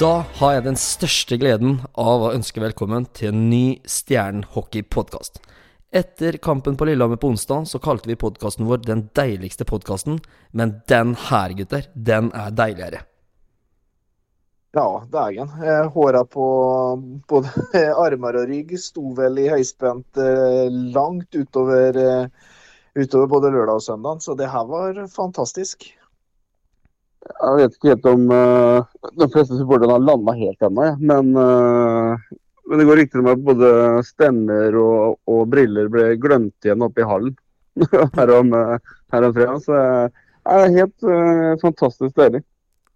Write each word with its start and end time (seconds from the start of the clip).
Da 0.00 0.22
har 0.38 0.54
jeg 0.54 0.62
den 0.64 0.78
største 0.80 1.36
gleden 1.36 1.74
av 2.00 2.22
å 2.24 2.30
ønske 2.32 2.62
velkommen 2.62 3.04
til 3.12 3.34
en 3.34 3.40
ny 3.50 3.82
Stjernen-hockey-podkast. 3.84 5.36
Etter 5.92 6.38
kampen 6.40 6.78
på 6.80 6.86
Lillehammer 6.88 7.20
på 7.20 7.28
onsdag 7.34 7.66
så 7.68 7.80
kalte 7.84 8.08
vi 8.08 8.16
podkasten 8.16 8.64
vår 8.64 8.80
Den 8.86 9.02
deiligste 9.18 9.66
podkasten, 9.68 10.16
men 10.56 10.78
den 10.88 11.12
her, 11.26 11.52
gutter, 11.52 11.84
den 11.92 12.32
er 12.32 12.56
deiligere. 12.56 13.02
Ja, 14.72 15.04
dægen. 15.12 15.52
Eh, 15.60 15.92
Håra 15.92 16.24
på 16.24 16.48
både 17.28 17.52
armer 18.06 18.40
og 18.40 18.48
rygg 18.48 18.72
sto 18.80 19.12
vel 19.20 19.36
i 19.44 19.50
høyspent 19.52 20.16
eh, 20.16 20.72
langt 20.96 21.36
utover, 21.36 22.00
eh, 22.00 22.52
utover 22.96 23.28
både 23.36 23.52
lørdag 23.52 23.82
og 23.82 23.88
søndag, 23.90 24.24
så 24.24 24.32
det 24.32 24.48
her 24.48 24.64
var 24.64 25.04
fantastisk. 25.12 25.90
Jeg 27.28 27.56
vet 27.58 27.74
ikke 27.76 27.92
helt 27.92 28.06
om 28.08 28.22
uh, 28.32 28.86
de 29.20 29.28
fleste 29.32 29.58
supporterne 29.58 29.92
har 29.92 30.04
landa 30.04 30.34
helt 30.38 30.64
ennå, 30.64 30.86
ja. 30.88 30.94
men, 30.96 31.34
uh, 31.36 32.38
men 32.70 32.80
det 32.80 32.86
går 32.88 33.00
rykter 33.02 33.20
om 33.20 33.28
at 33.32 33.42
både 33.44 33.72
stemmer 34.08 34.76
og, 34.80 35.18
og, 35.28 35.42
briller 35.52 35.90
ble 35.92 36.14
glemt 36.20 36.64
igjen 36.64 36.86
oppe 36.86 37.04
i 37.04 37.08
hallen 37.10 37.36
her 38.16 38.32
om, 38.38 38.54
uh, 38.56 38.96
her 39.12 39.26
om 39.28 39.34
fredag. 39.36 39.60
Så 39.66 39.76
det 39.76 40.56
er 40.56 40.78
helt 40.78 41.10
fantastisk 41.60 42.16
deilig. 42.16 42.40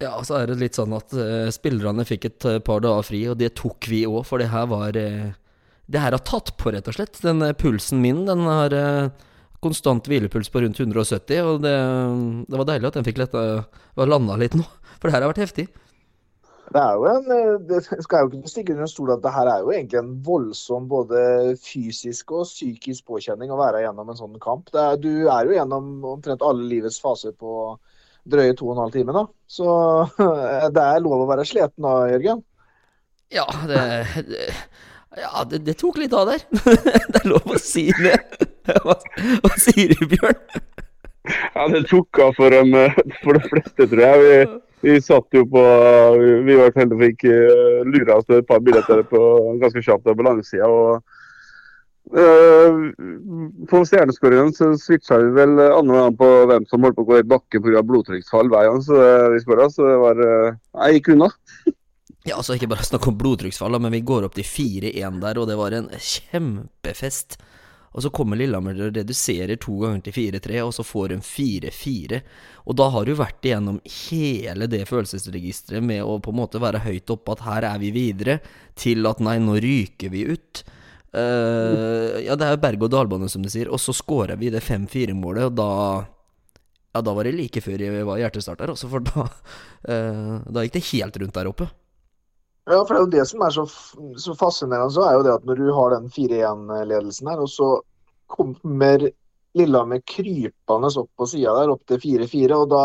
Ja, 0.03 0.17
så 0.27 0.41
er 0.41 0.49
det 0.51 0.59
litt 0.59 0.77
sånn 0.77 0.93
at 0.97 1.13
spillerne 1.55 2.03
fikk 2.09 2.25
et 2.27 2.47
par 2.67 2.81
dager 2.83 3.05
fri, 3.07 3.21
og 3.31 3.39
det 3.39 3.53
tok 3.61 3.87
vi 3.93 4.03
òg, 4.09 4.25
for 4.27 4.43
det 4.43 4.49
her 4.51 4.67
var 4.73 4.97
Det 4.97 6.01
her 6.01 6.17
har 6.17 6.25
tatt 6.25 6.57
på, 6.59 6.73
rett 6.73 6.89
og 6.89 6.97
slett. 6.97 7.21
Den 7.23 7.45
pulsen 7.61 8.01
min, 8.03 8.25
den 8.27 8.43
har 8.49 8.75
konstant 9.65 10.11
hvilepuls 10.11 10.53
på 10.53 10.63
rundt 10.65 10.81
170, 10.81 11.41
og 11.49 11.65
det, 11.65 11.75
det 12.51 12.61
var 12.61 12.69
deilig 12.69 12.91
at 12.91 13.01
den 13.01 13.09
fikk 13.09 13.25
landa 13.25 14.37
litt 14.41 14.57
nå. 14.59 14.67
For 14.99 15.09
det 15.09 15.17
her 15.17 15.25
har 15.25 15.33
vært 15.33 15.45
heftig. 15.45 15.67
Det 16.73 16.81
er 16.81 16.95
jo 16.97 17.05
en, 17.07 17.27
eh, 17.31 17.57
det 17.69 17.81
skal 17.85 18.25
jo 18.25 18.31
ikke 18.31 18.51
stikke 18.51 18.73
under 18.73 18.87
en 18.87 18.91
stol 18.91 19.13
at 19.13 19.25
det 19.25 19.33
her 19.35 19.51
er 19.53 19.65
jo 19.65 19.73
egentlig 19.75 19.99
en 20.01 20.15
voldsom 20.25 20.87
både 20.89 21.19
fysisk 21.61 22.33
og 22.35 22.47
psykisk 22.49 23.05
påkjenning 23.11 23.53
å 23.53 23.59
være 23.61 23.83
gjennom 23.85 24.11
en 24.11 24.19
sånn 24.19 24.39
kamp. 24.43 24.73
Er, 24.73 24.97
du 25.01 25.29
er 25.29 25.45
jo 25.45 25.59
gjennom 25.59 25.93
omtrent 26.15 26.45
alle 26.47 26.65
livets 26.71 26.99
faser 27.05 27.37
på 27.37 27.75
drøye 28.25 28.57
to 28.57 28.71
og 28.71 28.75
en 28.75 28.83
halv 28.87 28.97
time. 28.97 29.13
da. 29.13 29.27
Så 29.47 29.69
det 30.79 30.89
er 30.89 31.05
lov 31.05 31.27
å 31.27 31.31
være 31.31 31.47
sliten 31.49 31.85
da, 31.85 31.95
Jørgen? 32.15 32.43
Ja, 33.35 33.47
det, 33.69 33.85
det 34.31 34.49
ja, 35.15 35.45
det, 35.47 35.63
det, 35.69 35.77
tok 35.79 36.01
litt 36.03 36.15
av 36.17 36.27
der. 36.33 36.43
det 37.13 37.21
er 37.21 37.29
lov 37.29 37.55
å 37.55 37.61
si 37.61 37.87
det. 38.01 38.17
Hva, 38.85 38.97
hva 39.45 39.57
sier 39.61 39.93
du, 39.93 40.07
Bjørn? 40.09 40.39
Ja, 41.55 41.65
det 41.73 41.87
tok 41.89 42.21
av 42.21 42.35
for, 42.37 42.53
dem, 42.53 42.73
for 43.23 43.37
de 43.37 43.49
fleste, 43.49 43.87
tror 43.89 44.03
jeg. 44.03 44.23
Vi, 44.23 44.61
vi 44.85 45.01
satt 45.01 45.37
jo 45.37 45.47
på 45.49 45.63
Vi 46.45 46.57
var 46.59 46.75
heldige 46.77 46.97
og 46.99 47.05
fikk 47.05 47.27
uh, 47.29 47.83
lura 47.89 48.19
oss 48.19 48.27
til 48.29 48.43
et 48.43 48.49
par 48.49 48.61
billetter 48.65 49.01
på, 49.09 49.21
ganske 49.63 49.85
kjapt 49.85 50.11
på 50.11 50.27
langsida. 50.27 50.69
Uh, 52.13 52.91
på 53.71 53.81
stjerneskåringen 53.89 54.53
så 54.53 54.75
switcha 54.77 55.17
vi 55.23 55.31
vel 55.39 55.57
annenhver 55.57 56.03
gang 56.03 56.19
på 56.21 56.29
hvem 56.51 56.67
som 56.69 56.85
holdt 56.85 56.99
på 56.99 57.07
å 57.07 57.11
gå 57.15 57.23
i 57.23 57.29
bakken 57.33 57.65
pga. 57.65 57.81
blodtrykksfall 57.89 58.53
hver 58.53 58.69
gang 58.69 58.85
så 58.85 59.01
vi 59.33 59.41
skåra. 59.45 59.71
Så 59.73 59.89
det 59.89 59.97
var 60.05 60.21
uh, 60.21 60.61
Jeg 60.85 61.01
gikk 61.01 61.15
unna. 61.17 61.33
Ja, 62.25 62.39
altså 62.39 62.55
Ikke 62.57 62.71
bare 62.73 62.85
snakk 62.87 63.05
om 63.11 63.19
blodtrykksfall, 63.21 63.77
men 63.77 63.93
vi 63.93 64.01
går 64.01 64.25
opp 64.25 64.37
til 64.37 64.47
4-1 64.49 65.19
der, 65.21 65.41
og 65.41 65.49
det 65.51 65.59
var 65.61 65.75
en 65.77 65.91
kjempefest. 65.93 67.37
Og 67.95 68.03
så 68.03 68.11
kommer 68.11 68.39
Lillehammer 68.39 68.79
og 68.89 68.97
reduserer 68.97 69.59
to 69.63 69.77
ganger 69.79 70.01
til 70.03 70.17
4-3, 70.17 70.61
og 70.67 70.73
så 70.75 70.83
får 70.87 71.13
de 71.13 71.19
4-4. 71.23 72.19
Og 72.67 72.79
da 72.81 72.89
har 72.91 73.07
du 73.07 73.15
vært 73.15 73.47
igjennom 73.47 73.79
hele 73.87 74.67
det 74.71 74.83
følelsesregisteret 74.91 75.85
med 75.85 76.03
å 76.03 76.17
på 76.23 76.35
en 76.35 76.41
måte 76.41 76.63
være 76.63 76.83
høyt 76.89 77.13
oppe 77.15 77.37
at 77.37 77.45
her 77.47 77.69
er 77.71 77.79
vi 77.83 77.93
videre, 77.95 78.41
til 78.75 79.07
at 79.07 79.23
nei, 79.23 79.37
nå 79.43 79.61
ryker 79.63 80.11
vi 80.11 80.25
ut. 80.27 80.65
Uh, 81.15 82.19
ja, 82.25 82.35
det 82.35 82.49
er 82.49 82.57
jo 82.57 82.63
berg-og-dal-bane, 82.65 83.31
som 83.31 83.47
du 83.47 83.53
sier. 83.53 83.71
Og 83.71 83.79
så 83.79 83.95
skårer 83.95 84.43
vi 84.43 84.51
det 84.51 84.65
5-4-målet, 84.67 85.53
og 85.53 85.57
da 85.61 85.71
Ja, 86.95 87.01
da 87.03 87.11
var 87.11 87.27
det 87.27 87.35
like 87.35 87.59
før 87.59 87.83
jeg 87.83 88.05
var 88.07 88.21
hjertestarter, 88.23 88.71
også, 88.71 88.91
for 88.91 89.03
da, 89.03 89.25
uh, 89.91 90.43
da 90.47 90.63
gikk 90.67 90.77
det 90.77 90.87
helt 90.93 91.23
rundt 91.23 91.39
der 91.39 91.51
oppe. 91.51 91.71
Ja, 92.65 92.79
for 92.81 92.95
det 92.95 92.99
er 92.99 93.05
jo 93.05 93.13
det 93.13 93.25
som 93.29 93.43
er 93.45 93.53
så, 93.53 93.65
så 94.25 94.35
fascinerende, 94.41 94.93
så 94.95 95.05
er 95.05 95.19
jo 95.19 95.25
det 95.27 95.35
at 95.35 95.45
når 95.45 95.59
du 95.61 95.67
har 95.77 95.93
den 95.93 96.07
4-1-ledelsen 96.13 97.29
her, 97.29 97.43
og 97.45 97.51
så 97.53 97.69
kommer 98.33 99.11
Lillehammer 99.55 100.01
krypende 100.09 100.91
opp 100.99 101.11
på 101.21 101.29
sida 101.29 101.53
der, 101.59 101.75
opp 101.75 101.85
til 101.91 102.01
4-4, 102.01 102.57
og 102.57 102.71
da 102.73 102.85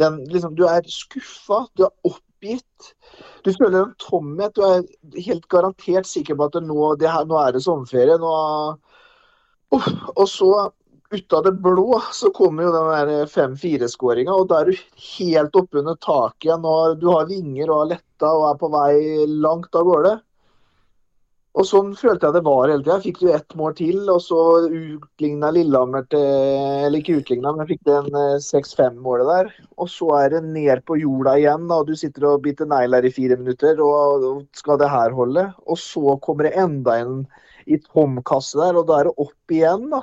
den, 0.00 0.22
liksom, 0.30 0.54
Du 0.56 0.64
er 0.64 0.86
skuffa, 0.88 1.64
du 1.76 1.84
er 1.84 2.08
oppgitt. 2.08 2.92
Du 3.44 3.50
føler 3.52 3.82
en 3.82 3.96
tomhet. 4.00 4.54
Du 4.56 4.62
er 4.64 4.86
helt 5.26 5.48
garantert 5.52 6.08
sikker 6.08 6.38
på 6.38 6.48
at 6.48 6.56
nå, 6.64 6.78
her, 7.02 7.26
nå 7.28 7.36
er 7.42 7.52
det 7.52 7.62
sommerferie. 7.66 8.16
Nå, 8.22 8.32
uh, 9.74 9.90
og 10.16 10.24
så 10.30 10.48
ut 11.12 11.32
av 11.36 11.44
det 11.44 11.52
blå 11.64 12.00
så 12.16 12.30
kommer 12.34 12.66
jo 12.66 12.72
den 12.74 13.28
5-4-skåringa, 13.30 14.34
og 14.34 14.50
da 14.50 14.62
er 14.62 14.70
du 14.70 14.82
helt 15.18 15.56
oppunder 15.58 15.96
taket 16.00 16.48
igjen. 16.48 16.66
og 16.66 16.98
Du 17.00 17.08
har 17.12 17.30
vinger 17.30 17.70
og 17.70 17.80
har 17.82 17.90
letta 17.94 18.34
og 18.36 18.50
er 18.50 18.60
på 18.60 18.70
vei 18.72 18.92
langt 19.28 19.74
av 19.78 19.88
gårde. 19.88 20.18
Og 21.52 21.66
sånn 21.68 21.90
følte 21.92 22.30
jeg 22.30 22.38
det 22.38 22.44
var 22.46 22.70
hele 22.70 22.80
tida. 22.80 22.94
Fikk 23.04 23.18
du 23.20 23.26
ett 23.28 23.54
mål 23.60 23.74
til, 23.76 23.98
og 24.08 24.22
så 24.24 24.38
utligna 24.64 25.50
Lillehammer 25.52 26.06
til 26.08 26.22
Eller 26.86 27.02
ikke 27.02 27.18
utligna, 27.20 27.52
men 27.52 27.68
fikk 27.68 27.82
den 27.84 28.08
6-5-målet 28.40 29.28
der. 29.28 29.50
Og 29.76 29.90
så 29.92 30.08
er 30.16 30.32
det 30.32 30.40
ned 30.46 30.80
på 30.88 30.96
jorda 31.02 31.36
igjen, 31.36 31.68
og 31.68 31.90
du 31.90 31.94
sitter 31.98 32.30
og 32.30 32.40
biter 32.46 32.70
negler 32.70 33.04
i 33.04 33.12
fire 33.12 33.36
minutter. 33.36 33.84
Og 33.84 34.46
skal 34.56 34.80
det 34.80 34.88
her 34.94 35.12
holde? 35.12 35.50
Og 35.68 35.76
så 35.80 36.16
kommer 36.24 36.48
det 36.48 36.56
enda 36.64 36.96
en 37.02 37.20
i 37.68 37.76
tom 37.84 38.16
kasse 38.26 38.56
der, 38.56 38.80
og 38.80 38.88
da 38.88 39.02
er 39.02 39.10
det 39.10 39.16
opp 39.20 39.52
igjen, 39.52 39.90
da. 39.92 40.00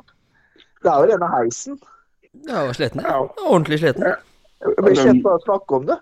Det 0.84 0.92
er 0.92 1.04
jo 1.04 1.12
rene 1.12 1.30
heisen. 1.36 1.78
Ja, 2.48 2.66
var 2.66 2.74
sliten. 2.78 3.04
Ja. 3.04 3.22
Ordentlig 3.46 3.80
sliten. 3.82 4.06
Jeg 4.60 4.84
blir 4.84 5.00
kjent 5.00 5.24
bare 5.26 5.40
å 5.40 5.46
snakke 5.46 5.80
om 5.80 5.88
det. 5.90 5.98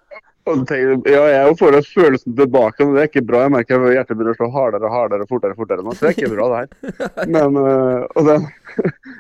Ja, 0.47 1.23
jeg 1.27 1.55
får 1.59 1.75
den 1.75 1.83
følelsen 1.83 2.35
tilbake. 2.37 2.85
Men 2.85 2.95
det 2.95 3.03
er 3.03 3.09
ikke 3.11 3.25
bra. 3.27 3.43
Jeg 3.45 3.53
merker 3.57 3.83
at 3.83 3.95
hjertet 3.97 4.15
begynner 4.15 4.35
å 4.35 4.39
slå 4.39 4.49
hardere 4.53 4.87
og 4.87 4.95
hardere 4.95 5.25
og 5.25 5.31
fortere. 5.33 5.57
fortere 5.57 5.83
nå, 5.83 5.95
Så 5.95 6.05
det 6.05 6.11
er 6.13 6.17
ikke 6.21 6.35
bra, 6.35 6.47
det 6.53 6.61
her. 6.61 6.69
Men, 7.35 7.59
øh, 7.59 8.05
og 8.15 8.29
den, 8.29 8.47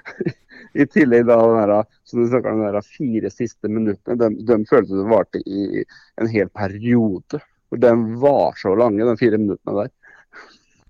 I 0.81 0.87
tillegg 0.93 1.27
da, 1.27 1.37
den 1.41 1.73
der, 1.73 1.99
som 2.07 2.21
du 2.21 2.31
snakker 2.31 2.55
om, 2.55 2.63
de 2.77 2.83
fire 2.85 3.33
siste 3.33 3.71
minuttene, 3.71 4.17
den, 4.21 4.39
den 4.47 4.65
følelsen 4.69 5.11
varte 5.11 5.43
i 5.43 5.83
en 6.21 6.31
hel 6.31 6.51
periode. 6.55 7.41
Den 7.75 8.07
var 8.21 8.55
så 8.61 8.75
lange, 8.79 9.03
de 9.03 9.19
fire 9.19 9.41
minuttene 9.41 9.81
der. 9.81 9.93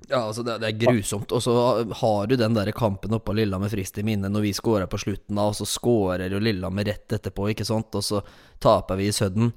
Ja, 0.10 0.22
altså 0.24 0.44
det, 0.44 0.58
det, 0.64 0.70
er 0.70 0.86
grusomt. 0.86 1.32
Og 1.36 1.44
så 1.44 1.54
har 2.00 2.28
du 2.28 2.36
den 2.40 2.56
der 2.56 2.72
kampen 2.76 3.16
oppå 3.18 3.36
Lillehammer 3.36 3.72
frist 3.72 3.98
i 4.00 4.06
minne 4.08 4.32
når 4.32 4.46
vi 4.46 4.54
skårer 4.56 4.88
på 4.88 5.00
slutten, 5.02 5.36
da 5.36 5.50
og 5.52 5.58
så 5.58 5.68
skårer 5.68 6.32
jo 6.32 6.40
Lillehammer 6.44 6.88
rett 6.88 7.18
etterpå, 7.18 7.50
ikke 7.52 7.68
sant, 7.68 7.96
og 7.98 8.06
så 8.06 8.22
taper 8.64 9.00
vi 9.00 9.10
i 9.10 9.16
Sudden. 9.16 9.52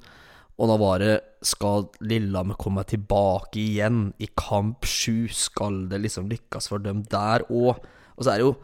Og 0.60 0.68
da 0.68 0.76
var 0.80 1.00
det 1.00 1.12
Skal 1.46 1.86
Lillehammer 2.04 2.58
komme 2.60 2.84
tilbake 2.84 3.62
igjen 3.62 4.10
i 4.20 4.28
kamp 4.36 4.84
sju? 4.84 5.30
Skal 5.32 5.86
det 5.88 6.02
liksom 6.02 6.28
lykkes 6.28 6.68
for 6.68 6.82
dem 6.84 7.04
der 7.08 7.46
òg? 7.48 7.78
Og 8.16 8.26
så 8.26 8.34
er 8.34 8.42
det 8.42 8.48
jo 8.48 8.56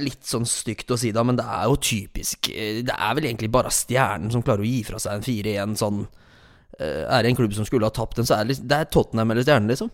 litt 0.00 0.26
sånn 0.26 0.48
stygt 0.50 0.90
å 0.90 0.98
si 0.98 1.12
det, 1.14 1.22
men 1.22 1.36
det 1.38 1.44
er 1.46 1.68
jo 1.70 1.76
typisk 1.78 2.48
Det 2.50 2.90
er 2.90 3.12
vel 3.14 3.28
egentlig 3.28 3.52
bare 3.54 3.70
Stjernen 3.70 4.32
som 4.34 4.42
klarer 4.42 4.64
å 4.64 4.66
gi 4.66 4.80
fra 4.88 4.98
seg 4.98 5.20
en 5.20 5.22
4-1 5.22 5.76
sånn 5.78 6.00
eh, 6.80 7.04
Er 7.04 7.22
det 7.22 7.30
en 7.30 7.38
klubb 7.38 7.54
som 7.54 7.68
skulle 7.68 7.86
ha 7.86 7.94
tapt 7.94 8.18
den, 8.18 8.26
så 8.26 8.40
er 8.40 8.48
det, 8.48 8.58
det 8.66 8.80
er 8.80 8.90
Tottenham 8.90 9.30
eller 9.30 9.46
Stjernen, 9.46 9.70
liksom. 9.70 9.92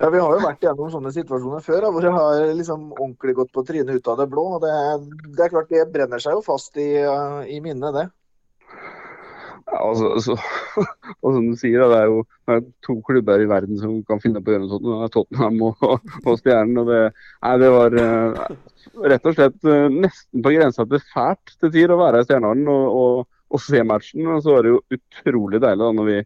Ja, 0.00 0.08
Vi 0.10 0.18
har 0.18 0.32
jo 0.34 0.42
vært 0.42 0.64
gjennom 0.64 0.90
sånne 0.90 1.12
situasjoner 1.14 1.62
før, 1.62 1.86
hvor 1.94 2.02
det 2.02 2.10
har 2.12 2.40
liksom 2.58 2.88
ordentlig 2.96 3.36
gått 3.38 3.52
på 3.54 3.62
trynet 3.66 3.94
ut 3.94 4.10
av 4.10 4.18
det 4.18 4.26
blå. 4.32 4.44
og 4.56 4.64
det, 4.64 4.74
det, 5.30 5.44
er 5.44 5.52
klart 5.52 5.70
det 5.70 5.86
brenner 5.94 6.22
seg 6.22 6.34
jo 6.34 6.42
fast 6.44 6.76
i, 6.82 6.90
i 7.54 7.60
minnet, 7.62 7.94
det. 7.94 8.08
Ja, 9.64 9.78
altså, 9.80 10.10
altså, 10.12 10.34
og 11.24 11.36
som 11.36 11.46
du 11.48 11.56
sier, 11.58 11.86
det 11.88 11.98
er 11.98 12.10
jo 12.10 12.20
det 12.24 12.56
er 12.56 12.64
to 12.84 12.98
klubber 13.06 13.40
i 13.40 13.48
verden 13.48 13.78
som 13.80 13.96
kan 14.08 14.20
finne 14.22 14.42
på 14.42 14.52
å 14.52 14.54
gjøre 14.54 14.64
noe 14.66 14.72
sånt. 14.74 14.84
Det 14.86 14.98
er 15.06 15.12
Tottenham 15.14 15.62
og, 15.70 15.86
og 16.28 16.40
Stjernen. 16.42 16.80
og 16.82 16.90
det, 16.90 17.00
nei, 17.46 17.54
det 17.62 17.70
var 17.74 17.98
uh, 17.98 18.42
rett 19.14 19.30
og 19.30 19.38
slett 19.38 19.58
uh, 19.70 19.86
nesten 19.92 20.44
på 20.44 20.54
grensa 20.54 20.86
til 20.90 21.02
fælt 21.14 21.56
til 21.56 21.72
tider 21.72 21.94
å 21.96 22.00
være 22.02 22.22
i 22.22 22.28
Stjernehallen 22.28 22.70
og, 22.74 22.98
og, 23.00 23.28
og, 23.54 23.62
se 23.64 23.82
matchen. 23.88 24.28
Og 24.36 24.44
så 24.44 24.56
var 24.56 24.66
det 24.66 24.74
jo 24.74 24.82
utrolig 24.98 25.62
deilig 25.64 25.86
da 25.86 25.92
når 25.96 26.10
vi 26.10 26.18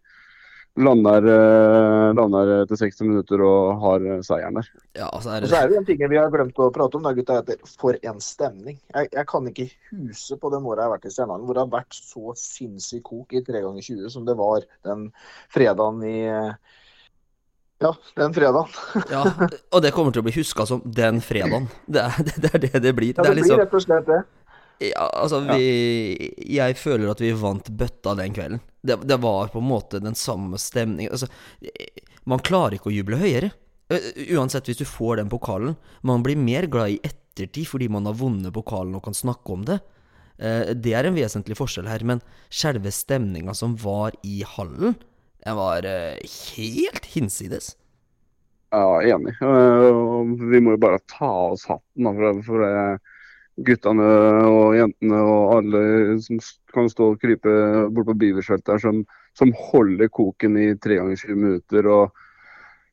lander, 0.79 1.27
eh, 1.33 2.15
lander 2.17 2.53
etter 2.63 2.79
60 2.81 3.07
minutter 3.09 3.43
og 3.45 3.83
har 3.83 4.07
eh, 4.07 4.23
seieren 4.27 4.61
der. 4.61 4.71
Ja, 4.99 5.09
altså 5.09 5.35
er 5.35 5.43
det... 5.43 5.49
Og 5.49 5.53
så 5.53 5.61
er 5.61 5.71
det 5.71 5.79
en 5.81 5.89
ting 5.89 6.03
vi 6.03 6.21
har 6.21 6.33
glemt 6.33 6.59
å 6.63 6.71
prate 6.75 6.99
om, 6.99 7.07
da, 7.07 7.15
gutta, 7.17 7.41
for 7.81 7.99
en 7.99 8.23
stemning. 8.25 8.79
Jeg, 8.95 9.11
jeg, 9.13 9.27
kan 9.31 9.51
ikke 9.51 9.69
huse 9.91 10.39
på 10.41 10.53
den 10.55 10.67
åra 10.67 10.85
jeg 10.85 10.89
har 10.89 10.97
vært 10.97 11.09
i 11.11 11.15
Stjernehallen 11.15 11.47
hvor 11.49 11.59
det 11.59 11.65
har 11.65 11.77
vært 11.77 12.01
så 12.01 12.35
sinnssykt 12.39 13.07
kok 13.09 13.37
i 13.37 13.45
3 13.47 13.63
ganger 13.67 13.89
20 13.91 14.13
som 14.15 14.27
det 14.29 14.37
var 14.39 14.67
den 14.87 15.09
fredagen 15.55 16.03
i 16.07 16.19
ja, 17.79 17.93
den 18.19 18.35
fredagen. 18.35 18.67
ja, 19.15 19.23
og 19.71 19.83
det 19.85 19.93
kommer 19.95 20.15
til 20.15 20.25
å 20.25 20.27
bli 20.27 20.35
huska 20.35 20.67
som 20.67 20.83
den 20.85 21.23
fredagen. 21.23 21.69
Det 21.87 22.03
er 22.03 22.19
det, 22.43 22.51
er 22.51 22.65
det, 22.65 22.73
det 22.83 22.95
blir. 22.97 23.15
Ja, 23.15 23.23
det, 23.23 23.31
det 23.31 23.41
liksom... 23.43 23.55
blir 23.55 23.65
rett 23.67 23.79
og 23.79 23.85
slett 23.87 24.11
det. 24.11 24.23
Ja, 24.81 25.09
altså, 25.11 25.41
vi 25.43 26.31
Jeg 26.47 26.77
føler 26.79 27.11
at 27.11 27.21
vi 27.23 27.33
vant 27.35 27.69
bøtta 27.81 28.15
den 28.19 28.35
kvelden. 28.37 28.61
Det, 28.87 28.97
det 29.11 29.19
var 29.21 29.51
på 29.53 29.59
en 29.59 29.67
måte 29.69 30.01
den 30.03 30.15
samme 30.15 30.59
stemningen. 30.63 31.13
Altså, 31.13 31.27
man 32.29 32.43
klarer 32.45 32.79
ikke 32.79 32.93
å 32.93 32.95
juble 32.95 33.19
høyere. 33.19 33.51
Eh, 33.91 34.11
Uansett 34.37 34.69
hvis 34.71 34.79
du 34.83 34.87
får 34.87 35.19
den 35.19 35.33
pokalen. 35.33 35.75
Man 36.07 36.23
blir 36.23 36.39
mer 36.39 36.69
glad 36.71 36.95
i 36.95 37.01
ettertid 37.03 37.67
fordi 37.71 37.89
man 37.91 38.07
har 38.07 38.19
vunnet 38.19 38.55
pokalen 38.55 38.95
og 38.99 39.05
kan 39.09 39.17
snakke 39.19 39.55
om 39.57 39.67
det. 39.67 39.81
Eh, 40.39 40.75
Det 40.79 40.95
er 40.95 41.09
en 41.11 41.19
vesentlig 41.19 41.59
forskjell 41.59 41.91
her, 41.91 42.05
men 42.07 42.23
selve 42.51 42.93
stemninga 42.95 43.55
som 43.59 43.75
var 43.83 44.15
i 44.23 44.43
hallen, 44.47 44.95
den 45.45 45.57
var 45.59 45.87
eh, 45.87 46.23
helt 46.55 47.07
hinsides. 47.17 47.75
Ja, 48.71 49.01
enig. 49.03 49.35
Eh, 49.43 50.49
Vi 50.53 50.61
må 50.61 50.77
jo 50.77 50.83
bare 50.87 51.01
ta 51.11 51.31
oss 51.51 51.67
hatten 51.67 52.11
for, 52.15 52.43
for 52.47 52.63
det 52.67 52.99
guttene 53.67 54.07
og 54.47 54.77
jentene 54.77 55.19
og 55.25 55.57
alle 55.57 55.83
som 56.23 56.39
kan 56.75 56.89
stå 56.91 57.13
og 57.15 57.21
krype 57.23 57.53
bort 57.95 58.11
på 58.11 58.17
Biversfeltet 58.21 58.77
her, 58.77 58.83
som, 58.83 59.03
som 59.39 59.53
holder 59.71 60.11
koken 60.13 60.59
i 60.61 60.71
tre 60.79 61.01
ganger 61.01 61.19
20 61.25 61.43
minutter. 61.43 61.89
og 61.91 62.25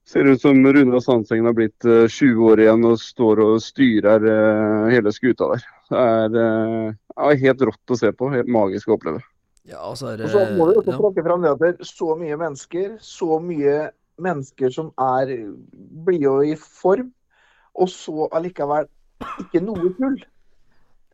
Ser 0.05 0.27
ut 0.29 0.41
som 0.41 0.59
Rune 0.61 0.99
Sandsengen 1.01 1.47
har 1.49 1.55
blitt 1.57 1.85
eh, 1.89 2.05
20 2.05 2.49
år 2.51 2.61
igjen 2.61 2.83
og 2.85 2.99
står 3.01 3.41
og 3.41 3.55
styrer 3.63 4.27
eh, 4.29 4.91
hele 4.93 5.13
skuta 5.13 5.47
der. 5.53 5.63
Det 5.89 6.43
er, 6.43 6.91
er 7.29 7.39
helt 7.41 7.63
rått 7.69 7.93
å 7.93 7.97
se 7.97 8.11
på. 8.13 8.29
Helt 8.33 8.51
magisk 8.51 8.91
å 8.91 8.99
oppleve. 8.99 9.23
Ja, 9.65 9.81
og 9.81 9.97
så 9.97 10.11
er 10.11 10.21
Og 10.27 10.29
så 10.29 10.43
må 10.53 10.69
vi 10.69 10.77
også 10.77 10.93
ja. 10.93 10.99
trekke 11.01 11.25
fram 11.25 11.41
det 11.41 11.53
at 11.55 11.63
det 11.63 11.71
er 11.71 11.89
så 11.89 12.13
mye 12.19 12.37
mennesker, 12.37 12.91
så 13.01 13.39
mye 13.41 13.75
mennesker 14.21 14.73
som 14.73 14.91
er 15.01 15.33
blide 16.05 16.29
og 16.29 16.51
i 16.53 16.53
form, 16.55 17.09
og 17.73 17.89
så 17.89 18.29
allikevel 18.29 18.85
ikke 19.41 19.63
noe 19.65 19.89
tull. 19.97 20.19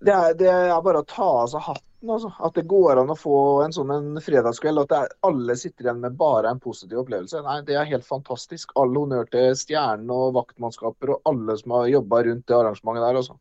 Det 0.01 0.13
er, 0.13 0.35
det 0.37 0.49
er 0.49 0.83
bare 0.83 1.03
å 1.03 1.07
ta 1.07 1.27
av 1.43 1.49
seg 1.51 1.63
hatten. 1.67 1.87
Altså. 2.09 2.31
At 2.41 2.55
det 2.57 2.63
går 2.69 3.03
an 3.03 3.13
å 3.13 3.17
få 3.17 3.35
en 3.65 3.75
sånn 3.75 3.93
en 3.93 4.21
fredagskveld. 4.23 4.81
At 4.85 4.95
er, 4.97 5.13
alle 5.27 5.55
sitter 5.59 5.87
igjen 5.87 6.01
med 6.01 6.17
bare 6.17 6.49
en 6.49 6.61
positiv 6.63 7.03
opplevelse. 7.03 7.43
Nei, 7.45 7.59
Det 7.67 7.77
er 7.77 7.89
helt 7.91 8.07
fantastisk. 8.07 8.73
All 8.81 8.95
honnør 8.97 9.29
til 9.29 9.53
stjernen 9.59 10.09
og 10.15 10.33
vaktmannskaper 10.39 11.15
og 11.15 11.31
alle 11.31 11.57
som 11.61 11.77
har 11.77 11.91
jobba 11.93 12.23
rundt 12.27 12.47
det 12.49 12.57
arrangementet 12.57 13.05
der. 13.05 13.21
Altså. 13.21 13.37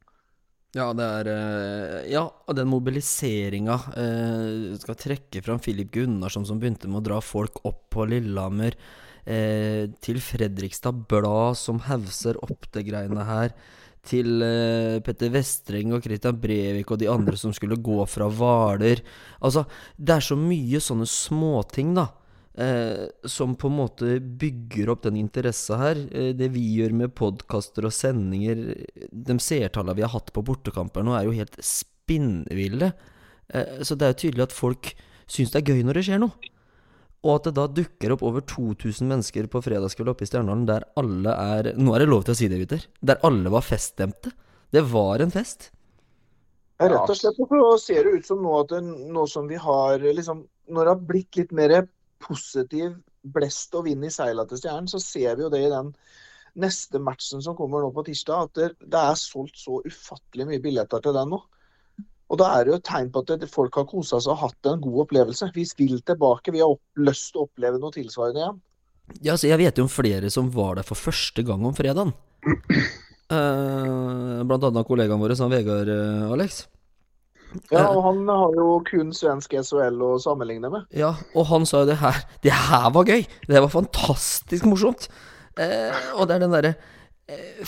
Ja, 0.77 0.93
det 0.95 1.07
er 1.19 1.29
eh, 1.33 2.11
Ja, 2.13 2.29
den 2.55 2.69
mobiliseringa 2.71 3.75
eh, 3.99 4.77
Skal 4.79 4.99
trekke 5.01 5.43
fram 5.43 5.59
Filip 5.59 5.91
Gunnarsson 5.97 6.47
som 6.47 6.61
begynte 6.63 6.87
med 6.87 7.01
å 7.01 7.07
dra 7.09 7.19
folk 7.25 7.65
opp 7.67 7.89
på 7.97 8.07
Lillehammer. 8.07 8.77
Eh, 9.25 9.91
til 10.05 10.21
Fredrikstad 10.23 11.07
Blad 11.11 11.59
som 11.59 11.81
hauser 11.89 12.39
opp 12.45 12.71
det 12.77 12.87
greiene 12.87 13.27
her. 13.27 13.57
Til 14.07 14.41
eh, 14.45 15.01
Petter 15.05 15.33
Vestreng 15.35 15.93
og 15.93 16.05
Christian 16.05 16.39
Brevik 16.41 16.91
og 16.91 17.03
de 17.03 17.11
andre 17.13 17.37
som 17.37 17.53
skulle 17.57 17.77
gå 17.77 17.99
fra 18.09 18.31
Hvaler. 18.33 19.03
Altså, 19.45 19.67
det 19.97 20.17
er 20.17 20.25
så 20.25 20.39
mye 20.41 20.81
sånne 20.81 21.09
småting, 21.09 21.93
da. 21.99 22.09
Eh, 22.61 23.07
som 23.25 23.55
på 23.57 23.69
en 23.71 23.77
måte 23.79 24.17
bygger 24.21 24.91
opp 24.91 25.05
den 25.07 25.21
interessa 25.21 25.79
her. 25.81 26.01
Eh, 26.11 26.33
det 26.37 26.51
vi 26.53 26.65
gjør 26.81 26.97
med 27.05 27.15
podkaster 27.15 27.87
og 27.87 27.95
sendinger 27.95 28.65
De 29.11 29.37
seertallene 29.39 29.95
vi 29.97 30.05
har 30.05 30.13
hatt 30.17 30.33
på 30.35 30.43
bortekamper 30.45 31.07
nå, 31.07 31.15
er 31.15 31.29
jo 31.29 31.37
helt 31.37 31.57
spinnville. 31.65 32.93
Eh, 33.55 33.81
så 33.87 33.95
det 33.95 34.07
er 34.07 34.15
jo 34.15 34.23
tydelig 34.25 34.49
at 34.49 34.57
folk 34.57 34.93
syns 35.31 35.55
det 35.55 35.63
er 35.63 35.73
gøy 35.73 35.85
når 35.87 36.01
det 36.01 36.09
skjer 36.09 36.25
noe. 36.25 36.50
Og 37.21 37.35
at 37.35 37.49
det 37.49 37.57
da 37.59 37.67
dukker 37.69 38.15
opp 38.15 38.23
over 38.25 38.45
2000 38.49 39.11
mennesker 39.11 39.49
på 39.53 39.61
fredagskveld 39.65 40.13
oppe 40.15 40.25
i 40.25 40.31
Stjernedalen 40.31 40.65
der 40.69 40.87
alle 41.01 41.35
er 41.37 41.73
Nå 41.77 41.93
er 41.93 42.05
det 42.05 42.09
lov 42.09 42.25
til 42.25 42.33
å 42.33 42.39
si 42.39 42.49
det, 42.49 42.63
gutter. 42.63 42.87
Der 43.05 43.21
alle 43.27 43.53
var 43.53 43.67
feststemte. 43.67 44.33
Det 44.73 44.83
var 44.89 45.21
en 45.21 45.35
fest. 45.35 45.69
Ja, 46.81 46.89
rett 46.89 47.13
og 47.13 47.19
slett. 47.19 47.37
Og 47.45 47.53
så 47.53 47.77
ser 47.85 48.07
det 48.07 48.23
ut 48.23 48.31
som 48.31 48.41
nå 48.41 48.57
at 48.63 48.73
det, 48.73 48.81
nå 49.13 49.27
som 49.29 49.51
vi 49.51 49.61
har 49.61 50.01
liksom 50.01 50.47
Når 50.71 50.87
det 50.87 50.95
har 50.95 51.07
blitt 51.13 51.37
litt 51.37 51.53
mer 51.53 51.75
positiv 52.23 52.95
blest 53.35 53.75
og 53.77 53.85
vind 53.89 54.07
i 54.07 54.13
seila 54.13 54.47
til 54.49 54.61
Stjernen, 54.61 54.89
så 54.89 55.01
ser 55.03 55.37
vi 55.37 55.45
jo 55.45 55.51
det 55.53 55.65
i 55.67 55.73
den 55.73 55.91
neste 56.61 57.01
matchen 57.03 57.43
som 57.45 57.57
kommer 57.59 57.83
nå 57.83 57.91
på 57.95 58.05
tirsdag, 58.07 58.49
at 58.49 58.59
det, 58.59 58.69
det 58.81 59.01
er 59.01 59.19
solgt 59.19 59.61
så 59.61 59.81
ufattelig 59.85 60.47
mye 60.49 60.63
billetter 60.63 61.03
til 61.05 61.17
den 61.17 61.35
nå. 61.35 61.41
Og 62.31 62.39
da 62.39 62.49
er 62.55 62.65
det 62.65 62.73
jo 62.73 62.79
et 62.79 62.87
tegn 62.87 63.11
på 63.11 63.25
at 63.27 63.47
folk 63.51 63.77
har 63.81 63.87
kosa 63.91 64.21
seg 64.23 64.33
og 64.37 64.43
hatt 64.45 64.71
en 64.71 64.83
god 64.83 65.05
opplevelse. 65.05 65.51
Vi 65.55 65.67
vil 65.79 65.99
tilbake. 66.07 66.55
Vi 66.55 66.63
har 66.63 66.77
lyst 67.03 67.33
til 67.33 67.43
å 67.43 67.47
oppleve 67.49 67.81
noe 67.83 67.95
tilsvarende 67.95 68.45
igjen. 68.45 68.61
Ja, 69.27 69.35
så 69.35 69.51
jeg 69.51 69.59
vet 69.59 69.79
jo 69.79 69.89
om 69.89 69.91
flere 69.91 70.31
som 70.31 70.53
var 70.55 70.79
der 70.79 70.87
for 70.87 70.99
første 70.99 71.43
gang 71.47 71.65
om 71.67 71.77
fredagen. 71.77 72.15
Eh, 73.31 74.39
blant 74.43 74.65
annet 74.67 74.89
kollegaen 74.89 75.21
vår, 75.23 75.37
som 75.39 75.53
Vegard 75.53 75.87
eh, 75.87 76.33
Alex. 76.35 76.65
Ja, 77.71 77.85
og 77.85 78.01
han 78.03 78.25
har 78.27 78.57
jo 78.59 78.81
kun 78.87 79.13
svensk 79.15 79.55
SHL 79.55 80.03
å 80.03 80.17
sammenligne 80.19 80.67
med. 80.73 80.89
Ja, 80.91 81.13
og 81.39 81.47
han 81.47 81.63
sa 81.63 81.85
jo 81.85 81.91
det 81.93 82.01
her 82.03 82.19
Det 82.43 82.51
her 82.51 82.89
var 82.91 83.07
gøy! 83.07 83.23
Det 83.47 83.63
var 83.63 83.71
fantastisk 83.71 84.67
morsomt! 84.67 85.07
Eh, 85.63 85.95
og 86.17 86.27
det 86.27 86.41
er 86.41 86.43
den 86.43 86.57
derre 86.57 86.75
eh, 86.75 86.91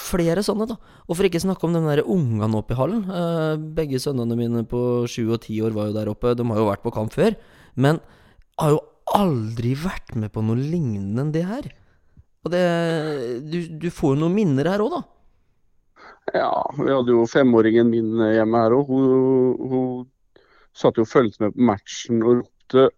Flere 0.01 0.43
sånne, 0.45 0.67
da. 0.71 0.77
Og 1.07 1.17
for 1.19 1.29
ikke 1.29 1.43
snakke 1.43 1.67
om 1.67 1.75
den 1.77 1.87
derre 1.89 2.05
ungene 2.09 2.59
oppe 2.59 2.75
i 2.75 2.79
hallen. 2.79 3.03
Eh, 3.07 3.61
begge 3.77 4.01
sønnene 4.03 4.39
mine 4.39 4.65
på 4.69 5.05
sju 5.11 5.27
og 5.29 5.43
ti 5.45 5.59
år 5.65 5.75
var 5.77 5.91
jo 5.91 5.97
der 5.97 6.11
oppe. 6.13 6.35
De 6.39 6.47
har 6.49 6.61
jo 6.61 6.69
vært 6.71 6.85
på 6.85 6.95
kamp 6.95 7.15
før. 7.15 7.37
Men 7.77 8.01
har 8.61 8.75
jo 8.75 8.83
aldri 9.19 9.75
vært 9.79 10.15
med 10.19 10.33
på 10.33 10.45
noe 10.45 10.59
lignende 10.59 11.25
enn 11.25 11.33
det 11.35 11.45
her. 11.49 11.69
Og 12.43 12.55
det 12.55 12.63
Du, 13.51 13.59
du 13.85 13.89
får 13.91 14.15
jo 14.15 14.23
noen 14.25 14.37
minner 14.37 14.71
her 14.73 14.83
òg, 14.83 14.97
da. 14.97 15.03
Ja, 16.37 16.53
vi 16.79 16.89
hadde 16.91 17.15
jo 17.15 17.27
femåringen 17.27 17.91
min 17.91 18.17
hjemme 18.33 18.65
her 18.65 18.75
òg. 18.77 18.91
Hun, 18.91 19.71
hun 19.71 20.11
satt 20.77 20.99
jo 20.99 21.07
og 21.07 21.11
fulgte 21.11 21.45
med 21.45 21.57
på 21.57 21.71
matchen 21.73 22.23
og 22.23 22.43
ropte 22.43 22.89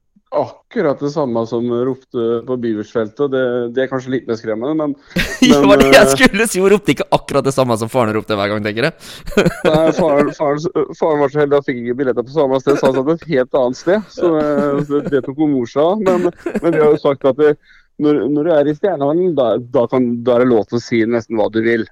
akkurat 0.40 1.00
det 1.00 1.10
samme 1.14 1.44
som 1.46 1.66
ropte 1.86 2.24
på 2.46 2.56
Biversfeltet. 2.62 3.30
Det, 3.32 3.44
det 3.76 3.84
er 3.84 3.90
kanskje 3.90 4.14
litt 4.16 4.26
mer 4.28 4.38
skremmende, 4.40 4.74
men 4.80 4.96
det 5.40 5.60
var 5.62 5.80
det 5.80 5.90
jeg 5.90 6.00
eh, 6.02 6.14
skulle 6.16 6.48
si! 6.50 6.62
Hun 6.64 6.72
ropte 6.74 6.94
ikke 6.94 7.08
akkurat 7.14 7.46
det 7.46 7.54
samme 7.56 7.76
som 7.80 7.92
faren 7.92 8.14
ropte 8.16 8.38
hver 8.38 8.52
gang, 8.52 8.64
tenker 8.64 8.90
jeg. 8.90 8.98
Nei, 9.68 9.86
faren, 9.96 10.32
faren, 10.36 10.90
faren 10.98 11.22
var 11.22 11.32
så 11.32 11.44
heldig 11.44 11.58
at 11.58 11.62
han 11.62 11.68
fikk 11.70 11.80
ikke 11.84 11.98
billetter 12.02 12.26
på 12.26 12.36
samme 12.36 12.60
sted, 12.62 12.80
så 12.80 12.90
han 12.90 12.98
satt 12.98 13.14
et 13.14 13.30
helt 13.34 13.62
annet 13.62 13.80
sted. 13.80 14.12
Så 14.16 14.34
eh, 14.40 14.82
så 14.88 15.00
det 15.08 15.24
tok 15.26 15.40
mor 15.44 15.70
seg 15.70 15.82
av. 15.84 16.04
Men, 16.04 16.28
men 16.60 16.68
vi 16.76 16.82
har 16.82 16.92
jo 16.92 17.00
sagt 17.02 17.26
at 17.28 17.40
det, 17.40 17.54
når, 18.02 18.24
når 18.34 18.46
du 18.46 18.52
er 18.54 18.68
i 18.70 18.74
Stjernehallen, 18.74 19.34
da, 19.38 19.52
da, 19.74 19.84
kan, 19.90 20.08
da 20.26 20.36
er 20.36 20.44
det 20.44 20.50
lov 20.50 20.66
til 20.70 20.80
å 20.80 20.82
si 20.82 21.04
nesten 21.06 21.38
hva 21.38 21.46
du 21.54 21.60
vil. 21.64 21.86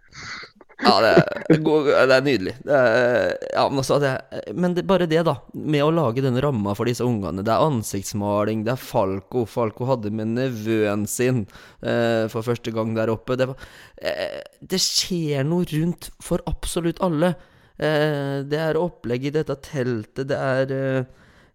Ja, 0.82 0.94
det 1.04 1.10
er, 1.14 2.06
det 2.10 2.16
er 2.16 2.24
nydelig. 2.26 2.52
Det 2.66 2.74
er, 2.78 3.36
ja, 3.54 3.64
men 3.70 3.80
altså, 3.82 3.98
det 4.02 4.10
er, 4.10 4.48
men 4.58 4.74
det, 4.74 4.82
bare 4.88 5.06
det, 5.10 5.20
da. 5.28 5.36
Med 5.54 5.84
å 5.84 5.92
lage 5.94 6.24
den 6.24 6.40
ramma 6.42 6.74
for 6.78 6.90
disse 6.90 7.06
ungene. 7.06 7.44
Det 7.46 7.52
er 7.54 7.66
ansiktsmaling, 7.68 8.64
det 8.66 8.74
er 8.74 8.82
Falco. 8.82 9.44
Falco 9.48 9.86
hadde 9.88 10.10
med 10.14 10.34
nevøen 10.34 11.06
sin 11.10 11.44
eh, 11.86 12.26
for 12.32 12.42
første 12.46 12.74
gang 12.74 12.96
der 12.98 13.12
oppe. 13.14 13.38
Det, 13.38 13.46
var, 13.52 13.66
eh, 14.02 14.40
det 14.58 14.80
skjer 14.82 15.46
noe 15.46 15.68
rundt 15.70 16.10
for 16.22 16.42
absolutt 16.50 17.02
alle. 17.06 17.34
Eh, 17.78 18.42
det 18.48 18.58
er 18.60 18.80
opplegg 18.80 19.28
i 19.30 19.34
dette 19.34 19.56
teltet, 19.64 20.26
det 20.30 20.38
er 20.38 20.74
eh, 20.76 21.04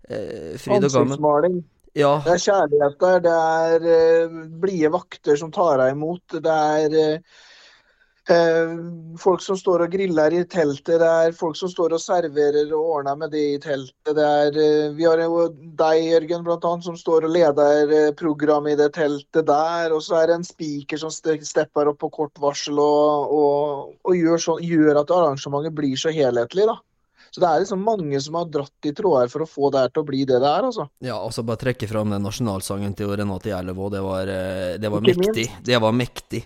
eh, 0.07 0.53
fryd 0.61 0.87
og 0.87 0.93
gammen. 0.93 1.17
Ansiktsmaling. 1.17 1.59
Ja, 1.97 2.13
Det 2.21 2.33
er 2.35 2.41
kjærlighet 2.43 2.97
der, 3.01 3.21
det 3.25 3.35
er 3.35 3.85
eh, 3.91 4.41
blide 4.61 4.91
vakter 4.93 5.37
som 5.39 5.49
tar 5.53 5.79
deg 5.81 5.95
imot. 5.95 6.35
Det 6.45 6.57
er 6.79 6.97
eh, 7.01 7.37
folk 8.27 9.41
som 9.41 9.57
står 9.57 9.85
og 9.85 9.93
griller 9.93 10.33
i 10.35 10.41
teltet. 10.49 10.99
Det 10.99 11.07
er 11.07 11.35
folk 11.35 11.55
som 11.55 11.69
står 11.71 11.95
og 11.95 12.01
serverer 12.03 12.73
og 12.75 12.89
ordner 12.97 13.15
med 13.19 13.31
det 13.31 13.43
i 13.53 13.59
teltet. 13.63 14.15
Det 14.17 14.25
er, 14.25 14.57
eh, 14.59 14.89
vi 14.97 15.05
har 15.07 15.21
jo 15.23 15.47
deg, 15.53 16.01
Jørgen, 16.03 16.43
blant 16.43 16.65
annet, 16.67 16.87
som 16.89 16.97
står 16.99 17.27
og 17.27 17.31
leder 17.31 17.93
eh, 17.93 18.11
programmet 18.19 18.75
i 18.75 18.81
det 18.81 18.89
teltet 18.97 19.47
der. 19.47 19.95
Og 19.95 20.03
så 20.03 20.19
er 20.21 20.27
det 20.27 20.39
en 20.39 20.47
spiker 20.47 20.99
som 20.99 21.13
stepper 21.13 21.93
opp 21.93 22.01
på 22.03 22.11
kort 22.19 22.35
varsel 22.43 22.79
og, 22.83 23.31
og, 23.31 23.95
og 24.03 24.19
gjør, 24.19 24.43
så, 24.43 24.57
gjør 24.59 25.01
at 25.03 25.15
arrangementet 25.15 25.77
blir 25.77 25.95
så 25.95 26.11
helhetlig, 26.11 26.67
da. 26.67 26.77
Så 27.31 27.41
det 27.43 27.47
er 27.47 27.63
liksom 27.63 27.81
mange 27.83 28.19
som 28.23 28.37
har 28.39 28.47
dratt 28.51 28.87
i 28.87 28.93
tråder 28.95 29.31
for 29.31 29.43
å 29.43 29.49
få 29.49 29.71
det 29.73 29.81
her 29.83 29.91
til 29.91 30.03
å 30.03 30.07
bli 30.07 30.21
det 30.25 30.39
det 30.39 30.47
er, 30.47 30.67
altså. 30.69 30.87
ja 31.03 31.17
altså 31.19 31.43
bare 31.45 31.59
trekke 31.59 31.89
fram 31.89 32.13
den 32.15 32.23
nasjonalsangen 32.23 32.95
til 32.97 33.11
Renate 33.19 33.51
Gjerlevo. 33.51 33.89
Det 33.93 34.03
var, 34.03 34.31
eh, 34.31 34.77
det 34.79 34.91
var 34.91 35.03
mektig. 35.03 35.49
Det 35.63 35.81
var 35.83 35.95
mektig. 35.95 36.45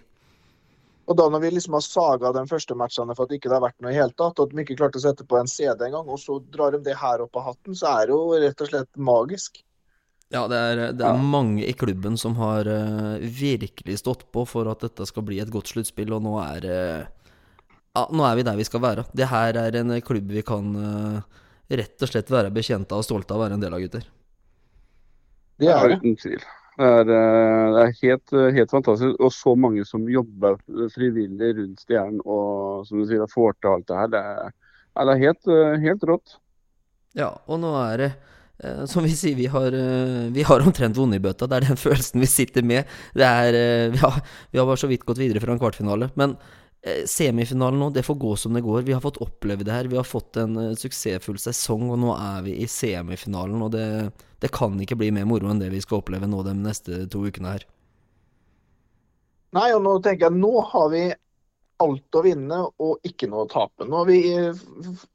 Og 1.10 1.18
da 1.18 1.26
når 1.32 1.42
vi 1.44 1.52
liksom 1.56 1.76
har 1.76 1.84
saga 1.84 2.32
de 2.36 2.44
første 2.48 2.76
matchene 2.78 3.16
for 3.18 3.26
at 3.26 3.34
ikke 3.36 3.50
det 3.50 3.58
har 3.58 3.66
vært 3.66 3.80
noe 3.84 3.92
i 3.94 3.98
hele 3.98 4.14
tatt, 4.14 4.38
og 4.38 4.46
at 4.46 4.54
de 4.54 4.64
ikke 4.64 4.78
klarte 4.80 5.02
å 5.02 5.04
sette 5.04 5.26
på 5.28 5.40
en 5.40 5.50
CD 5.50 5.88
engang, 5.88 6.08
og 6.08 6.22
så 6.22 6.38
drar 6.54 6.76
de 6.76 6.82
det 6.86 6.96
her 7.00 7.24
opp 7.26 7.36
av 7.40 7.50
hatten, 7.50 7.76
så 7.78 7.90
er 7.96 8.08
det 8.10 8.16
jo 8.16 8.40
rett 8.46 8.64
og 8.64 8.70
slett 8.70 9.02
magisk. 9.12 9.64
Ja, 10.32 10.46
det 10.48 10.60
er, 10.60 10.82
det 10.96 11.04
er 11.04 11.26
mange 11.28 11.66
i 11.68 11.74
klubben 11.76 12.16
som 12.20 12.38
har 12.40 12.70
uh, 12.70 13.18
virkelig 13.20 13.98
stått 14.00 14.24
på 14.32 14.46
for 14.48 14.70
at 14.72 14.86
dette 14.86 15.08
skal 15.10 15.26
bli 15.28 15.42
et 15.44 15.52
godt 15.52 15.74
sluttspill, 15.74 16.14
og 16.16 16.24
nå 16.24 16.38
er 16.46 16.70
uh, 16.70 17.10
Ja, 17.92 18.06
nå 18.08 18.24
er 18.24 18.38
vi 18.40 18.48
der 18.48 18.56
vi 18.56 18.68
skal 18.68 18.86
være. 18.86 19.04
Det 19.12 19.28
her 19.28 19.60
er 19.60 19.76
en 19.82 19.98
klubb 20.08 20.32
vi 20.32 20.46
kan 20.48 20.72
uh, 20.78 21.42
rett 21.68 22.06
og 22.06 22.14
slett 22.14 22.32
være 22.32 22.54
bekjent 22.56 22.94
av 22.96 23.04
og 23.04 23.10
stolte 23.10 23.36
av 23.36 23.42
å 23.42 23.44
være 23.44 23.60
en 23.60 23.66
del 23.66 23.76
av, 23.76 23.84
gutter. 23.84 24.08
Det 25.60 25.68
er 25.68 25.92
det. 25.92 26.00
uten 26.00 26.16
tvil. 26.24 26.48
Det 26.80 26.88
er, 26.88 27.10
eh, 27.12 27.66
det 27.76 27.82
er 27.84 27.98
helt, 28.02 28.34
eh, 28.34 28.52
helt 28.56 28.72
fantastisk. 28.72 29.20
Og 29.20 29.32
så 29.36 29.56
mange 29.60 29.84
som 29.86 30.08
jobber 30.08 30.58
frivillig 30.94 31.52
rundt 31.58 31.84
Stjernen 31.84 32.22
og 32.24 32.86
som 32.88 33.02
du 33.02 33.08
sier, 33.10 33.28
får 33.28 33.58
til 33.60 33.74
alt 33.74 33.88
det 33.90 33.98
her. 34.00 34.12
Det 34.14 34.22
er, 34.22 34.54
det 35.02 35.16
er 35.16 35.24
helt, 35.26 35.48
eh, 35.52 35.80
helt 35.84 36.06
rått. 36.08 36.38
Ja, 37.18 37.34
og 37.48 37.60
nå 37.60 37.74
er 37.76 37.98
det 38.00 38.12
eh, 38.64 38.86
som 38.88 39.04
vi 39.04 39.12
sier, 39.12 39.36
vi 39.36 39.50
har, 39.52 39.76
eh, 39.76 40.32
vi 40.32 40.48
har 40.48 40.64
omtrent 40.64 40.96
vunnet 40.98 41.20
i 41.20 41.26
bøtta. 41.26 41.50
Det 41.50 41.60
er 41.60 41.68
den 41.68 41.82
følelsen 41.86 42.24
vi 42.24 42.32
sitter 42.32 42.64
med. 42.64 42.88
Det 43.14 43.28
er, 43.28 43.60
eh, 43.60 43.92
vi, 43.92 44.00
har, 44.00 44.22
vi 44.52 44.62
har 44.62 44.70
bare 44.70 44.80
så 44.80 44.90
vidt 44.92 45.06
gått 45.06 45.22
videre 45.22 45.44
fra 45.44 45.52
en 45.54 45.62
kvartfinale. 45.62 46.12
Men 46.16 46.38
eh, 46.84 47.04
semifinalen 47.04 47.84
nå, 47.84 47.92
det 47.92 48.06
får 48.08 48.20
gå 48.22 48.36
som 48.40 48.56
det 48.56 48.64
går. 48.64 48.88
Vi 48.88 48.96
har 48.96 49.04
fått 49.04 49.22
oppleve 49.24 49.68
det 49.68 49.76
her. 49.76 49.92
Vi 49.92 50.00
har 50.00 50.08
fått 50.08 50.40
en 50.40 50.56
eh, 50.56 50.76
suksessfull 50.80 51.40
sesong, 51.42 51.90
og 51.92 52.00
nå 52.00 52.16
er 52.16 52.48
vi 52.48 52.62
i 52.64 52.70
semifinalen. 52.72 53.60
Og 53.68 53.76
det, 53.76 53.88
det 54.42 54.52
kan 54.54 54.80
ikke 54.82 54.98
bli 54.98 55.12
mer 55.14 55.28
moro 55.30 55.52
enn 55.52 55.62
det 55.62 55.70
vi 55.74 55.82
skal 55.84 56.02
oppleve 56.02 56.30
nå 56.30 56.42
de 56.48 56.56
neste 56.58 57.06
to 57.14 57.24
ukene 57.28 57.56
her. 57.56 57.66
Nei, 59.56 59.68
og 59.76 59.84
nå 59.84 59.98
tenker 60.04 60.30
jeg 60.30 60.40
nå 60.40 60.54
har 60.72 60.88
vi 60.94 61.04
alt 61.82 62.18
å 62.18 62.22
vinne 62.24 62.58
og 62.82 63.08
ikke 63.08 63.28
noe 63.30 63.46
å 63.46 63.50
tape. 63.52 63.86
Nå 63.90 64.04
har 64.04 64.08
vi 64.10 64.20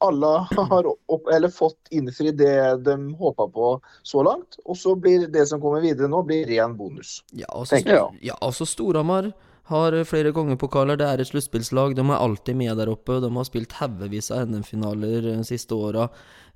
alle 0.03 0.31
har 0.71 0.89
opp, 0.89 1.29
eller 1.33 1.51
fått 1.53 1.91
innfridd 1.95 2.39
det 2.41 2.57
de 2.85 2.95
håpa 3.19 3.47
på 3.51 3.71
så 4.07 4.23
langt. 4.27 4.59
Og 4.65 4.77
så 4.79 4.95
blir 4.99 5.27
det 5.31 5.47
som 5.49 5.63
kommer 5.63 5.83
videre 5.83 6.11
nå, 6.11 6.21
blir 6.27 6.47
ren 6.49 6.75
bonus. 6.77 7.21
Ja, 7.31 7.49
jeg. 7.71 7.87
ja, 8.21 8.37
altså 8.41 8.67
Storhamar 8.67 9.31
har 9.71 9.97
flere 10.07 10.31
kongepokaler. 10.35 10.99
Det 10.99 11.07
er 11.07 11.23
et 11.23 11.31
sluttspillslag. 11.31 11.95
De 11.97 12.05
er 12.05 12.19
alltid 12.19 12.59
med 12.59 12.77
der 12.79 12.91
oppe. 12.91 13.19
De 13.23 13.31
har 13.33 13.47
spilt 13.47 13.75
haugevis 13.79 14.31
av 14.31 14.47
NM-finaler 14.51 15.31
de 15.33 15.41
siste 15.47 15.75
åra. 15.75 16.07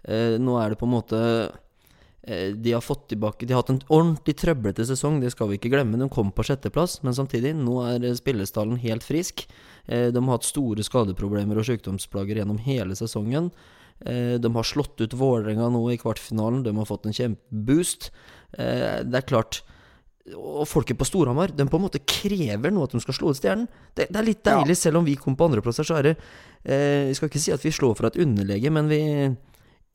Eh, 0.04 0.38
nå 0.40 0.56
er 0.60 0.72
det 0.72 0.80
på 0.80 0.88
en 0.88 0.96
måte 0.96 1.20
eh, 1.20 1.60
De 2.22 2.72
har 2.76 2.84
fått 2.86 3.08
tilbake 3.10 3.48
De 3.48 3.54
har 3.56 3.64
hatt 3.64 3.72
en 3.74 3.80
ordentlig 3.90 4.36
trøblete 4.38 4.86
sesong, 4.86 5.16
det 5.24 5.32
skal 5.34 5.50
vi 5.50 5.58
ikke 5.58 5.72
glemme. 5.74 5.98
De 5.98 6.06
kom 6.14 6.30
på 6.32 6.44
sjetteplass, 6.46 7.00
men 7.02 7.16
samtidig, 7.18 7.56
nå 7.58 7.80
er 7.88 8.06
eh, 8.06 8.14
spillestallen 8.14 8.78
helt 8.84 9.02
frisk. 9.02 9.48
Eh, 9.88 10.12
de 10.14 10.22
har 10.22 10.36
hatt 10.38 10.46
store 10.46 10.86
skadeproblemer 10.86 11.58
og 11.58 11.66
sykdomsplager 11.66 12.38
gjennom 12.44 12.60
hele 12.62 12.94
sesongen. 13.00 13.50
Eh, 14.06 14.38
De 14.38 14.54
har 14.54 14.64
slått 14.70 15.02
ut 15.02 15.18
Vålerenga 15.18 15.72
nå 15.74 15.82
i 15.94 15.98
kvartfinalen. 15.98 16.62
De 16.64 16.76
har 16.78 16.86
fått 16.90 17.10
en 17.10 17.18
kjempeboost. 17.18 18.12
Eh, 18.54 19.02
Det 19.04 19.18
er 19.24 19.28
klart 19.28 19.64
Og 20.38 20.68
folket 20.70 20.98
på 21.00 21.06
Storhamar 21.08 21.50
De 21.56 21.66
på 21.66 21.78
en 21.80 21.82
måte 21.88 22.00
krever 22.06 22.70
nå 22.70 22.84
at 22.84 22.92
de 22.94 23.00
skal 23.02 23.16
slå 23.18 23.32
ut 23.32 23.40
Stjernen. 23.42 23.66
Det, 23.98 24.06
det 24.14 24.20
er 24.20 24.28
litt 24.28 24.44
deilig, 24.46 24.78
selv 24.78 25.00
om 25.00 25.06
vi 25.06 25.16
kom 25.18 25.34
på 25.36 25.48
andreplass 25.50 25.82
her, 25.82 25.88
så 25.90 25.98
er 25.98 26.04
det 26.12 26.18
eh, 26.70 27.08
Vi 27.10 27.16
skal 27.18 27.32
ikke 27.32 27.42
si 27.42 27.52
at 27.56 27.66
vi 27.66 27.72
slår 27.74 27.96
fra 27.98 28.12
et 28.12 28.20
underlege, 28.22 28.70
men 28.70 28.88
vi 28.92 29.02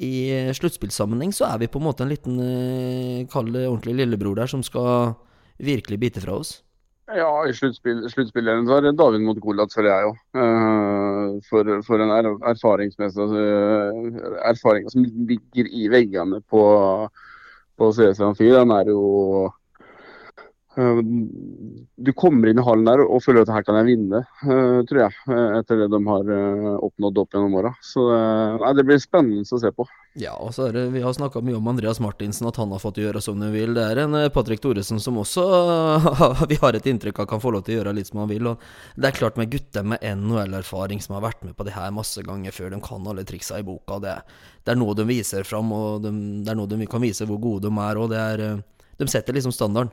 i 0.03 0.53
sluttspillsammenheng 0.57 1.33
så 1.33 1.47
er 1.49 1.63
vi 1.63 1.71
på 1.73 1.81
en 1.81 1.87
måte 1.87 2.05
en 2.05 2.13
liten 2.13 2.37
eh, 2.43 3.27
Kall 3.33 3.49
det 3.55 3.65
ordentlig 3.69 3.97
lillebror 4.03 4.37
der, 4.37 4.51
som 4.51 4.63
skal 4.67 5.15
virkelig 5.57 6.01
bite 6.03 6.21
fra 6.21 6.37
oss. 6.37 6.59
Ja, 7.07 7.31
i 7.47 7.53
sluttspill, 7.55 8.01
sluttspillet 8.11 8.67
var 8.67 8.83
det 8.83 8.97
David 8.99 9.23
mot 9.23 9.39
Golat, 9.39 9.71
føler 9.71 9.93
jeg 9.93 10.09
jo. 10.09 10.15
Eh, 10.43 11.37
for, 11.47 11.69
for 11.87 12.03
en 12.03 12.11
er, 12.11 12.29
erfaringsmessig 12.51 13.27
uh, 13.31 14.33
erfaring 14.51 14.91
som 14.91 15.07
ligger 15.29 15.71
i 15.71 15.87
veggene 15.93 16.41
på, 16.51 16.65
på 17.79 17.93
CS 17.95 18.25
Amfir, 18.27 18.57
den 18.59 18.75
er 18.75 18.91
jo 18.91 19.05
eh, 19.45 19.55
Du 20.77 22.11
kommer 22.13 22.51
inn 22.51 22.59
i 22.61 22.65
hallen 22.65 22.85
der 22.85 23.01
og 23.01 23.23
føler 23.25 23.47
at 23.47 23.53
her 23.55 23.63
kan 23.65 23.79
jeg 23.81 23.87
vinne, 23.89 24.19
eh, 24.45 24.81
tror 24.89 24.99
jeg. 25.07 25.15
eh, 25.33 25.55
Etter 25.61 25.79
det 25.81 25.87
de 25.95 26.01
har 26.05 26.29
eh, 26.35 26.67
oppnådd 26.85 27.21
opp 27.23 27.33
gjennom 27.33 27.55
åra. 27.57 27.71
Så 27.81 28.05
eh, 28.13 28.59
nei, 28.61 28.73
det 28.77 28.85
blir 28.85 29.01
spennende 29.01 29.47
å 29.49 29.61
se 29.63 29.71
på. 29.73 29.87
Ja, 30.21 30.35
og 30.37 30.53
så 30.57 30.67
er 30.69 30.77
det, 30.77 30.83
Vi 30.93 31.01
har 31.05 31.17
snakka 31.17 31.41
mye 31.45 31.57
om 31.57 31.71
Andreas 31.73 32.01
Martinsen, 32.05 32.47
at 32.49 32.61
han 32.61 32.73
har 32.77 32.83
fått 32.83 33.01
gjøre 33.01 33.23
som 33.25 33.41
han 33.41 33.55
vil. 33.57 33.73
Det 33.77 33.87
er 33.89 34.03
en 34.05 34.15
eh, 34.21 34.29
Patrick 34.35 34.61
Thoresen 34.65 35.01
som 35.01 35.17
også 35.23 35.47
vi 36.53 36.61
har 36.61 36.77
et 36.77 36.87
inntrykk 36.93 37.25
av 37.25 37.31
kan 37.33 37.41
få 37.43 37.55
lov 37.57 37.65
til 37.67 37.77
å 37.77 37.81
gjøre 37.81 37.97
litt 37.97 38.13
som 38.13 38.21
han 38.21 38.31
vil. 38.33 38.53
og 38.53 38.61
Det 38.97 39.09
er 39.11 39.19
klart 39.23 39.41
med 39.41 39.51
gutter 39.57 39.87
med 39.97 40.05
NHL-erfaring 40.05 41.01
som 41.05 41.17
har 41.17 41.25
vært 41.31 41.45
med 41.49 41.57
på 41.57 41.65
det 41.65 41.77
her 41.77 41.93
masse 41.97 42.21
ganger 42.27 42.53
før, 42.53 42.71
de 42.77 42.81
kan 42.85 43.09
alle 43.09 43.25
triksa 43.25 43.61
i 43.61 43.67
boka. 43.67 43.99
Det, 44.05 44.19
det 44.65 44.77
er 44.77 44.81
noe 44.85 44.97
de 44.99 45.09
viser 45.09 45.49
fram, 45.49 45.73
og 45.73 46.03
de, 46.05 46.13
det 46.45 46.53
er 46.53 46.61
noe 46.61 46.69
de 46.69 46.85
kan 46.91 47.01
vise 47.05 47.25
hvor 47.29 47.41
gode 47.41 47.69
de 47.71 47.73
er. 47.89 47.97
og 48.03 48.13
det 48.13 48.21
er, 48.21 48.45
eh, 48.51 48.91
De 49.01 49.09
setter 49.09 49.37
liksom 49.37 49.53
standarden. 49.57 49.93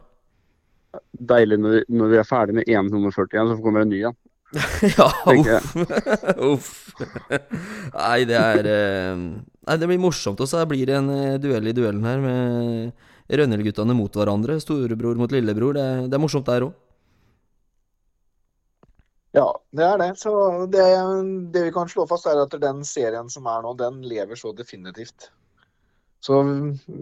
Deilig 1.33 1.57
når 1.61 1.79
når 1.89 2.11
vi 2.11 2.19
er 2.21 2.27
ferdig 2.27 2.55
med 2.59 2.69
én 2.69 2.89
nummer 2.91 3.13
41, 3.13 3.55
så 3.55 3.63
kommer 3.63 3.81
det 3.81 3.87
en 3.87 3.93
ny 3.93 3.99
igjen. 4.01 4.19
ja, 4.97 5.07
uff. 5.33 5.75
uff. 6.53 6.69
Nei, 7.93 8.19
det 8.29 8.37
er 8.37 8.69
eh, 8.69 9.17
Nei, 9.17 9.77
det 9.81 9.89
blir 9.89 10.01
morsomt. 10.01 10.41
Og 10.43 10.49
så 10.49 10.61
blir 10.69 10.85
det 10.89 10.99
en 10.99 11.09
eh, 11.09 11.39
duell 11.41 11.71
i 11.71 11.73
duellen 11.73 12.05
her 12.05 12.21
med 12.21 13.33
Rønnelguttene 13.33 13.95
mot 13.97 14.13
hverandre. 14.13 14.59
Storebror 14.61 15.17
mot 15.17 15.33
lillebror. 15.33 15.77
Det, 15.77 15.87
det 16.11 16.17
er 16.17 16.21
morsomt 16.21 16.49
der 16.49 16.67
òg. 16.67 16.73
Ja, 19.33 19.47
det 19.73 19.85
er 19.87 19.97
det. 19.97 20.11
Så 20.21 20.33
det, 20.69 20.83
det 21.55 21.63
vi 21.69 21.73
kan 21.73 21.89
slå 21.89 22.05
fast, 22.09 22.27
er 22.29 22.43
at 22.43 22.53
den 22.61 22.83
serien 22.85 23.31
som 23.33 23.47
er 23.49 23.63
nå, 23.65 23.73
den 23.79 24.03
lever 24.05 24.37
så 24.37 24.53
definitivt. 24.53 25.31
Så 26.23 26.43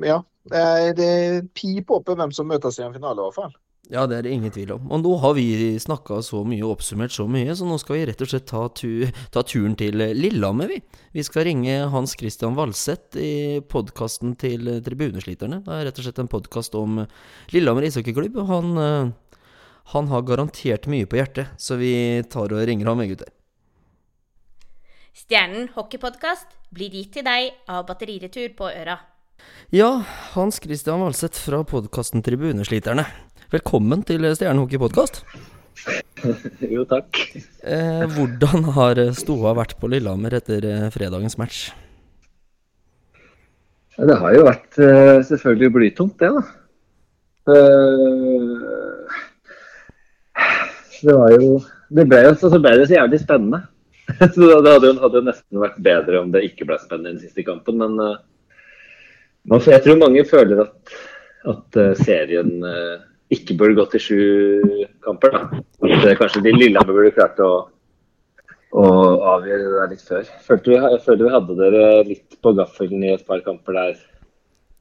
ja. 0.05 0.21
Det 0.47 0.95
det 0.97 1.07
er 1.07 1.43
pip 1.53 1.91
oppe 1.93 2.15
hvem 2.17 2.31
som 2.33 2.47
møtes 2.49 2.79
i 2.79 2.85
en 2.85 2.95
finale, 2.95 3.19
i 3.19 3.27
hvert 3.27 3.37
fall. 3.37 3.51
Ja, 3.89 4.05
det 4.07 4.19
er 4.19 4.23
det 4.27 4.31
ingen 4.35 4.51
tvil 4.53 4.75
om. 4.75 4.85
Og 4.93 5.01
nå 5.01 5.11
har 5.23 5.33
vi 5.35 5.45
snakka 5.81 6.21
så 6.23 6.43
mye 6.47 6.61
og 6.63 6.77
oppsummert 6.77 7.11
så 7.11 7.25
mye, 7.27 7.51
så 7.57 7.65
nå 7.67 7.79
skal 7.81 7.97
vi 7.97 8.03
rett 8.07 8.21
og 8.23 8.29
slett 8.29 8.45
ta, 8.47 8.61
tu 8.77 9.09
ta 9.33 9.41
turen 9.43 9.73
til 9.79 9.97
Lillehammer, 9.97 10.69
vi. 10.69 10.77
Vi 11.17 11.25
skal 11.27 11.47
ringe 11.49 11.73
Hans 11.91 12.13
Christian 12.19 12.55
Valseth 12.55 13.19
i 13.19 13.59
podkasten 13.67 14.37
til 14.39 14.69
Tribunesliterne. 14.85 15.59
Det 15.65 15.75
er 15.75 15.89
rett 15.89 15.99
og 15.99 16.07
slett 16.07 16.21
en 16.23 16.31
podkast 16.31 16.77
om 16.79 17.01
Lillehammer 17.51 17.89
ishockeyklubb. 17.89 18.39
Han, 18.47 18.71
eh, 18.79 19.41
han 19.91 20.11
har 20.13 20.27
garantert 20.29 20.87
mye 20.87 21.09
på 21.09 21.19
hjertet, 21.19 21.51
så 21.59 21.75
vi 21.81 21.93
tar 22.31 22.53
og 22.53 22.63
ringer 22.69 22.87
ham, 22.87 23.01
vi 23.01 23.11
gutter. 23.11 23.33
Stjernen 25.11 25.67
hockeypodkast 25.75 26.53
blir 26.71 26.93
gitt 26.95 27.17
til 27.17 27.27
deg 27.27 27.51
av 27.67 27.83
Batteriretur 27.89 28.53
på 28.55 28.69
Øra. 28.71 29.01
Ja, 29.75 30.05
Hans 30.37 30.61
Christian 30.63 31.01
Valseth 31.03 31.41
fra 31.43 31.63
podkasten 31.67 32.23
Tribunesliterne. 32.23 33.03
Velkommen 33.51 33.99
til 34.07 34.23
Stjernehockey-podkast. 34.31 35.25
Jo, 36.71 36.85
takk. 36.87 37.17
Eh, 37.65 38.03
hvordan 38.13 38.67
har 38.77 38.99
Stoa 39.17 39.51
vært 39.57 39.73
på 39.81 39.89
Lillehammer 39.91 40.37
etter 40.37 40.63
eh, 40.69 40.85
fredagens 40.93 41.35
match? 41.41 41.57
Det 43.97 44.17
har 44.21 44.37
jo 44.37 44.45
vært 44.45 44.79
eh, 44.79 45.19
selvfølgelig 45.27 45.71
blytungt, 45.75 46.15
det, 46.21 46.29
da. 46.31 46.43
Eh, 47.51 48.47
det 51.01 51.17
var 51.17 51.35
jo 51.35 51.59
Det 51.89 52.07
ble 52.07 52.23
jo 52.29 52.33
så, 52.37 52.53
ble 52.55 52.75
det 52.77 52.87
så 52.87 52.99
jævlig 53.01 53.19
spennende. 53.25 53.63
så 54.31 54.47
det 54.47 54.75
hadde 54.77 54.93
jo, 54.93 54.97
hadde 55.03 55.23
jo 55.23 55.27
nesten 55.27 55.63
vært 55.65 55.85
bedre 55.91 56.23
om 56.23 56.31
det 56.31 56.47
ikke 56.47 56.71
ble 56.71 56.79
spennende 56.79 57.17
i 57.17 57.17
den 57.17 57.23
siste 57.27 57.43
kampen, 57.51 57.83
men 57.83 57.99
eh, 58.07 58.19
jeg 59.73 59.83
tror 59.83 60.03
mange 60.05 60.23
føler 60.29 60.69
at, 60.69 60.99
at 61.51 61.83
serien 62.05 62.61
ikke 63.31 63.55
burde 63.59 63.77
gått 63.79 63.93
til 63.95 64.03
sju 64.05 64.21
kamper. 65.05 65.35
da. 65.35 65.61
At 65.87 66.07
eh, 66.07 66.17
kanskje 66.19 66.43
de 66.45 66.55
Lillehammer 66.55 66.97
burde 66.97 67.15
klart 67.15 67.39
å 67.43 67.51
å 68.71 68.83
avgjøre 69.35 69.65
det 69.65 69.71
der 69.75 69.89
litt 69.91 70.03
før. 70.07 70.27
Følte 70.45 70.71
vi, 70.71 70.77
jeg 70.79 70.99
følte 71.03 71.25
vi 71.25 71.33
hadde 71.33 71.55
dere 71.59 71.87
litt 72.07 72.37
på 72.39 72.53
gaffelen 72.55 73.03
i 73.03 73.09
et 73.17 73.25
par 73.27 73.41
kamper 73.43 73.75
der. 73.75 73.97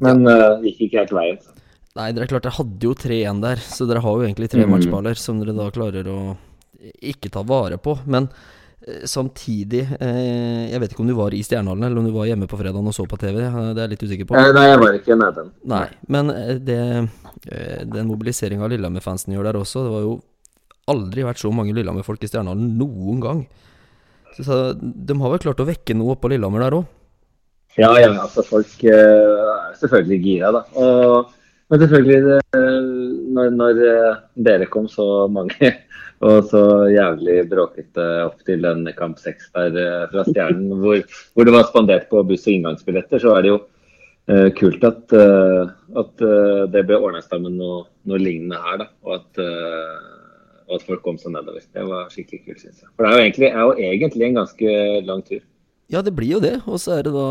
Men 0.00 0.22
det 0.22 0.36
uh, 0.36 0.62
gikk 0.62 0.84
ikke 0.86 1.02
helt 1.02 1.14
veien. 1.16 1.40
så. 1.42 1.56
Nei, 1.98 2.12
dere 2.14 2.28
er 2.28 2.30
klart 2.30 2.46
dere 2.46 2.54
hadde 2.54 2.86
jo 2.86 2.94
3-1 2.94 3.42
der, 3.42 3.62
så 3.66 3.88
dere 3.90 4.02
har 4.04 4.14
jo 4.14 4.28
egentlig 4.28 4.50
tre 4.52 4.62
Mm. 4.62 4.76
matchballer 4.76 5.18
som 5.18 5.40
dere 5.42 5.56
da 5.56 5.66
klarer 5.74 6.06
å 6.06 6.20
ikke 7.02 7.32
ta 7.34 7.42
vare 7.42 7.80
på. 7.82 7.96
Men 8.06 8.28
eh, 8.30 8.69
samtidig 9.04 9.82
eh, 10.00 10.70
Jeg 10.72 10.80
vet 10.80 10.92
ikke 10.94 11.02
om 11.04 11.08
du 11.10 11.14
var 11.18 11.34
i 11.36 11.42
Stjernehallen, 11.44 11.84
eller 11.84 12.00
om 12.00 12.06
du 12.08 12.14
var 12.14 12.28
hjemme 12.30 12.46
på 12.48 12.56
fredagen 12.56 12.86
og 12.88 12.94
så 12.96 13.04
på 13.08 13.18
TV. 13.20 13.42
eh, 13.44 13.58
Det 13.74 13.82
er 13.82 13.86
jeg 13.86 13.92
litt 13.94 14.04
usikker 14.08 14.28
på. 14.30 14.38
Eh, 14.40 14.52
nei, 14.56 14.66
jeg 14.70 14.80
var 14.80 14.96
ikke 14.96 15.16
nede. 15.20 15.44
Nei, 15.68 15.82
men 16.08 16.30
eh, 16.32 16.54
det, 16.64 16.78
eh, 17.52 17.82
den 17.84 18.08
mobiliseringa 18.08 18.70
Lillehammer-fansen 18.72 19.34
gjør 19.36 19.50
der 19.50 19.58
også 19.60 19.84
Det 19.84 19.92
var 19.92 20.06
jo 20.06 20.14
aldri 20.90 21.26
vært 21.28 21.42
så 21.42 21.52
mange 21.54 21.74
Lillehammer-folk 21.76 22.24
i 22.24 22.30
Stjernehallen 22.30 22.72
noen 22.80 23.20
gang. 23.22 23.42
Så, 24.40 24.72
de 24.80 25.14
har 25.20 25.30
vel 25.34 25.42
klart 25.44 25.60
å 25.60 25.68
vekke 25.68 25.94
noe 25.98 26.16
oppå 26.16 26.30
Lillehammer 26.32 26.64
der 26.64 26.78
òg. 26.80 26.88
Ja, 27.78 27.92
ja, 28.00 28.08
altså 28.16 28.42
folk 28.42 28.72
eh, 28.88 28.94
er 28.96 29.76
selvfølgelig 29.78 30.18
gira, 30.24 30.50
da. 30.56 30.64
Og, 30.80 31.28
men 31.70 31.84
selvfølgelig, 31.84 32.40
når, 33.36 33.52
når 33.54 33.82
eh, 33.86 34.16
dere 34.48 34.66
kom 34.72 34.88
så 34.90 35.28
mange 35.30 35.70
og 36.20 36.44
så 36.50 36.62
jævlig 36.92 37.46
bråkete 37.48 38.06
opp 38.26 38.40
til 38.44 38.64
den 38.64 38.84
kamp 38.96 39.20
seks 39.20 39.48
der 39.56 39.76
eh, 39.80 40.06
fra 40.12 40.24
Stjernen, 40.28 40.74
hvor, 40.82 41.00
hvor 41.34 41.48
det 41.48 41.54
var 41.54 41.68
spandert 41.68 42.08
på 42.12 42.22
buss- 42.28 42.46
og 42.46 42.56
inngangsbilletter, 42.56 43.22
så 43.22 43.36
er 43.36 43.46
det 43.46 43.52
jo 43.54 43.58
eh, 44.28 44.48
kult 44.58 44.84
at, 44.84 45.16
eh, 45.16 45.72
at 46.02 46.24
eh, 46.26 46.64
det 46.74 46.84
ble 46.88 47.00
ordna 47.00 47.22
sammen 47.24 47.56
noe, 47.60 47.86
noe 48.04 48.20
lignende 48.20 48.60
her. 48.60 48.82
da, 48.82 48.90
og 49.06 49.16
at, 49.16 49.44
og 50.68 50.76
at 50.76 50.84
folk 50.86 51.02
kom 51.06 51.16
seg 51.18 51.34
nedover. 51.34 51.64
Det 51.72 51.86
var 51.88 52.12
skikkelig 52.12 52.44
kult, 52.44 52.66
syns 52.66 52.84
jeg. 52.84 52.92
For 52.94 53.06
det 53.06 53.10
er 53.10 53.16
jo 53.16 53.24
egentlig, 53.24 53.50
er 53.50 53.64
jo 53.64 53.88
egentlig 53.90 54.28
en 54.28 54.40
ganske 54.42 54.76
lang 55.08 55.24
tur. 55.26 55.42
Ja, 55.90 56.02
det 56.06 56.12
blir 56.14 56.36
jo 56.36 56.40
det. 56.42 56.54
Og 56.70 56.78
så 56.78 56.96
er 56.96 57.06
det 57.06 57.12
da 57.14 57.26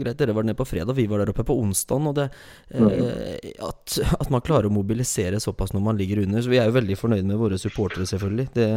greit, 0.00 0.18
dere 0.20 0.34
var 0.36 0.46
nede 0.46 0.56
på 0.58 0.66
fredag, 0.68 0.96
vi 0.96 1.06
var 1.10 1.20
der 1.22 1.32
oppe 1.34 1.44
på 1.44 1.56
onsdag. 1.60 2.06
Og 2.08 2.14
det 2.16 2.28
eh, 2.72 3.54
at, 3.64 3.98
at 4.16 4.30
man 4.32 4.44
klarer 4.44 4.70
å 4.70 4.74
mobilisere 4.74 5.40
såpass 5.42 5.74
når 5.76 5.84
man 5.84 5.98
ligger 6.00 6.22
under. 6.24 6.40
Så 6.44 6.52
vi 6.52 6.60
er 6.60 6.70
jo 6.70 6.76
veldig 6.78 6.96
fornøyd 6.98 7.28
med 7.28 7.40
våre 7.40 7.60
supportere, 7.60 8.08
selvfølgelig. 8.08 8.48
Det, 8.56 8.68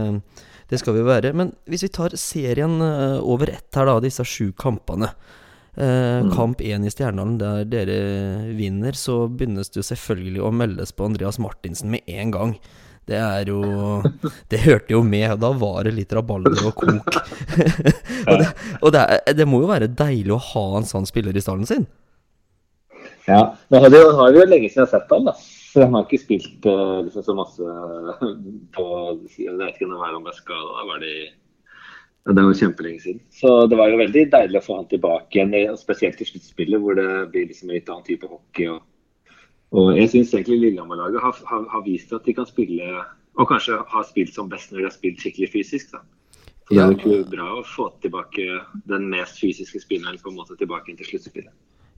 det 0.72 0.82
skal 0.82 0.98
vi 1.00 1.06
være. 1.08 1.32
Men 1.38 1.54
hvis 1.72 1.88
vi 1.88 1.94
tar 1.96 2.18
serien 2.20 2.76
eh, 2.84 3.20
over 3.24 3.54
ett 3.56 3.80
her, 3.80 3.88
da, 3.88 4.00
disse 4.04 4.28
sju 4.28 4.52
kampene. 4.52 5.14
Eh, 5.78 6.20
Mm. 6.22 6.34
Kamp 6.36 6.60
én 6.60 6.84
i 6.84 6.90
Stjernedalen, 6.92 7.38
der 7.40 7.64
dere 7.72 8.54
vinner, 8.58 8.92
så 8.92 9.30
begynnes 9.32 9.72
det 9.72 9.80
jo 9.80 9.86
selvfølgelig 9.88 10.42
å 10.44 10.52
meldes 10.52 10.92
på 10.92 11.08
Andreas 11.08 11.40
Martinsen 11.40 11.94
med 11.94 12.04
en 12.12 12.34
gang. 12.36 12.52
Det 13.10 13.18
er 13.18 13.50
jo 13.50 13.62
Det 14.52 14.62
hørte 14.66 14.94
jo 14.94 15.02
med, 15.04 15.26
og 15.34 15.40
da 15.42 15.50
var 15.58 15.88
det 15.88 15.96
litt 15.98 16.14
rabalder 16.14 16.60
og 16.70 16.76
kok. 16.78 17.18
og 18.30 18.36
det, 18.42 18.52
og 18.82 18.94
det, 18.94 19.02
er, 19.02 19.34
det 19.38 19.48
må 19.50 19.64
jo 19.64 19.72
være 19.72 19.90
deilig 19.90 20.36
å 20.36 20.44
ha 20.52 20.68
en 20.80 20.88
sånn 20.88 21.10
spiller 21.10 21.36
i 21.36 21.44
stallen 21.44 21.68
sin? 21.70 21.88
Ja, 23.28 23.56
Nå 23.70 23.82
har 23.82 23.92
det 23.94 24.02
jo, 24.02 24.14
har 24.18 24.32
vi 24.34 24.42
jo 24.42 24.48
lenge 24.50 24.70
siden 24.70 24.84
jeg 24.84 24.88
har 24.88 24.94
sett 24.94 25.12
ham, 25.14 25.28
da. 25.30 25.36
Så 25.72 25.86
han 25.86 25.94
har 25.96 26.08
ikke 26.08 26.20
spilt 26.20 26.66
eh, 26.68 26.98
liksom, 27.06 27.24
så 27.24 27.36
masse 27.38 27.76
på 28.76 28.88
Jeg 29.40 29.56
vet 29.60 29.78
ikke 29.78 29.88
når 29.88 30.04
han 30.04 30.26
ble 30.26 30.34
skada. 30.36 30.74
Da 30.78 30.88
var 30.90 31.04
det 31.04 31.12
i 31.16 31.28
Det 32.28 32.46
var 32.46 32.58
kjempelenge 32.60 33.04
siden. 33.06 33.22
Så 33.34 33.54
det 33.72 33.80
var 33.80 33.92
jo 33.92 34.02
veldig 34.02 34.26
deilig 34.36 34.60
å 34.60 34.66
få 34.66 34.80
han 34.82 34.90
tilbake 34.92 35.40
igjen, 35.40 35.78
spesielt 35.80 36.22
i 36.22 36.28
sluttspillet, 36.28 36.82
hvor 36.82 36.98
det 37.00 37.08
blir 37.34 37.48
liksom 37.50 37.72
en 37.72 37.80
litt 37.80 37.90
annen 37.90 38.06
type 38.06 38.30
hockey. 38.30 38.68
Og, 38.74 38.84
og 39.72 39.92
jeg 39.98 40.10
syns 40.12 40.34
egentlig 40.36 40.60
Lillehammer-laget 40.66 41.24
har, 41.24 41.38
har, 41.48 41.68
har 41.72 41.84
vist 41.86 42.12
at 42.14 42.26
de 42.28 42.34
kan 42.36 42.48
spille, 42.50 42.88
og 43.40 43.48
kanskje 43.48 43.78
har 43.88 44.08
spilt 44.10 44.34
som 44.36 44.50
best 44.52 44.72
når 44.72 44.82
de 44.84 44.88
har 44.90 44.96
spilt 44.96 45.22
skikkelig 45.24 45.52
fysisk. 45.54 45.94
da. 45.96 46.02
Så 46.68 46.76
det 46.78 46.84
er 47.04 47.18
jo 47.18 47.24
bra 47.28 47.48
å 47.60 47.64
få 47.68 47.90
tilbake 48.04 48.46
den 48.88 49.10
mest 49.12 49.40
fysiske 49.42 49.80
spilleren 49.84 50.20
på 50.22 50.32
en 50.32 50.38
måte 50.40 50.56
tilbake 50.60 50.96
til 51.00 51.08
sluttspillet. 51.10 51.52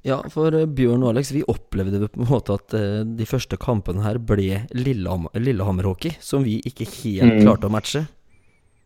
Ja, 0.03 0.17
for 0.33 0.51
eh, 0.51 0.65
Bjørn 0.67 1.03
og 1.05 1.13
Alex, 1.13 1.29
vi 1.31 1.43
opplevde 1.47 2.09
på 2.11 2.19
en 2.19 2.27
måte 2.27 2.57
at 2.57 2.73
eh, 2.75 3.03
de 3.07 3.27
første 3.29 3.55
kampene 3.61 4.03
her 4.03 4.17
ble 4.19 4.65
Lillehammer-hockey, 4.75 6.17
som 6.19 6.43
vi 6.43 6.57
ikke 6.67 6.87
helt 6.89 7.37
Mm. 7.37 7.43
klarte 7.45 7.69
å 7.69 7.71
matche. 7.71 8.01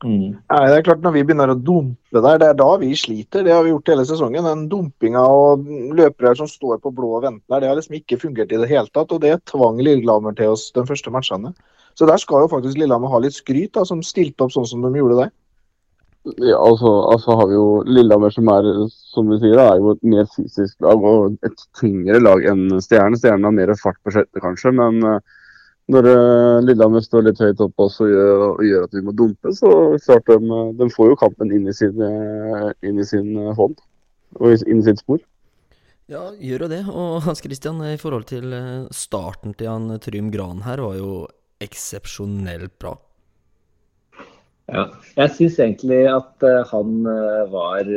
Nei, 0.05 0.35
det 0.69 0.75
er 0.75 0.83
klart 0.85 1.01
Når 1.01 1.13
vi 1.15 1.23
begynner 1.25 1.49
å 1.49 1.57
dumpe 1.57 2.21
der, 2.21 2.37
det 2.37 2.51
er 2.51 2.57
da 2.59 2.67
vi 2.77 2.91
sliter. 2.97 3.45
Det 3.45 3.53
har 3.53 3.63
vi 3.65 3.71
gjort 3.71 3.89
hele 3.89 4.05
sesongen. 4.05 4.45
Den 4.45 4.67
dumpinga 4.69 5.23
og 5.25 5.65
løpere 5.97 6.35
som 6.37 6.49
står 6.49 6.77
på 6.83 6.91
blå 6.93 7.15
og 7.17 7.25
venter 7.25 7.55
der, 7.55 7.63
det 7.63 7.71
har 7.71 7.79
liksom 7.79 7.97
ikke 7.97 8.19
fungert 8.21 8.53
i 8.53 8.61
det 8.61 8.69
hele 8.69 8.91
tatt. 8.93 9.11
Og 9.11 9.23
det 9.23 9.39
tvang 9.49 9.81
Lillehammer 9.81 10.37
til 10.37 10.53
oss 10.53 10.69
de 10.75 10.85
første 10.85 11.13
matchene. 11.13 11.53
Så 11.97 12.05
der 12.05 12.21
skal 12.21 12.45
jo 12.45 12.51
faktisk 12.51 12.77
Lillehammer 12.77 13.09
ha 13.09 13.23
litt 13.23 13.33
skryt, 13.33 13.73
da, 13.73 13.85
som 13.89 14.05
stilte 14.05 14.45
opp 14.45 14.53
sånn 14.53 14.69
som 14.69 14.85
de 14.85 14.93
gjorde 14.99 15.23
der. 15.23 15.33
Ja, 16.43 16.59
altså, 16.59 16.91
altså 17.07 17.37
har 17.39 17.47
vi 17.49 17.55
jo 17.55 17.67
Lillehammer 17.87 18.33
som 18.35 18.49
er, 18.51 18.67
som 19.15 19.31
du 19.31 19.37
sier, 19.39 19.55
da, 19.57 19.71
er 19.71 19.81
jo 19.81 19.95
et 19.95 20.05
mer 20.13 20.27
fysisk 20.35 20.75
lag 20.83 21.01
og 21.09 21.39
et 21.47 21.65
tyngre 21.79 22.21
lag 22.21 22.45
enn 22.51 22.67
Stjernen. 22.83 23.17
Stjernen 23.17 23.49
har 23.49 23.55
mer 23.55 23.73
fart 23.81 23.97
på 24.05 24.13
sjette 24.13 24.43
kanskje, 24.43 24.75
men 24.77 25.01
eh, 25.07 25.36
når 25.91 26.09
eh, 26.11 26.57
Lillehammer 26.67 27.03
står 27.03 27.29
litt 27.29 27.39
høyt 27.39 27.63
oppe 27.63 27.87
oss 27.87 28.01
og 28.03 28.11
gjør, 28.11 28.43
og 28.49 28.63
gjør 28.67 28.85
at 28.89 28.95
vi 28.97 29.03
må 29.07 29.13
dumpe, 29.15 29.53
så 29.55 29.71
klart 30.03 30.27
de, 30.27 30.37
eh, 30.43 30.73
de 30.81 30.89
får 30.91 31.13
jo 31.13 31.19
kampen 31.21 31.53
inn 31.55 31.69
i 31.71 31.75
sin, 31.75 31.95
eh, 32.03 32.67
inn 32.87 32.99
i 32.99 33.07
sin 33.07 33.31
hånd 33.55 33.79
og 34.35 34.67
inn 34.67 34.81
i 34.81 34.87
sitt 34.89 34.99
spor. 35.03 35.21
Ja, 36.11 36.25
gjør 36.43 36.65
jo 36.65 36.71
det. 36.75 36.81
Og 36.91 37.21
Hans 37.27 37.43
Christian, 37.43 37.79
i 37.87 37.95
forhold 37.99 38.27
til 38.31 38.51
starten 38.95 39.55
til 39.55 39.71
han 39.71 39.95
Trym 40.03 40.31
Gran 40.33 40.65
her, 40.67 40.83
var 40.83 40.99
jo 40.99 41.11
eksepsjonelt 41.63 42.75
bra. 42.83 42.97
Ja, 44.67 44.89
jeg 45.15 45.31
syns 45.37 45.61
egentlig 45.63 46.01
at 46.11 46.43
han 46.73 47.07
var 47.47 47.87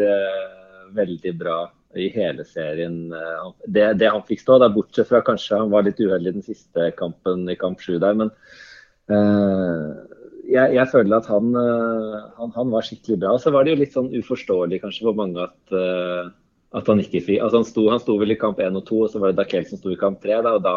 veldig 0.95 1.33
bra 1.41 1.57
i 1.99 2.09
hele 2.15 2.45
serien. 2.47 3.13
eh, 3.13 3.47
det, 3.67 3.87
det 3.99 4.11
han 4.11 4.25
fikk 4.27 4.45
stå, 4.45 4.59
da, 4.63 4.71
bortsett 4.73 5.09
fra 5.09 5.23
kanskje 5.27 5.59
han 5.59 5.73
var 5.73 5.87
litt 5.87 6.01
uheldig 6.01 6.33
i 6.33 6.39
den 6.39 6.47
siste 6.47 6.91
kampen 6.99 7.49
i 7.51 7.59
kamp 7.59 7.83
sju 7.83 7.99
der. 8.03 8.15
Men 8.19 8.31
uh, 9.11 9.97
jeg, 10.51 10.77
jeg 10.77 10.87
føler 10.93 11.19
at 11.19 11.31
han, 11.31 11.51
eh, 11.55 12.21
han, 12.39 12.55
han 12.57 12.71
var 12.75 12.87
skikkelig 12.87 13.21
bra. 13.23 13.35
Og 13.35 13.43
så 13.43 13.55
var 13.55 13.67
det 13.67 13.75
jo 13.75 13.81
litt 13.83 13.97
sånn 13.97 14.13
uforståelig 14.21 14.83
kanskje 14.85 15.09
for 15.09 15.19
mange 15.19 15.43
at, 15.49 15.59
uh, 15.75 16.31
at 16.79 16.91
han 16.91 17.03
ikke 17.03 17.25
fikk 17.27 17.43
altså 17.43 17.63
han, 17.63 17.69
sto, 17.69 17.89
han 17.91 18.03
sto 18.03 18.19
vel 18.21 18.37
i 18.37 18.39
kamp 18.39 18.63
én 18.63 18.79
og 18.79 18.87
to, 18.87 19.05
og 19.05 19.13
så 19.13 19.23
var 19.23 19.33
det 19.33 19.43
Dakel 19.43 19.67
som 19.67 19.83
sto 19.83 19.95
i 19.95 20.01
kamp 20.01 20.23
tre. 20.23 20.39
Da, 20.47 20.57
og 20.61 20.67
da 20.67 20.77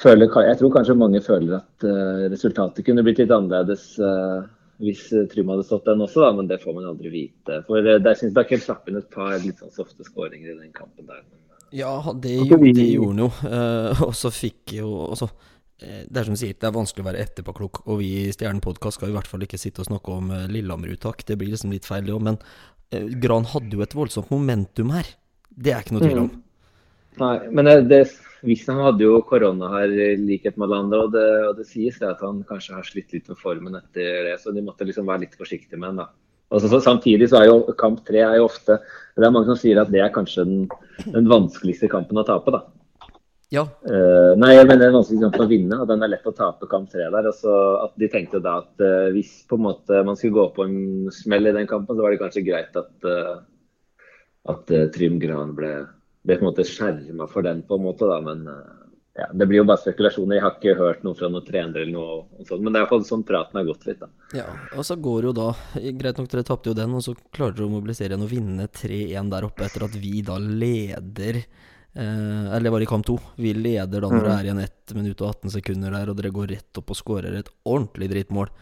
føler, 0.00 0.30
jeg 0.48 0.60
tror 0.60 0.76
kanskje 0.76 0.96
mange 0.96 1.20
føler 1.24 1.58
at 1.58 1.84
resultatet 2.30 2.86
kunne 2.86 3.02
blitt 3.02 3.18
litt 3.18 3.32
annerledes 3.34 3.96
hvis 4.82 5.08
eh, 5.12 5.26
Trym 5.30 5.50
hadde 5.52 5.66
stått 5.66 5.88
den 5.88 6.04
også, 6.04 6.22
da, 6.22 6.30
men 6.36 6.48
det 6.50 6.60
får 6.62 6.76
man 6.76 6.86
aldri 6.92 7.10
vite. 7.12 7.60
For 7.66 7.82
uh, 7.82 7.98
der 8.02 8.18
syns 8.18 8.38
jeg 8.38 8.62
slapp 8.62 8.88
inn 8.88 9.00
et 9.00 9.10
par 9.14 9.34
litt 9.42 9.58
sånn 9.58 9.74
softe 9.74 10.06
skåringer 10.06 10.54
i 10.54 10.58
den 10.60 10.72
kampen 10.76 11.08
der. 11.08 11.24
Ja, 11.74 11.98
det, 12.14 12.38
Altså, 12.38 12.48
gjorde, 12.48 12.62
vi- 12.62 12.72
det 12.72 12.88
gjorde 12.94 13.12
han 13.12 13.22
jo. 13.26 13.30
Eh, 13.50 14.02
og 14.08 14.14
så 14.16 14.30
fikk 14.32 14.72
jo 14.78 14.88
også, 15.10 15.28
eh, 15.82 16.04
Det 16.08 16.16
er 16.16 16.24
som 16.24 16.36
du 16.36 16.40
sier, 16.40 16.54
det 16.56 16.68
er 16.68 16.76
vanskelig 16.78 17.04
å 17.04 17.08
være 17.10 17.24
etterpåklok, 17.26 17.82
og 17.86 17.98
vi 18.00 18.08
i 18.22 18.32
Stjernen 18.32 18.64
podkast 18.64 19.00
skal 19.00 19.10
i 19.12 19.16
hvert 19.16 19.28
fall 19.28 19.44
ikke 19.44 19.60
sitte 19.60 19.82
og 19.84 19.90
snakke 19.90 20.14
om 20.14 20.30
uh, 20.32 20.46
Lillehammer-uttak. 20.48 21.26
Det 21.28 21.36
blir 21.38 21.52
liksom 21.52 21.74
litt 21.74 21.88
feil, 21.88 22.06
det 22.06 22.14
òg. 22.16 22.24
Men 22.30 22.38
eh, 22.92 23.10
Gran 23.20 23.44
hadde 23.52 23.76
jo 23.76 23.84
et 23.84 23.98
voldsomt 23.98 24.30
momentum 24.32 24.94
her. 24.96 25.10
Det 25.50 25.74
er 25.74 25.84
ikke 25.84 25.98
noe 25.98 26.06
tvil 26.06 26.22
om. 26.24 26.30
Nei, 27.18 27.36
men 27.50 27.66
eh, 27.66 27.82
det, 27.90 28.02
Wistam 28.46 28.78
hadde 28.84 29.02
jo 29.02 29.18
korona 29.26 29.72
her 29.72 29.90
i 29.90 30.08
likhet 30.20 30.56
med 30.56 30.68
alle 30.68 30.80
andre, 30.84 31.02
og 31.06 31.12
det, 31.14 31.26
og 31.48 31.58
det 31.58 31.66
sies 31.66 31.98
det 31.98 32.06
at 32.12 32.22
han 32.22 32.44
kanskje 32.46 32.76
har 32.76 32.86
slitt 32.86 33.14
litt 33.14 33.28
med 33.30 33.40
formen 33.40 33.78
etter 33.80 34.28
det, 34.28 34.36
så 34.42 34.54
de 34.54 34.62
måtte 34.62 34.86
liksom 34.86 35.08
være 35.10 35.24
litt 35.26 35.38
forsiktige 35.38 35.80
med 35.80 35.96
han. 35.98 36.12
Og 36.48 36.62
så, 36.62 36.80
samtidig 36.80 37.28
så 37.28 37.42
er 37.42 37.50
jo 37.50 37.74
kamp 37.76 38.00
tre 38.08 38.22
er 38.24 38.38
jo 38.38 38.46
ofte 38.46 38.78
Det 39.12 39.26
er 39.26 39.32
mange 39.34 39.50
som 39.50 39.58
sier 39.60 39.82
at 39.82 39.90
det 39.92 40.00
er 40.00 40.14
kanskje 40.14 40.46
den, 40.48 40.62
den 41.04 41.28
vanskeligste 41.28 41.90
kampen 41.92 42.20
å 42.20 42.24
tape, 42.28 42.54
da. 42.54 42.62
Ja, 43.52 43.64
Uh, 43.88 44.34
nei, 44.36 44.50
jeg 44.52 44.66
mener 44.68 44.86
den 44.86 44.96
vanskeligste 44.98 45.24
kampen 45.24 45.46
å 45.46 45.50
vinne, 45.50 45.76
og 45.80 45.88
den 45.88 46.04
er 46.04 46.10
lett 46.12 46.26
å 46.28 46.34
tape 46.36 46.68
kamp 46.68 46.90
tre 46.92 47.06
der. 47.08 47.28
Og 47.30 47.36
så 47.36 47.52
at 47.80 47.94
de 48.00 48.08
tenkte 48.12 48.42
da 48.44 48.58
at 48.60 48.84
uh, 48.84 49.08
hvis 49.14 49.30
på 49.48 49.56
en 49.56 49.64
måte 49.64 50.02
man 50.04 50.18
skulle 50.20 50.36
gå 50.36 50.44
på 50.56 50.66
en 50.66 50.80
smell 51.14 51.48
i 51.48 51.54
den 51.56 51.68
kampen, 51.70 51.96
så 51.96 52.04
var 52.04 52.12
det 52.12 52.20
kanskje 52.20 52.44
greit 52.44 52.76
at, 52.76 52.92
uh, 53.08 53.38
at 54.52 54.74
Trym 54.92 55.16
Gran 55.22 55.54
ble, 55.56 55.72
ble 56.26 56.36
på 56.38 56.44
en 56.44 56.50
måte 56.50 56.64
skjerma 56.66 57.28
for 57.30 57.42
den, 57.46 57.62
på 57.62 57.78
en 57.78 57.84
måte. 57.86 58.08
da, 58.10 58.18
men 58.24 58.46
eh, 58.46 58.74
ja, 59.18 59.26
Det 59.34 59.46
blir 59.50 59.58
jo 59.62 59.66
bare 59.66 59.80
spekulasjoner. 59.82 60.36
Jeg 60.38 60.44
har 60.44 60.56
ikke 60.58 60.74
hørt 60.78 61.02
noe 61.06 61.16
fra 61.18 61.28
noen 61.32 61.46
trener 61.46 61.80
eller 61.82 61.92
noe 61.94 62.44
sånt, 62.46 62.62
men 62.62 62.72
det 62.72 62.78
er 62.78 62.84
iallfall 62.86 63.06
sånn 63.08 63.24
praten 63.26 63.58
har 63.58 63.66
gått 63.66 63.86
litt. 63.88 63.98
da. 64.02 64.08
Ja, 64.38 64.44
og 64.76 64.84
så 64.86 64.94
går 65.02 65.30
jo 65.30 65.32
da 65.34 65.48
Greit 65.98 66.18
nok, 66.20 66.28
dere 66.30 66.44
tapte 66.46 66.70
jo 66.70 66.76
den, 66.78 66.94
og 66.94 67.02
så 67.02 67.16
klarer 67.34 67.56
dere 67.56 67.66
å 67.66 67.72
mobilisere 67.72 68.12
igjen 68.14 68.26
og 68.26 68.30
vinne 68.30 68.68
3-1 68.70 69.32
der 69.32 69.48
oppe 69.48 69.66
etter 69.66 69.86
at 69.88 69.96
vi 69.98 70.20
da 70.22 70.36
leder 70.38 71.40
eh, 71.40 72.46
Eller 72.54 72.70
var 72.70 72.84
i 72.84 72.86
kamp 72.90 73.06
to? 73.08 73.16
Vi 73.40 73.54
leder 73.58 74.04
da 74.06 74.10
når 74.12 74.22
det 74.28 74.34
er 74.36 74.50
igjen 74.50 74.62
1 74.68 74.94
minutt 75.00 75.22
og 75.24 75.32
18 75.34 75.56
sekunder 75.58 75.96
der, 75.98 76.10
og 76.12 76.18
dere 76.20 76.34
går 76.34 76.52
rett 76.54 76.78
opp 76.82 76.94
og 76.94 77.00
skårer 77.02 77.40
et 77.40 77.50
ordentlig 77.66 78.10
drittmål. 78.14 78.52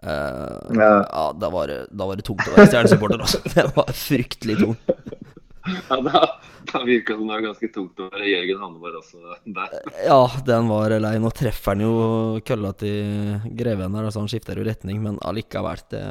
Eh, 0.00 0.76
Ja. 0.80 0.92
ja, 1.04 1.24
da 1.36 1.50
var, 1.52 1.66
det, 1.68 1.80
da 1.92 2.06
var 2.08 2.16
det 2.16 2.24
tungt 2.24 2.46
å 2.48 2.54
være 2.56 2.70
stjernesupporter, 2.72 3.20
altså. 3.20 3.42
Det 3.56 3.66
var 3.76 3.92
fryktelig 3.92 4.56
tungt. 4.62 4.94
Ja, 5.90 6.00
Da, 6.00 6.20
da 6.72 6.80
virka 6.84 7.12
det 7.12 7.18
som 7.18 7.28
det 7.28 7.34
var 7.34 7.44
ganske 7.44 7.68
tungt 7.74 8.00
å 8.00 8.08
være 8.12 8.28
Jørgen 8.30 8.60
Hanneborg 8.62 8.98
også 9.00 9.36
der. 9.44 9.74
Ja, 10.06 10.20
den 10.46 10.68
var 10.70 10.94
lei. 11.02 11.14
Nå 11.20 11.30
treffer 11.36 11.74
han 11.74 11.84
jo 11.84 11.94
kølla 12.46 12.72
til 12.80 13.40
Greven 13.58 13.96
her, 13.98 14.10
så 14.10 14.22
han 14.22 14.30
skifter 14.32 14.60
jo 14.60 14.64
retning, 14.68 15.02
men 15.04 15.18
allikevel. 15.26 15.82
Det, 15.92 16.02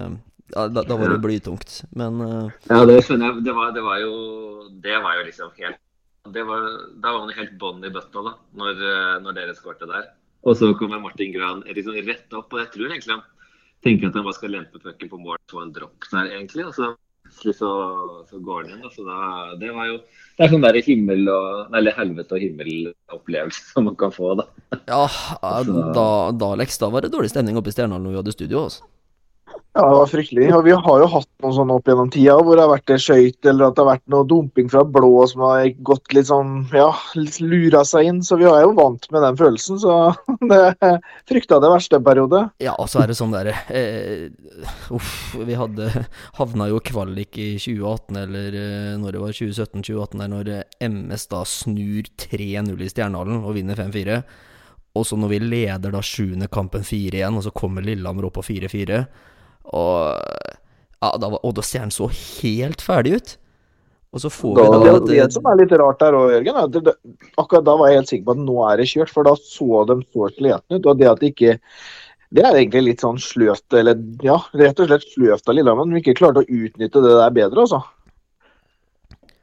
ja, 0.53 0.67
da, 0.67 0.83
da 0.83 0.97
var 0.97 1.13
det 1.13 1.21
blytungt. 1.23 1.81
Men 1.97 2.21
eh, 2.25 2.53
Ja, 2.69 2.83
det 2.89 3.01
skjønner 3.05 3.33
jeg. 3.33 3.45
Det 3.47 3.55
var, 3.57 3.73
det 3.75 3.83
var, 3.85 3.99
jo, 4.03 4.13
det 4.85 5.01
var 5.03 5.19
jo 5.19 5.25
liksom 5.27 5.53
helt 5.57 5.81
det 6.29 6.43
var, 6.45 6.65
Da 7.01 7.11
var 7.15 7.25
man 7.25 7.33
helt 7.37 7.53
bånn 7.57 7.85
i 7.85 7.91
bøtta 7.93 8.21
da, 8.25 8.33
når, 8.59 8.81
eh, 8.85 9.17
når 9.23 9.37
dere 9.37 9.57
skårte 9.57 9.89
der. 9.89 10.09
Og 10.47 10.55
så 10.55 10.71
kommer 10.79 11.01
Martin 11.03 11.33
Gran 11.33 11.63
liksom 11.67 11.97
rett 12.05 12.33
opp, 12.37 12.53
og 12.53 12.61
jeg 12.61 12.71
tror 12.75 12.91
egentlig 12.93 13.15
han 13.17 13.23
tenker 13.83 14.09
at 14.09 14.17
han 14.19 14.27
bare 14.27 14.37
skal 14.37 14.53
lempe 14.53 14.81
pucken 14.83 15.09
på 15.11 15.19
mål 15.19 15.37
og 15.37 15.51
få 15.51 15.63
en 15.63 15.73
dropp 15.75 16.05
der, 16.11 16.29
egentlig. 16.35 16.65
Og 16.67 16.75
så, 16.75 16.93
plutselig 17.29 17.55
så, 17.55 17.71
så 18.29 18.39
går 18.39 18.63
den. 18.63 18.81
Da. 18.81 18.89
Så 18.89 19.05
da, 19.07 19.55
det 19.59 19.71
var 19.75 19.87
jo 19.87 19.97
Det 20.37 20.45
er 20.45 20.51
sånn 20.53 20.63
der 20.63 20.79
himmel 20.85 21.27
og 21.31 21.75
Eller 21.75 21.95
helvete 21.97 22.35
og 22.35 22.43
himmel-opplevelse 22.43 23.73
som 23.73 23.85
man 23.89 23.97
kan 23.99 24.11
få, 24.11 24.35
da. 24.39 24.47
ja, 24.89 25.03
eh, 25.49 25.73
da, 25.95 26.07
da, 26.31 26.53
Lex, 26.59 26.79
da 26.81 26.89
var 26.89 27.05
det 27.05 27.13
dårlig 27.13 27.31
stemning 27.33 27.59
oppe 27.59 27.71
i 27.71 27.75
Stjernehallen 27.75 28.09
når 28.09 28.15
vi 28.15 28.21
hadde 28.23 28.35
studio. 28.37 28.65
Altså. 28.69 28.87
Ja, 29.77 29.83
det 29.85 29.97
var 29.99 30.07
fryktelig. 30.09 30.47
Og 30.57 30.63
vi 30.65 30.73
har 30.73 31.01
jo 31.03 31.07
hatt 31.13 31.27
noen 31.43 31.53
sånne 31.53 31.75
opp 31.77 31.89
gjennom 31.89 32.09
tida 32.09 32.33
hvor 32.41 32.57
det 32.57 32.63
har 32.65 32.71
vært 32.71 32.93
skøyt 33.03 33.45
eller 33.51 33.67
at 33.67 33.75
det 33.77 33.83
har 33.83 33.89
vært 33.91 34.07
noe 34.09 34.25
dumping 34.27 34.71
fra 34.71 34.81
blå 34.81 35.11
som 35.29 35.43
har 35.45 35.67
gått 35.85 36.15
litt 36.17 36.27
sånn 36.31 36.63
ja, 36.73 36.87
litt 37.19 37.37
lura 37.43 37.83
seg 37.85 38.09
inn. 38.09 38.23
Så 38.25 38.39
vi 38.41 38.47
er 38.49 38.65
jo 38.65 38.73
vant 38.79 39.05
med 39.13 39.23
den 39.27 39.37
følelsen. 39.37 39.77
Så 39.79 39.99
det 40.51 40.89
frykta 41.29 41.61
det 41.61 41.71
verste 41.75 41.99
en 41.99 42.07
periode. 42.09 42.41
Ja, 42.65 42.73
og 42.81 42.89
så 42.89 43.03
er 43.03 43.13
det 43.13 43.19
sånn 43.19 43.35
derre 43.35 43.53
eh, 43.69 44.27
Uff, 44.95 45.13
vi 45.37 45.57
hadde 45.59 45.91
havna 46.41 46.69
jo 46.71 46.81
kvalik 46.83 47.37
i 47.37 47.51
2018, 47.61 48.19
eller 48.25 48.59
eh, 48.65 48.91
når 48.99 49.15
det 49.15 49.23
var 49.23 49.37
2017-2018, 49.37 50.19
der 50.23 50.33
når 50.33 50.53
eh, 50.57 50.67
MS 50.89 51.29
da 51.29 51.45
snur 51.45 52.09
3-0 52.25 52.73
i 52.73 52.89
Stjernehallen 52.89 53.43
og 53.45 53.53
vinner 53.59 53.77
5-4. 53.77 54.21
Og 54.97 55.05
så 55.05 55.17
når 55.19 55.35
vi 55.37 55.43
leder 55.45 55.93
da 55.93 56.01
sjuende 56.03 56.49
kampen 56.51 56.81
4-1, 56.81 57.37
og 57.37 57.45
så 57.45 57.53
kommer 57.53 57.85
Lillehammer 57.85 58.27
opp 58.27 58.39
på 58.41 58.47
4-4. 58.49 59.03
Og 59.75 60.17
ja, 60.99 61.13
da 61.19 61.29
var 61.31 61.45
Odd 61.47 61.61
og 61.61 61.65
Stjernen 61.65 61.93
så 61.95 62.09
helt 62.11 62.81
ferdig 62.83 63.19
ut. 63.19 63.37
Og 64.09 64.23
så 64.23 64.31
får 64.33 64.55
Da, 64.57 64.63
vi 64.65 64.89
da 64.89 64.93
det, 64.97 65.15
det 65.21 65.27
som 65.35 65.45
er 65.51 65.59
litt 65.59 65.73
rart 65.77 65.99
der 66.01 66.17
òg, 66.17 66.31
Jørgen. 66.33 66.57
At 66.63 66.73
det, 66.73 66.95
akkurat 67.37 67.65
da 67.67 67.75
var 67.77 67.91
jeg 67.91 67.99
helt 67.99 68.11
sikker 68.11 68.25
på 68.25 68.35
at 68.35 68.43
nå 68.47 68.57
er 68.65 68.81
det 68.81 68.89
kjørt, 68.89 69.13
for 69.13 69.27
da 69.27 69.35
så 69.37 69.83
de 69.91 69.99
så 70.07 70.29
slitne 70.33 70.79
ut. 70.79 70.89
Og 70.89 70.99
det 70.99 71.09
at 71.11 71.21
de 71.21 71.33
ikke 71.33 71.57
Det 72.29 72.43
er 72.45 72.59
egentlig 72.59 72.83
litt 72.85 73.01
sånn 73.01 73.17
sløvt, 73.17 73.73
eller 73.73 73.97
ja, 74.21 74.35
rett 74.53 74.77
og 74.77 74.85
slett 74.85 75.05
sløvt 75.15 75.47
av 75.49 75.55
Lillehammer. 75.57 75.87
De 75.89 75.97
ikke 75.97 76.13
klarte 76.19 76.43
å 76.43 76.45
utnytte 76.45 77.01
det 77.01 77.13
der 77.17 77.31
bedre, 77.33 77.63
altså. 77.63 77.79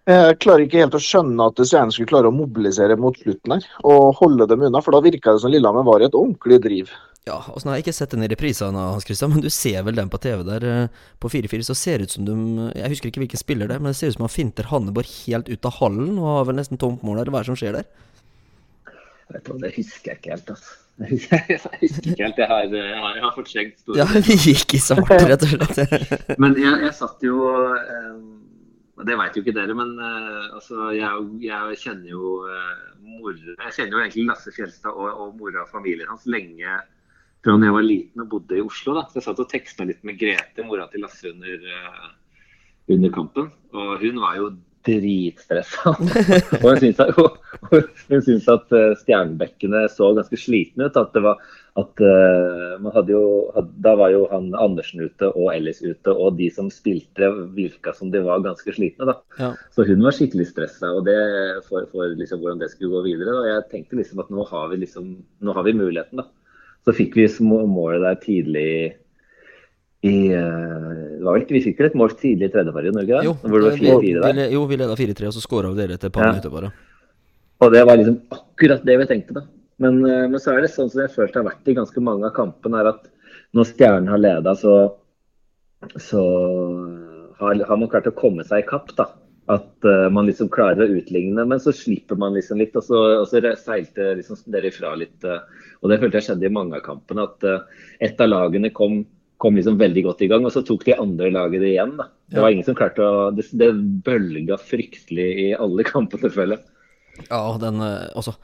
Jeg 0.07 0.37
klarer 0.39 0.63
ikke 0.63 0.85
helt 0.85 0.95
å 0.95 1.01
skjønne 1.03 1.49
at 1.51 1.59
Stjernen 1.59 1.91
skulle 1.91 2.13
klare 2.13 2.31
å 2.31 2.35
mobilisere 2.37 2.95
mot 2.95 3.19
slutten 3.19 3.57
her, 3.57 3.67
og 3.83 4.15
holde 4.21 4.47
dem 4.47 4.63
unna. 4.69 4.79
For 4.87 4.95
da 4.95 5.03
virka 5.03 5.35
det 5.35 5.43
som 5.43 5.51
Lillehammer 5.51 5.83
var 5.89 5.99
i 5.99 6.07
et 6.07 6.15
ordentlig 6.15 6.61
driv. 6.63 6.93
Ja, 7.27 7.41
og 7.51 7.59
så 7.59 7.67
har 7.69 7.75
jeg 7.81 7.83
ikke 7.89 7.97
sett 7.97 8.13
den 8.15 8.23
i 8.23 8.29
reprisene, 8.31 8.79
Hans 8.95 9.03
Christian, 9.07 9.33
men 9.35 9.43
du 9.43 9.49
ser 9.51 9.83
vel 9.83 9.97
den 9.99 10.11
på 10.13 10.19
TV 10.23 10.45
der. 10.47 10.63
eh, 10.63 10.89
På 11.19 11.27
4-4 11.33 11.65
så 11.67 11.75
ser 11.75 11.99
det 11.99 12.07
ut 12.07 12.15
som 12.15 12.25
de 12.29 12.37
Jeg 12.79 12.93
husker 12.93 13.11
ikke 13.11 13.23
hvilken 13.25 13.41
spiller 13.41 13.67
det 13.67 13.75
er, 13.77 13.83
men 13.83 13.91
det 13.91 13.99
ser 13.99 14.13
ut 14.13 14.19
som 14.19 14.27
han 14.29 14.31
finter 14.37 14.69
Hanneborg 14.71 15.11
helt 15.27 15.49
ut 15.51 15.67
av 15.67 15.75
hallen 15.81 16.13
og 16.21 16.29
har 16.31 16.45
vel 16.53 16.61
nesten 16.61 16.79
tomt 16.79 17.03
mål 17.03 17.25
der. 17.25 17.33
Hva 17.35 17.41
er 17.41 17.49
det 17.49 17.51
som 17.51 17.59
skjer 17.59 17.81
der? 17.81 17.89
Vet 19.35 19.45
du 19.51 19.59
Det 19.59 19.73
husker 19.75 20.13
jeg 20.13 20.21
ikke 20.23 20.31
helt. 20.37 20.51
altså. 20.55 20.77
Jeg 21.03 21.11
husker, 21.11 21.43
ikke 21.83 22.23
helt. 22.23 22.39
Jeg 22.39 22.47
har, 22.49 22.63
jeg 22.73 23.01
har, 23.03 23.17
jeg 23.19 23.25
har 23.27 23.35
fortrengt 23.37 23.81
store 23.83 23.99
Ja, 23.99 24.07
vi 24.31 24.37
gikk 24.47 24.77
i 24.79 24.81
svart, 24.81 25.11
rett 25.29 25.43
og 25.45 25.51
slett. 25.53 26.07
Men 26.41 26.55
jeg, 26.57 26.79
jeg 26.87 26.95
satt 26.97 27.27
jo 27.27 27.43
eh, 27.75 28.15
Det 29.03 29.19
vet 29.21 29.37
jo 29.37 29.43
ikke 29.43 29.53
dere, 29.59 29.75
men 29.77 29.91
eh, 29.99 30.47
altså, 30.57 30.87
jeg, 30.97 31.27
jeg 31.45 31.77
kjenner 31.83 32.09
jo 32.15 32.31
uh, 32.47 32.71
mor, 33.03 33.35
Jeg 33.37 33.75
kjenner 33.77 33.99
jo 33.99 34.05
egentlig 34.07 34.25
Lasse 34.31 34.55
Fjelstad 34.57 34.95
og, 34.95 35.11
og 35.27 35.35
mora 35.43 35.67
og 35.67 35.75
familien 35.75 36.09
hans 36.09 36.25
lenge 36.33 36.79
fra 37.45 37.57
da 37.57 37.69
jeg 37.69 37.77
var 37.77 37.87
liten 37.87 38.25
og 38.25 38.31
bodde 38.31 38.59
i 38.59 38.65
Oslo. 38.65 38.95
da. 38.99 39.07
Så 39.09 39.21
jeg 39.21 39.27
satt 39.29 39.43
og 39.43 39.51
teksta 39.51 39.89
litt 39.89 40.05
med 40.07 40.19
Grete, 40.21 40.65
mora 40.67 40.87
til 40.93 41.05
Lasse, 41.05 41.33
under, 41.33 41.67
eh, 41.75 42.09
under 42.95 43.13
kampen. 43.15 43.51
Og 43.75 44.01
hun 44.03 44.23
var 44.23 44.39
jo 44.41 44.51
dritstressa. 44.87 45.93
og 46.63 46.67
hun 46.67 46.81
syntes 46.83 47.01
at, 47.03 47.21
hun 47.73 48.23
syntes 48.23 48.49
at 48.51 48.75
eh, 48.77 48.97
stjernebekkene 49.03 49.87
så 49.93 50.13
ganske 50.17 50.39
slitne 50.41 50.89
ut. 50.89 50.99
At 51.01 51.15
det 51.17 51.25
var 51.27 51.41
at 51.77 52.01
uh, 52.01 52.79
man 52.81 52.93
hadde 52.95 53.13
jo 53.13 53.51
had- 53.55 53.75
Da 53.85 53.93
var 54.01 54.09
jo 54.15 54.23
han 54.31 54.49
Andersen 54.57 55.03
ute 55.05 55.29
og 55.29 55.51
Ellis 55.53 55.83
ute, 55.85 56.09
og 56.09 56.39
de 56.39 56.49
som 56.51 56.71
spilte 56.73 57.29
virka 57.53 57.93
som 57.93 58.11
de 58.11 58.23
var 58.25 58.41
ganske 58.45 58.73
slitne. 58.73 59.05
da. 59.11 59.19
Ja. 59.39 59.51
Så 59.75 59.85
hun 59.85 60.01
var 60.01 60.17
skikkelig 60.17 60.49
stressa 60.49 60.95
og 60.97 61.05
det 61.05 61.19
for, 61.69 61.85
for 61.93 62.17
liksom 62.17 62.41
hvordan 62.41 62.63
det 62.63 62.71
skulle 62.73 62.97
gå 62.97 63.05
videre. 63.11 63.37
Og 63.37 63.51
jeg 63.51 63.69
tenkte 63.75 64.01
liksom 64.01 64.25
at 64.25 64.33
nå 64.33 64.47
har 64.49 64.71
vi 64.73 64.81
liksom, 64.87 65.13
nå 65.45 65.53
har 65.53 65.69
vi 65.69 65.77
muligheten, 65.77 66.25
da. 66.25 66.29
Så 66.87 66.95
fikk 66.95 67.17
vi 67.19 67.27
målet 67.43 68.03
der 68.05 68.19
tidlig 68.23 68.95
i 70.07 70.29
eh, 70.31 70.91
det 71.19 71.25
var 71.25 71.35
vel, 71.35 71.43
ikke- 71.43 71.55
Vi 71.57 71.63
fikk 71.65 71.79
vel 71.79 71.87
et 71.87 71.95
mål 71.99 72.11
tidlig 72.15 72.47
i 72.47 72.53
tredje 72.53 72.73
periode, 72.73 72.95
Norge? 72.95 73.07
det? 73.19 73.25
Jo, 73.25 73.33
Hvor 73.43 73.59
det 73.59 73.71
var 73.71 73.77
vi, 73.77 74.13
4-4 74.15 74.23
der. 74.35 74.51
jo, 74.53 74.67
vi 74.67 74.77
leda 74.77 74.95
4-3, 74.95 75.27
og 75.27 75.33
så 75.35 75.43
skåra 75.43 75.75
dere 75.75 75.95
etter 75.95 76.07
et 76.07 76.13
par 76.13 76.23
Ja. 76.25 76.31
minutter 76.33 76.51
bare. 76.51 76.73
Og 77.61 77.73
det 77.73 77.87
var 77.87 77.97
liksom 77.97 78.21
akkurat 78.31 78.85
det 78.85 78.99
vi 78.99 79.05
tenkte, 79.07 79.35
da. 79.35 79.41
Men, 79.81 80.05
eh, 80.07 80.29
men 80.29 80.39
så 80.39 80.57
er 80.57 80.61
det 80.63 80.71
sånn 80.71 80.91
som 80.91 81.01
jeg 81.01 81.11
følt 81.11 81.35
har 81.35 81.43
vært 81.43 81.67
i 81.67 81.75
ganske 81.75 82.01
mange 82.01 82.25
av 82.25 82.33
kampene, 82.35 82.79
er 82.81 82.87
at 82.89 83.09
når 83.55 83.65
Stjernen 83.65 84.09
har 84.09 84.19
leda, 84.19 84.55
så, 84.55 84.93
så 85.99 86.23
har, 87.41 87.55
har 87.67 87.77
man 87.77 87.89
klart 87.89 88.07
å 88.07 88.15
komme 88.15 88.45
seg 88.45 88.63
i 88.65 88.69
kapp, 88.69 88.95
da. 88.97 89.07
At 89.53 89.87
uh, 89.87 90.09
man 90.11 90.27
liksom 90.27 90.51
klarer 90.51 90.83
å 90.83 90.99
utligne, 90.99 91.45
men 91.47 91.61
så 91.63 91.75
slipper 91.75 92.19
man 92.19 92.35
liksom 92.35 92.59
litt. 92.63 92.75
Og 92.79 92.87
så, 92.87 93.03
og 93.21 93.29
så 93.31 93.43
seilte 93.61 94.15
liksom 94.19 94.41
dere 94.53 94.73
ifra 94.73 94.95
litt. 94.99 95.19
Uh, 95.23 95.45
og 95.83 95.93
det 95.93 96.01
følte 96.03 96.21
jeg 96.21 96.31
skjedde 96.31 96.49
i 96.49 96.55
mange 96.57 96.79
av 96.79 96.87
kampene. 96.87 97.29
At 97.29 97.47
uh, 97.47 97.85
et 98.03 98.21
av 98.23 98.33
lagene 98.33 98.73
kom, 98.75 99.05
kom 99.43 99.59
liksom 99.59 99.79
veldig 99.79 100.07
godt 100.09 100.25
i 100.27 100.31
gang, 100.33 100.47
og 100.49 100.55
så 100.55 100.65
tok 100.67 100.87
de 100.89 100.97
andre 100.99 101.31
laget 101.35 101.63
det 101.63 101.75
igjen. 101.75 101.95
da. 102.01 102.09
Det 102.33 102.43
var 102.43 102.55
ingen 102.55 102.67
som 102.67 102.79
klarte 102.79 103.07
å 103.07 103.31
Det, 103.35 103.47
det 103.55 103.71
bølga 104.07 104.59
fryktelig 104.59 105.29
i 105.47 105.51
alle 105.55 105.87
kampene, 105.87 106.33
føler 106.33 106.59
jeg. 106.59 106.73
Ja, 107.31 107.41
den 107.61 107.81
eh, 107.81 108.09
Altså, 108.17 108.35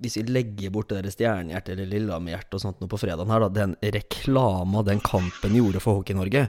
hvis 0.00 0.18
vi 0.20 0.26
legger 0.28 0.72
bort 0.74 0.92
det 0.92 1.02
der 1.02 1.12
stjernehjertet 1.12 1.74
eller 1.74 1.90
Lillehammer-hjertet 1.90 2.56
og 2.56 2.62
sånt 2.62 2.80
nå 2.82 2.88
på 2.90 3.00
fredagen 3.00 3.32
her, 3.32 3.46
da, 3.46 3.50
den 3.52 3.74
reklama 3.96 4.84
den 4.86 5.02
kampen 5.04 5.56
gjorde 5.58 5.82
for 5.84 6.00
Hockey-Norge, 6.00 6.46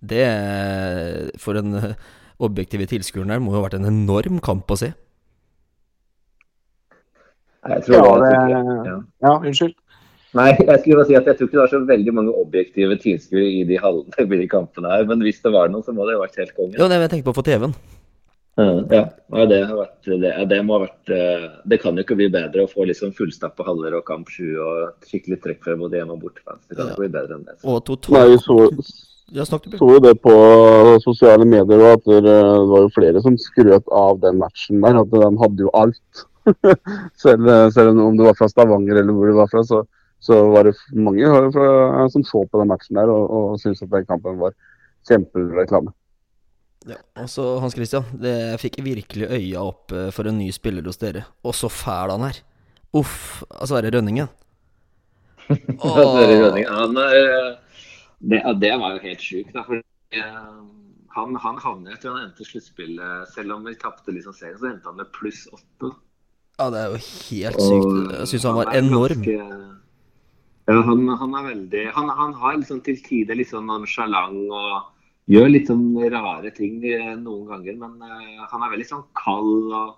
det 0.00 0.24
eh, 0.24 1.28
For 1.40 1.60
en 1.60 1.76
eh, 1.76 2.08
objektive 2.40 2.86
tilskueren 2.90 3.28
der 3.32 3.40
må 3.42 3.52
jo 3.54 3.60
ha 3.60 3.66
vært 3.68 3.78
en 3.80 3.88
enorm 3.90 4.40
kamp 4.44 4.70
å 4.70 4.78
se. 4.80 4.92
Jeg 7.68 7.84
tror 7.84 7.96
Ja, 7.96 8.12
det, 8.24 8.32
det- 8.48 8.90
ja. 8.90 8.98
Ja, 9.26 9.34
unnskyld. 9.38 9.74
Nei, 10.32 10.52
jeg 10.54 10.78
skulle 10.80 10.96
bare 11.00 11.06
si 11.08 11.16
at 11.18 11.26
jeg 11.26 11.36
tror 11.38 11.48
ikke 11.48 11.56
det 11.58 11.64
var 11.64 11.70
så 11.72 11.78
veldig 11.86 12.12
mange 12.14 12.32
objektive 12.38 12.96
tilskuere 13.02 13.48
i 13.50 13.64
de 13.66 13.76
de 14.44 14.46
kampene 14.48 14.88
her. 14.92 15.04
Men 15.04 15.18
hvis 15.26 15.42
det 15.42 15.52
var 15.52 15.68
noen, 15.68 15.82
så 15.82 15.92
må 15.92 16.06
det 16.06 16.14
ha 16.16 16.22
vært 16.22 16.38
helt 16.38 16.54
konge. 16.56 16.78
Ja, 16.78 16.86
det 16.88 17.00
jeg 17.00 17.10
tenkte 17.10 17.30
på 17.32 17.34
for 17.40 17.42
TV-en. 17.42 17.74
Ja, 18.60 19.04
ja 19.32 19.44
det, 19.48 19.58
har 19.66 19.76
vært, 19.78 20.04
det, 20.20 20.30
det 20.50 20.58
må 20.66 20.74
ha 20.76 20.82
vært 20.82 21.10
eh, 21.14 21.44
Det 21.70 21.78
kan 21.80 21.96
jo 21.96 22.02
ikke 22.04 22.16
bli 22.18 22.26
bedre 22.28 22.64
å 22.66 22.68
få 22.68 22.84
liksom 22.84 23.12
fullstappa 23.16 23.64
haller 23.64 23.94
og 23.96 24.04
kamp 24.04 24.28
7 24.28 24.42
og 24.60 25.06
skikkelig 25.06 25.38
trekk 25.40 25.62
fra 25.64 25.76
både 25.80 25.96
hjemme 26.00 26.12
og 26.16 26.20
bortefans. 26.26 26.66
Det 26.68 26.76
kan 26.76 26.86
Ja. 26.90 26.92
ikke 26.92 27.04
bli 27.06 27.12
bedre 27.14 27.38
enn 27.38 27.44
det. 27.46 27.56
Og 27.64 27.78
Nei, 27.78 27.84
totalt 27.88 28.18
Nei, 28.18 28.36
så, 28.42 28.58
Ja, 29.30 29.44
snakk 29.46 29.62
du, 29.64 29.70
Bjørn. 29.70 29.78
så 29.78 29.92
jo 29.94 30.02
det 30.02 30.14
på 30.24 30.32
sosiale 31.04 31.46
medier 31.46 31.84
at 31.92 32.02
det, 32.08 32.18
det 32.26 32.38
var 32.72 32.82
jo 32.82 32.90
flere 32.96 33.22
som 33.22 33.36
skrøt 33.38 33.86
av 33.94 34.18
den 34.24 34.40
matchen 34.42 34.82
der. 34.82 34.98
At 35.04 35.12
de 35.12 35.30
hadde 35.44 35.66
jo 35.66 35.72
alt. 35.78 36.24
selv, 37.22 37.46
selv 37.76 38.00
om 38.00 38.18
det 38.18 38.26
var 38.26 38.38
fra 38.38 38.48
Stavanger 38.50 39.02
eller 39.02 39.14
hvor 39.14 39.30
du 39.30 39.38
var 39.38 39.50
fra, 39.52 39.62
så, 39.66 39.84
så 40.24 40.40
var 40.50 40.66
det 40.66 40.74
mange 40.96 41.30
fra, 41.54 42.08
som 42.10 42.26
så 42.26 42.42
på 42.48 42.62
den 42.62 42.72
matchen 42.72 42.98
der 42.98 43.12
og, 43.12 43.24
og 43.30 43.62
syntes 43.62 43.84
at 43.86 43.92
den 43.94 44.08
kampen 44.08 44.40
var 44.40 44.56
kjempereklame. 45.08 45.94
Ja, 46.88 46.96
altså 47.20 47.58
Hans 47.60 47.76
Christian, 47.76 48.06
det 48.16 48.32
jeg 48.32 48.60
fikk 48.62 48.78
virkelig 48.84 49.26
øya 49.28 49.62
opp 49.66 49.92
eh, 49.92 50.08
for 50.16 50.30
en 50.30 50.38
ny 50.40 50.48
spiller 50.54 50.86
hos 50.88 50.96
dere. 51.00 51.26
Og 51.44 51.52
så 51.56 51.68
fæl 51.68 52.14
han 52.14 52.24
er. 52.30 52.38
Uff, 52.96 53.42
altså 53.52 53.76
er 53.76 53.84
det 53.84 53.92
Rønningen. 53.98 54.30
Sverre 55.50 56.38
Rønningen, 56.40 56.72
han, 56.72 56.96
eh, 57.04 57.50
det, 58.20 58.40
det 58.60 58.72
var 58.80 58.94
jo 58.96 59.02
helt 59.06 59.24
sjukt. 59.24 59.56
eh, 60.12 60.60
han, 61.16 61.34
han 61.42 61.58
havnet, 61.58 61.96
etter 61.96 62.12
han 62.12 62.28
endte 62.28 62.44
sluttspillet 62.46 63.32
Selv 63.34 63.56
om 63.56 63.64
vi 63.66 63.74
tapte 63.80 64.12
liksom 64.14 64.34
serien, 64.36 64.58
så 64.60 64.68
endte 64.70 64.86
han 64.90 65.00
med 65.00 65.10
pluss 65.16 65.46
åtte. 65.50 65.90
Ja, 66.60 66.68
det 66.70 66.80
er 66.84 66.92
jo 66.92 67.00
helt 67.00 67.60
sykt. 67.64 68.12
Jeg 68.20 68.28
syns 68.34 68.44
han 68.46 68.58
var 68.60 68.70
han 68.70 68.84
enorm. 68.84 69.22
ganske- 69.24 69.78
ja, 70.70 70.82
han, 70.86 71.00
han 71.18 71.34
er 71.34 71.46
veldig 71.48 71.84
Han, 71.96 72.08
han 72.14 72.32
har 72.34 72.56
liksom 72.60 72.82
til 72.86 73.00
tider 73.02 73.34
litt 73.34 73.48
sånn 73.50 73.66
nonsjalant 73.66 74.52
og 74.54 74.92
gjør 75.30 75.48
litt 75.50 75.66
sånn 75.70 75.82
rare 76.12 76.52
ting 76.54 76.78
eh, 76.84 77.16
noen 77.16 77.48
ganger. 77.48 77.80
Men 77.80 77.96
uh, 78.04 78.46
han 78.52 78.62
er 78.66 78.74
veldig 78.76 78.86
sånn 78.92 79.04
kald, 79.18 79.72
og, 79.72 79.96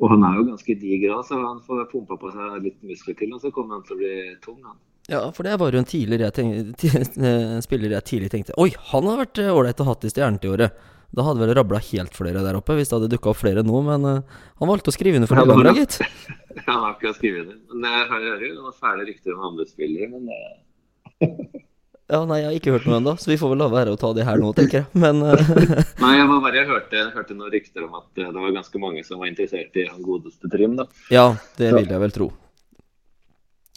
og 0.00 0.10
han 0.14 0.24
er 0.28 0.38
jo 0.38 0.46
ganske 0.52 0.78
diger 0.80 1.20
så 1.26 1.42
han 1.42 1.60
får 1.66 1.88
pumpa 1.92 2.16
på 2.22 2.32
seg 2.32 2.62
litt 2.64 2.80
muskler 2.86 3.18
til, 3.18 3.34
og 3.36 3.42
så 3.44 3.52
kommer 3.52 3.76
han 3.76 3.84
til 3.88 3.96
å 3.96 4.00
bli 4.00 4.14
tung. 4.46 4.62
han. 4.64 4.78
Ja, 5.08 5.20
for 5.32 5.46
det 5.46 5.54
var 5.60 5.70
jo 5.70 5.78
en 5.78 5.86
jeg 5.86 6.34
tenkte, 6.34 7.02
spiller 7.66 7.94
jeg 7.94 8.06
tidlig 8.08 8.30
tenkte 8.32 8.56
Oi, 8.58 8.72
han 8.90 9.06
har 9.06 9.20
vært 9.22 9.38
eh, 9.38 9.52
ålreit 9.54 9.80
å 9.80 9.86
ha 9.86 9.94
i 10.02 10.10
Stjernen 10.10 10.40
til 10.42 10.56
året. 10.56 10.74
Da 11.14 11.22
hadde 11.22 11.40
vel 11.40 11.54
rabla 11.54 11.78
helt 11.78 12.16
flere 12.16 12.42
der 12.42 12.58
oppe, 12.58 12.74
hvis 12.76 12.90
det 12.90 12.98
hadde 12.98 13.12
dukka 13.12 13.30
opp 13.30 13.38
flere 13.40 13.62
nå. 13.62 13.82
Men 13.86 14.08
eh, 14.10 14.40
han 14.58 14.70
valgte 14.72 14.90
å 14.90 14.96
skrive 14.96 15.20
under 15.20 15.30
for 15.30 15.38
Lillehammer, 15.38 15.78
gitt. 15.78 16.00
Han 16.66 16.80
har 16.80 16.94
ikke 16.96 17.12
skrevet 17.18 17.50
det. 17.50 17.56
Men 17.68 17.84
jeg 17.92 18.04
hører 18.08 18.44
jo 18.48 18.70
fæle 18.80 19.04
rykter 19.04 19.34
om 19.34 19.42
andre 19.50 19.66
spillere, 19.68 20.08
men 20.08 20.30
eh, 20.32 21.62
Ja, 22.06 22.20
nei, 22.22 22.36
jeg 22.38 22.46
har 22.46 22.56
ikke 22.60 22.72
hørt 22.76 22.84
noe 22.86 23.00
ennå, 23.00 23.16
så 23.18 23.32
vi 23.32 23.36
får 23.40 23.50
vel 23.50 23.58
la 23.64 23.66
være 23.66 23.92
å 23.96 23.98
ta 23.98 24.12
det 24.14 24.24
her 24.28 24.38
nå, 24.38 24.52
tenker 24.54 24.78
jeg. 24.78 24.86
Men 25.02 25.24
eh, 25.26 25.52
Nei, 25.98 26.12
jeg 26.14 26.28
var 26.30 26.42
bare 26.44 26.60
jeg 26.60 26.68
hørte, 26.70 27.04
hørte 27.16 27.34
noen 27.34 27.50
rykter 27.54 27.86
om 27.86 27.96
at 27.98 28.22
eh, 28.22 28.30
det 28.30 28.42
var 28.44 28.56
ganske 28.60 28.82
mange 28.82 29.02
som 29.06 29.22
var 29.22 29.30
interessert 29.30 29.78
i 29.78 29.86
han 29.90 30.04
godeste 30.06 30.50
Trym. 30.52 30.78
da. 30.78 30.86
ja, 31.10 31.28
det 31.58 31.72
vil 31.74 31.90
jeg 31.90 32.02
vel 32.06 32.14
tro. 32.14 32.30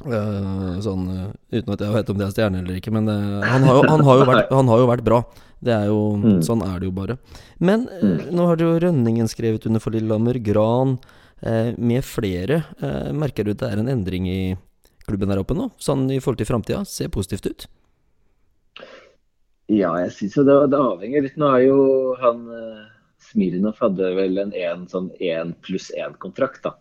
Eh, 0.06 0.80
sånn 0.84 1.08
eh, 1.12 1.32
uten 1.60 1.74
at 1.76 1.82
jeg 1.84 1.94
vet 1.94 2.12
om 2.12 2.20
det 2.20 2.28
er 2.28 2.34
stjerne 2.36 2.62
eller 2.62 2.80
ikke, 2.80 2.94
men 2.96 3.10
uh, 3.12 3.44
han, 3.44 3.66
har 3.68 3.80
jo, 3.80 3.86
han, 3.90 4.04
har 4.08 4.22
vært, 4.24 4.52
han 4.60 4.72
har 4.72 4.82
jo 4.82 4.90
vært 4.90 5.06
bra. 5.08 5.22
Det 5.60 5.74
er 5.76 5.90
jo, 5.92 6.00
Mm. 6.20 6.40
Sånn 6.46 6.64
er 6.64 6.80
det 6.80 6.88
jo 6.88 6.94
bare. 6.96 7.18
Men 7.60 7.88
uh, 7.92 8.30
nå 8.32 8.46
har 8.48 8.60
du 8.60 8.64
jo 8.66 8.78
Rønningen 8.80 9.28
skrevet 9.32 9.68
under 9.68 9.84
for 9.84 9.96
Lillehammer, 9.96 10.40
Gran 10.44 11.00
med 11.80 12.04
flere. 12.04 12.66
Merker 13.16 13.46
du 13.48 13.54
at 13.54 13.62
det 13.62 13.68
er 13.70 13.80
en 13.80 13.88
endring 13.88 14.26
i 14.28 14.58
klubben 15.08 15.30
der 15.32 15.40
oppe 15.40 15.56
nå, 15.56 15.70
sånn 15.80 16.02
i 16.12 16.18
forhold 16.20 16.42
til 16.42 16.50
framtida? 16.50 16.82
Ser 16.84 17.08
positivt 17.16 17.48
ut? 17.48 17.64
Ja, 19.72 19.94
jeg 20.04 20.12
syns 20.18 20.36
jo 20.36 20.44
det, 20.44 20.58
det 20.74 20.82
avhenger 20.84 21.24
litt. 21.24 21.40
Nå 21.40 21.54
er 21.56 21.64
jo 21.64 21.78
han 22.20 22.44
Smirnov 23.30 23.80
hadde 23.80 24.12
vel 24.20 24.44
en, 24.44 24.52
en 24.52 24.84
sånn 24.92 25.08
én 25.24 25.56
pluss 25.64 25.88
én-kontrakt, 25.96 26.60
da. 26.68 26.76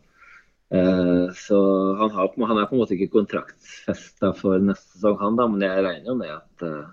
Eh, 0.70 1.33
så 1.35 1.59
han, 1.96 2.11
har, 2.11 2.33
han 2.37 2.59
er 2.61 2.68
på 2.68 2.76
en 2.76 2.83
måte 2.83 2.96
ikke 2.96 3.14
kontraktfesta 3.14 4.35
for 4.37 4.61
neste 4.61 4.98
sesong, 4.98 5.16
han 5.22 5.38
da, 5.38 5.46
men 5.48 5.64
jeg 5.64 5.85
regner 5.87 6.11
jo 6.11 6.16
med 6.18 6.35
at 6.35 6.64
eh, 6.68 6.90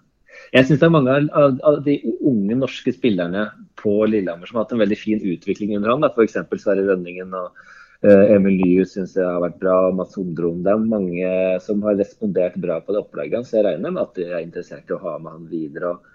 Jeg 0.53 0.67
syns 0.67 0.79
det 0.79 0.87
er 0.87 0.93
mange 0.93 1.15
av, 1.15 1.57
av, 1.59 1.81
de 1.83 1.97
unge 2.23 2.55
norske 2.61 2.93
spillerne 2.95 3.49
på 3.79 3.97
Lillehammer 4.07 4.47
som 4.47 4.59
har 4.59 4.67
hatt 4.67 4.75
en 4.77 4.83
veldig 4.83 4.99
fin 4.99 5.19
utvikling 5.19 5.75
under 5.75 5.93
han. 5.93 6.07
F.eks. 6.07 6.39
Sverre 6.61 6.87
Rønningen 6.87 7.35
og 7.35 7.67
eh, 8.03 8.35
Emil 8.35 8.61
Lius 8.61 8.95
syns 8.95 9.15
jeg 9.19 9.27
har 9.27 9.43
vært 9.43 9.59
bra. 9.59 9.77
Mats 9.95 10.15
Hundrom. 10.19 10.63
Det 10.63 10.71
er 10.71 10.89
mange 10.95 11.31
som 11.63 11.83
har 11.87 11.99
respondert 11.99 12.55
bra 12.63 12.81
på 12.83 12.95
det 12.95 13.03
opplegget, 13.03 13.47
så 13.47 13.59
jeg 13.59 13.67
regner 13.69 13.95
med 13.95 14.03
at 14.03 14.19
de 14.19 14.27
er 14.27 14.43
interessert 14.43 14.91
i 14.91 14.95
å 14.95 15.03
ha 15.03 15.17
med 15.19 15.37
han 15.37 15.47
videre. 15.51 15.95
og 15.95 16.14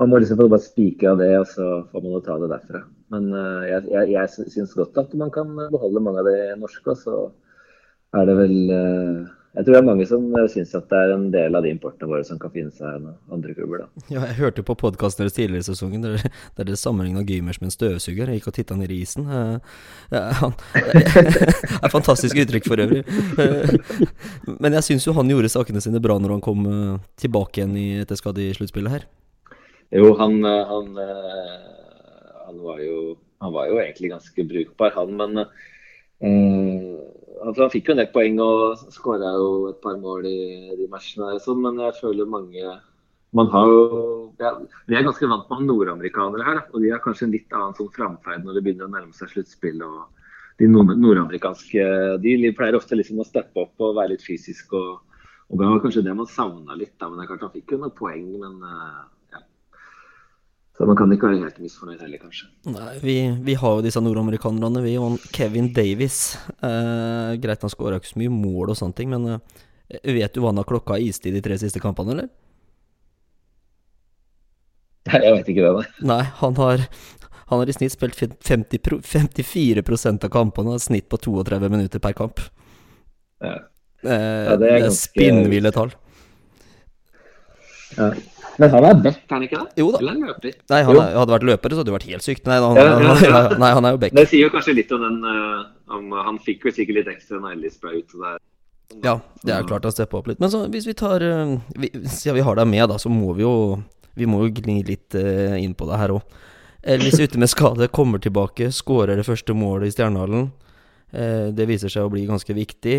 man 0.00 0.08
må 0.08 0.20
liksom 0.20 0.38
bare 0.40 0.62
spike 0.64 1.10
av 1.10 1.18
det, 1.20 1.32
og 1.36 1.48
så 1.50 1.66
får 1.90 2.04
man 2.06 2.22
ta 2.24 2.38
det 2.40 2.48
derfra. 2.54 2.80
Men 3.12 3.28
uh, 3.34 3.66
jeg, 3.68 3.84
jeg, 3.92 4.14
jeg 4.14 4.48
syns 4.54 4.72
godt 4.78 4.96
at 5.02 5.12
man 5.18 5.32
kan 5.34 5.52
beholde 5.74 6.00
mange 6.00 6.22
av 6.22 6.30
de 6.30 6.38
norske. 6.60 6.86
Og 6.88 6.96
så 6.96 7.18
er 8.16 8.30
det 8.30 8.36
vel 8.38 8.56
uh, 8.72 9.28
jeg 9.50 9.66
tror 9.66 9.74
det 9.74 9.80
er 9.80 9.86
mange 9.90 10.06
som 10.06 10.24
uh, 10.30 10.46
syns 10.48 10.72
at 10.78 10.86
det 10.88 11.02
er 11.02 11.12
en 11.12 11.26
del 11.34 11.58
av 11.58 11.66
de 11.66 11.72
importene 11.74 12.08
våre 12.08 12.24
som 12.24 12.40
kan 12.40 12.52
finne 12.54 12.72
seg 12.72 12.86
i 12.96 13.12
andre 13.34 13.52
klubber. 13.58 13.82
da. 13.82 13.86
Ja, 14.14 14.24
jeg 14.30 14.38
hørte 14.38 14.64
på 14.64 14.78
podkasten 14.78 15.26
deres 15.26 15.36
tidligere 15.36 15.66
i 15.66 15.68
sesongen 15.68 16.06
der, 16.06 16.24
der 16.56 16.70
dere 16.70 16.80
sammenligna 16.80 17.26
Gymers 17.26 17.60
med 17.60 17.68
en 17.68 17.76
støvsuger. 17.76 18.30
Jeg 18.30 18.40
gikk 18.40 18.50
og 18.54 18.56
titta 18.56 18.80
ned 18.80 18.94
i 18.94 19.02
isen. 19.04 19.28
Det 20.10 20.22
er 21.82 21.92
fantastisk 21.92 22.40
uttrykk 22.40 22.72
for 22.72 22.80
øvrig. 22.80 23.04
Men 24.56 24.80
jeg 24.80 24.86
syns 24.86 25.04
jo 25.06 25.18
han 25.18 25.28
gjorde 25.28 25.52
sakene 25.52 25.82
sine 25.84 26.00
bra 26.00 26.16
når 26.16 26.38
han 26.38 26.44
kom 26.44 26.66
tilbake 27.20 27.60
igjen 27.60 27.76
etter 28.06 28.16
skade 28.16 28.46
i 28.46 28.54
sluttspillet 28.56 28.96
her. 28.96 29.10
Jo, 29.90 30.12
han, 30.20 30.36
han, 30.44 30.92
han, 32.46 32.60
var 32.62 32.82
jo, 32.84 33.16
han 33.42 33.54
var 33.56 33.72
jo 33.72 33.80
egentlig 33.82 34.12
ganske 34.12 34.44
brukbar, 34.52 34.94
han. 34.94 35.16
Men 35.18 35.40
altså, 35.40 37.64
han 37.64 37.72
fikk 37.72 37.90
jo 37.90 37.96
en 37.96 38.02
del 38.02 38.12
poeng 38.14 38.38
og 38.44 38.84
skåra 38.94 39.32
jo 39.34 39.50
et 39.72 39.80
par 39.82 39.98
mål 39.98 40.28
i 40.30 40.76
de 40.78 40.86
matchene. 40.92 41.32
Sånn, 41.42 41.58
men 41.64 41.82
jeg 41.82 41.98
føler 41.98 42.30
mange 42.30 42.76
man 43.30 43.46
har 43.46 43.68
jo, 43.68 44.32
ja, 44.38 44.54
Vi 44.86 44.96
er 44.96 45.04
ganske 45.06 45.28
vant 45.30 45.50
med 45.50 45.68
nordamerikanere 45.68 46.46
her, 46.46 46.62
og 46.72 46.82
de 46.82 46.90
har 46.90 47.02
kanskje 47.04 47.28
en 47.28 47.36
litt 47.36 47.54
annen 47.54 47.76
sånn 47.78 47.92
framferd 47.94 48.42
når 48.44 48.56
det 48.56 48.64
begynner 48.66 48.88
å 48.88 48.94
nærme 48.94 49.14
seg 49.14 49.30
sluttspill. 49.30 49.84
og 49.86 50.08
De 50.58 50.66
nordamerikanske 50.70 51.86
de 52.24 52.52
pleier 52.56 52.78
ofte 52.78 52.98
liksom 52.98 53.22
å 53.22 53.28
steppe 53.28 53.62
opp 53.62 53.86
og 53.86 53.94
være 54.00 54.16
litt 54.16 54.26
fysisk. 54.26 54.74
og, 54.74 55.22
og 55.48 55.62
Det 55.62 55.70
var 55.70 55.82
kanskje 55.84 56.04
det 56.08 56.16
man 56.18 56.26
savna 56.26 56.74
litt. 56.74 56.96
da, 56.98 57.08
men 57.08 57.20
det 57.20 57.26
er 57.26 57.32
klart 57.32 57.46
Han 57.46 57.54
fikk 57.54 57.76
jo 57.76 57.82
noen 57.84 57.96
poeng, 58.02 58.28
men 58.42 58.58
uh, 58.66 59.06
så 60.80 60.86
man 60.88 60.96
kan 60.96 61.10
ikke 61.12 61.28
være 61.28 61.42
helt 61.42 61.58
misfornøyd 61.60 62.00
heller, 62.00 62.20
kanskje. 62.22 62.46
Nei, 62.72 62.92
vi, 63.02 63.14
vi 63.44 63.54
har 63.60 63.74
jo 63.76 63.82
disse 63.84 64.00
nordamerikanerne, 64.00 64.80
vi. 64.80 64.94
Og 64.96 65.18
Kevin 65.36 65.66
Davies. 65.76 66.38
Eh, 66.64 67.34
greit 67.42 67.66
han 67.66 67.72
skåra 67.72 67.98
ikke 68.00 68.08
så 68.14 68.20
mye 68.22 68.32
mål 68.32 68.72
og 68.72 68.78
sånne 68.80 68.96
ting, 68.96 69.10
men 69.12 69.26
eh, 69.34 70.06
vet 70.08 70.32
du 70.32 70.40
hva 70.40 70.54
han 70.54 70.62
har 70.62 70.68
klokka 70.70 70.96
istid 71.04 71.36
de 71.36 71.42
tre 71.44 71.58
siste 71.60 71.82
kampene, 71.84 72.16
eller? 72.16 72.30
Nei, 75.10 75.20
Jeg 75.26 75.36
vet 75.36 75.52
ikke 75.52 75.68
det, 75.68 75.74
nei. 75.76 76.08
Nei, 76.14 76.22
han 76.40 76.58
har, 76.62 76.88
han 77.52 77.60
har 77.60 77.74
i 77.74 77.76
snitt 77.76 77.98
spilt 77.98 78.16
50, 78.16 79.04
54% 79.04 80.28
av 80.30 80.32
kampene, 80.32 80.80
og 80.80 80.88
snitt 80.88 81.12
på 81.12 81.20
32 81.28 81.74
minutter 81.76 82.00
per 82.00 82.16
kamp. 82.24 82.40
Ja. 83.44 83.58
Eh, 84.00 84.16
ja, 84.48 84.56
det 84.56 84.72
er, 84.78 84.86
ganske... 84.86 85.12
spinnville 85.12 85.76
tall. 85.76 85.92
Ja. 88.00 88.14
Men 88.58 88.70
han 88.70 88.84
er 88.84 89.00
back, 89.04 89.18
er 89.24 89.34
han 89.34 89.44
ikke 89.46 89.60
det? 89.60 89.80
Jo 89.80 89.88
da. 89.94 90.00
Eller 90.02 90.18
løper? 90.26 90.54
Nei, 90.72 90.80
han 90.86 90.98
er, 90.98 91.16
hadde 91.16 91.34
vært 91.34 91.46
løper, 91.48 91.72
så 91.72 91.80
hadde 91.80 91.90
det 91.90 91.96
vært 91.96 92.08
helt 92.10 92.26
sykt. 92.26 92.46
Nei, 92.48 92.58
han, 92.64 92.78
ja, 92.78 92.86
ja, 92.90 93.14
ja. 93.28 93.40
nei, 93.60 93.70
han 93.76 93.88
er 93.88 93.94
jo 93.94 94.00
back. 94.02 94.14
Det 94.16 94.26
sier 94.30 94.46
jo 94.46 94.52
kanskje 94.54 94.76
litt 94.76 94.92
om 94.96 95.04
den 95.06 95.18
uh, 95.24 95.62
om, 95.96 96.12
Han 96.28 96.40
fikk 96.44 96.66
jo 96.68 96.74
sikkert 96.74 97.00
litt 97.00 97.10
ekstra 97.14 97.40
når 97.40 97.56
Ellis 97.56 97.80
ble 97.82 97.94
ute 98.00 98.20
der. 98.20 98.38
Ja, 99.06 99.16
det 99.46 99.54
er 99.54 99.66
klart 99.68 99.86
han 99.86 99.94
steppa 99.94 100.18
opp 100.18 100.30
litt. 100.30 100.40
Men 100.42 100.52
så, 100.52 100.64
hvis 100.72 100.88
vi 100.88 100.96
tar 100.98 101.22
uh, 101.22 101.56
vi, 101.78 101.92
Siden 102.10 102.40
vi 102.40 102.46
har 102.46 102.58
deg 102.58 102.70
med, 102.70 102.88
da, 102.90 102.98
så 103.00 103.12
må 103.12 103.36
vi 103.38 103.46
jo 103.46 103.54
Vi 104.18 104.28
må 104.28 104.42
jo 104.44 104.54
gni 104.60 104.80
litt 104.88 105.16
uh, 105.18 105.56
inn 105.60 105.76
på 105.78 105.88
det 105.90 106.00
her 106.00 106.16
òg. 106.18 106.38
Ellis 106.80 107.20
ute 107.20 107.38
med 107.38 107.52
skade, 107.52 107.90
kommer 107.92 108.20
tilbake, 108.22 108.70
skårer 108.72 109.20
det 109.20 109.26
første 109.26 109.52
målet 109.52 109.90
i 109.90 109.92
Stjernehallen. 109.92 110.46
det 111.52 111.66
viser 111.68 111.92
seg 111.92 112.06
å 112.06 112.08
bli 112.08 112.22
ganske 112.24 112.54
viktig. 112.56 112.94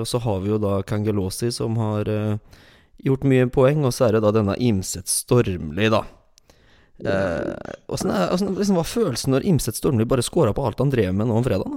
og 0.00 0.06
så 0.08 0.18
har 0.24 0.38
vi 0.40 0.54
jo 0.54 0.56
da 0.62 0.78
Kangelosi, 0.80 1.50
som 1.52 1.76
har 1.76 2.08
gjort 3.04 3.26
mye 3.28 3.48
poeng, 3.52 3.84
og 3.86 3.94
så 3.94 4.08
er 4.08 4.16
det 4.16 4.22
da 4.24 4.32
denne 4.34 4.56
Imset 4.62 5.10
Stormli, 5.10 5.90
da. 5.92 6.04
Eh, 7.04 7.72
åssen 7.92 8.10
eh, 8.10 8.30
liksom, 8.56 8.78
var 8.78 8.88
følelsen 8.88 9.34
når 9.34 9.44
Imset 9.50 9.76
Stormli 9.76 10.06
bare 10.08 10.24
scora 10.24 10.54
på 10.56 10.64
alt 10.64 10.80
han 10.80 10.92
drev 10.92 11.12
med 11.14 11.28
nå 11.28 11.36
om 11.36 11.44
fredagen? 11.44 11.76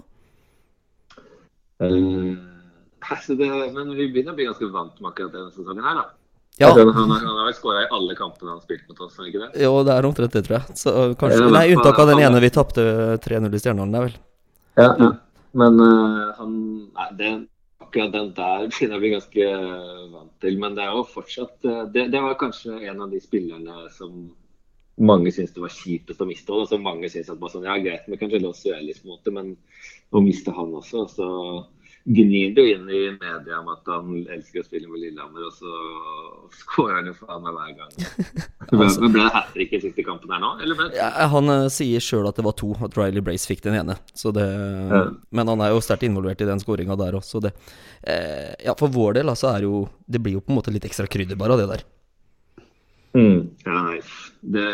Uh, 1.79 2.35
altså 3.07 3.35
det, 3.39 3.49
men 3.75 3.91
vi 3.95 4.09
begynner 4.11 4.35
å 4.35 4.37
bli 4.39 4.47
ganske 4.47 4.67
vant 4.71 4.97
med 4.99 5.11
akkurat 5.11 5.35
denne 5.35 5.51
sesongen 5.55 5.83
her, 5.83 6.01
da. 6.01 6.07
Ja. 6.59 6.73
Han, 6.75 6.89
han, 6.91 7.11
han 7.13 7.37
har 7.37 7.45
vel 7.47 7.55
skåra 7.55 7.85
i 7.85 7.91
alle 7.95 8.15
kampene 8.19 8.51
han 8.51 8.57
har 8.57 8.65
spilt 8.65 8.83
mot 8.91 9.05
oss, 9.05 9.15
ikke 9.23 9.45
det? 9.45 9.51
Jo, 9.63 9.77
det 9.87 9.93
er 9.95 10.07
omtrent 10.07 10.33
det, 10.35 10.41
tror 10.47 10.57
jeg. 10.57 10.79
Så, 10.79 10.95
kanskje, 11.19 11.45
nei, 11.55 11.69
unntak 11.71 12.01
av 12.03 12.11
den 12.11 12.19
ene 12.25 12.41
vi 12.43 12.51
tapte 12.51 12.83
3-0 13.23 13.47
i 13.47 13.61
Stjernehallen, 13.63 13.95
det 13.95 14.01
er 14.01 14.07
vel. 14.09 14.17
Ja, 14.79 14.89
ja. 14.89 15.13
Men 15.59 15.79
uh, 15.81 16.35
han 16.37 16.51
Nei, 16.93 17.07
det 17.17 17.29
akkurat 17.79 18.11
den 18.13 18.33
der 18.37 18.69
finner 18.75 18.99
bli 19.01 19.13
ganske 19.15 19.45
eh, 19.45 20.03
vant 20.13 20.35
til. 20.43 20.59
Men 20.61 20.75
det 20.77 20.85
er 20.85 20.97
jo 20.97 21.07
fortsatt 21.07 21.65
eh, 21.65 21.85
det, 21.93 22.09
det 22.13 22.21
var 22.25 22.37
kanskje 22.41 22.77
en 22.91 23.01
av 23.05 23.13
de 23.13 23.21
spillerne 23.23 23.87
som 23.95 24.29
mange 24.99 25.31
syntes 25.31 25.55
det 25.55 25.63
var 25.63 25.73
kjipest 25.73 26.21
å 26.21 26.27
miste. 26.29 26.53
Og 26.53 26.69
som 26.69 26.83
mange 26.85 27.09
syntes 27.09 27.31
at 27.31 27.41
bare 27.41 27.55
sånn, 27.55 27.67
ja 27.69 27.77
greit 27.81 28.07
med 28.11 28.21
kanskje 28.21 28.41
en 28.41 28.49
måte, 29.07 29.33
men 29.35 29.53
å 30.11 30.23
miste 30.23 30.53
han 30.55 30.75
også. 30.75 31.05
så 31.15 31.29
gnir 32.09 32.55
det 32.55 32.63
inn 32.71 32.87
i 32.89 33.01
media 33.11 33.59
om 33.59 33.67
at 33.69 33.89
han 33.91 34.23
elsker 34.33 34.63
å 34.63 34.65
spille 34.65 34.89
med 34.89 35.03
Lillehammer, 35.03 35.43
og 35.45 35.53
så 35.53 35.73
skårer 36.57 36.95
han 36.97 37.09
jo 37.11 37.13
faen 37.19 37.43
meg 37.45 37.57
hver 37.57 37.75
gang. 37.77 37.91
altså, 38.79 39.03
men 39.03 39.13
Ble 39.13 39.25
det 39.27 39.33
hat 39.35 39.51
trick 39.53 39.75
i 39.77 39.81
siste 39.83 40.05
kampen 40.07 40.33
her 40.33 40.41
nå? 40.41 40.49
eller? 40.65 40.95
Ja, 40.97 41.09
han 41.29 41.53
uh, 41.53 41.67
sier 41.73 42.01
sjøl 42.01 42.25
at 42.29 42.39
det 42.39 42.47
var 42.47 42.55
to, 42.57 42.71
at 42.87 42.97
Riley 42.97 43.21
Brace 43.25 43.45
fikk 43.49 43.61
den 43.67 43.77
ene. 43.77 43.97
Det, 44.09 44.45
ja. 44.45 45.03
Men 45.37 45.53
han 45.53 45.61
er 45.65 45.75
jo 45.75 45.83
sterkt 45.85 46.07
involvert 46.07 46.41
i 46.41 46.47
den 46.49 46.63
skåringa 46.63 46.97
der 46.97 47.19
også. 47.19 47.43
Det, 47.45 47.53
uh, 48.07 48.55
ja, 48.65 48.73
for 48.79 48.89
vår 48.95 49.19
del 49.19 49.29
altså, 49.29 49.51
er 49.53 49.67
jo 49.67 49.83
Det 50.09 50.21
blir 50.23 50.39
jo 50.39 50.41
på 50.41 50.53
en 50.53 50.57
måte 50.57 50.73
litt 50.73 50.89
ekstra 50.89 51.05
krydder 51.09 51.37
bare 51.37 51.53
av 51.53 51.61
det 51.61 51.69
der. 51.75 51.85
Mm, 53.19 53.37
ja, 53.67 53.77
nei. 53.83 54.01
Det, 54.57 54.65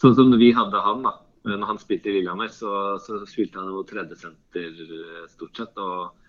sånn 0.00 0.16
som 0.16 0.32
vi 0.40 0.54
hadde 0.56 0.80
han, 0.88 1.04
da. 1.04 1.18
Når 1.52 1.68
han 1.68 1.78
spilte 1.82 2.08
i 2.08 2.16
Lillehammer, 2.16 2.48
så, 2.54 2.96
så 3.02 3.20
spilte 3.28 3.60
han 3.60 3.68
jo 3.74 3.84
tredjesenter 3.84 4.84
eh, 4.86 5.22
stort 5.32 5.58
sett. 5.58 5.80
og 5.82 6.12
Eh, 6.12 6.21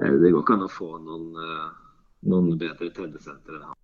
det 0.00 0.32
går 0.32 0.42
ikke 0.42 0.56
an 0.56 0.66
å 0.66 0.72
få 0.72 0.90
noen, 0.98 1.26
eh, 1.38 1.66
noen 2.30 2.56
bedre 2.58 2.90
tredjesenter 2.94 3.58
enn 3.58 3.66
han, 3.68 3.76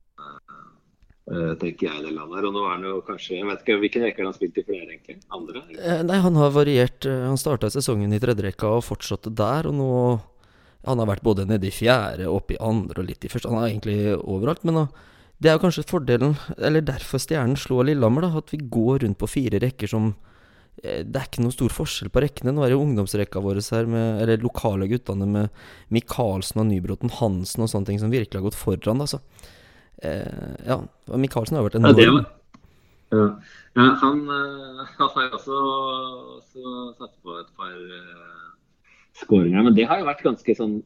eh, 1.31 1.55
tenker 1.61 1.87
jeg 1.87 2.05
det 2.05 2.15
landet 2.17 2.41
her. 2.41 2.49
Og 2.49 2.55
nå 2.57 2.65
er 2.65 2.75
han 2.75 2.87
jo 2.89 3.03
kanskje 3.07 3.39
Jeg 3.39 3.47
vet 3.47 3.63
ikke 3.63 3.79
hvilken 3.79 4.03
rekke 4.03 4.19
han 4.19 4.27
har 4.27 4.39
spilt 4.39 4.59
i 4.59 4.67
flere, 4.67 4.89
egentlig? 4.91 5.21
Andre? 5.31 5.63
Egentlig? 5.63 6.07
Nei, 6.07 6.19
han 6.19 6.35
har 6.35 6.51
variert. 6.51 7.05
Han 7.05 7.39
starta 7.39 7.71
sesongen 7.71 8.13
i 8.13 8.19
tredjerekka 8.19 8.67
og 8.67 8.85
fortsatte 8.85 9.35
der. 9.35 9.67
Og 9.71 9.75
nå 9.75 10.21
Han 10.83 10.97
har 10.97 11.05
vært 11.05 11.23
både 11.23 11.45
nede 11.45 11.67
i 11.67 11.71
fjerde, 11.71 12.25
oppe 12.25 12.55
i 12.55 12.57
andre 12.59 13.03
og 13.03 13.07
litt 13.07 13.23
i 13.23 13.29
første. 13.29 13.51
Han 13.51 13.63
er 13.63 13.69
egentlig 13.69 14.17
overalt. 14.17 14.65
Men 14.65 14.89
det 15.39 15.51
er 15.51 15.59
jo 15.59 15.69
kanskje 15.69 15.85
fordelen, 15.85 16.39
eller 16.57 16.81
derfor 16.81 17.21
Stjernen 17.21 17.55
slår 17.55 17.85
Lillehammer, 17.85 18.23
da, 18.23 18.39
at 18.39 18.49
vi 18.49 18.57
går 18.57 19.05
rundt 19.05 19.19
på 19.19 19.29
fire 19.29 19.61
rekker 19.61 19.87
som 19.87 20.15
Eh, 20.15 20.30
det 20.81 21.19
er 21.19 21.27
ikke 21.27 21.43
noe 21.45 21.53
stor 21.53 21.73
forskjell 21.77 22.09
på 22.13 22.23
rekkene. 22.25 22.55
Nå 22.57 22.63
er 22.65 22.73
det 22.73 22.81
ungdomsrekka 22.81 23.43
vår 23.45 23.59
her, 23.67 23.89
med, 23.91 24.23
eller 24.23 24.41
lokale 24.41 24.89
guttene 24.89 25.27
med 25.29 25.65
Michaelsen 25.93 26.63
og 26.63 26.71
Nybråten 26.71 27.13
Hansen 27.19 27.67
og 27.67 27.69
sånne 27.69 27.91
ting 27.91 28.01
som 28.01 28.13
virkelig 28.13 28.41
har 28.41 28.47
gått 28.47 28.57
foran. 28.57 29.03
Altså. 29.05 29.21
Eh, 30.03 30.53
ja, 30.67 30.79
Michaelsen 31.13 31.57
har 31.57 31.65
jo 31.65 31.69
vært 31.69 31.79
enorm. 31.81 32.01
Ja, 32.01 33.19
ja. 33.19 33.27
ja 33.77 33.87
han, 34.01 34.23
eh, 34.25 34.83
han, 34.99 35.13
har 35.15 35.27
jo 35.27 35.37
også, 35.41 35.61
også, 36.39 36.75
satt 37.03 37.17
på 37.25 37.37
et 37.43 37.51
par 37.59 37.77
uh, 37.77 38.51
skåringer, 39.21 39.67
men 39.67 39.77
det 39.77 39.89
har 39.91 40.01
jo 40.01 40.09
vært 40.09 40.25
ganske 40.25 40.57
sånn 40.57 40.81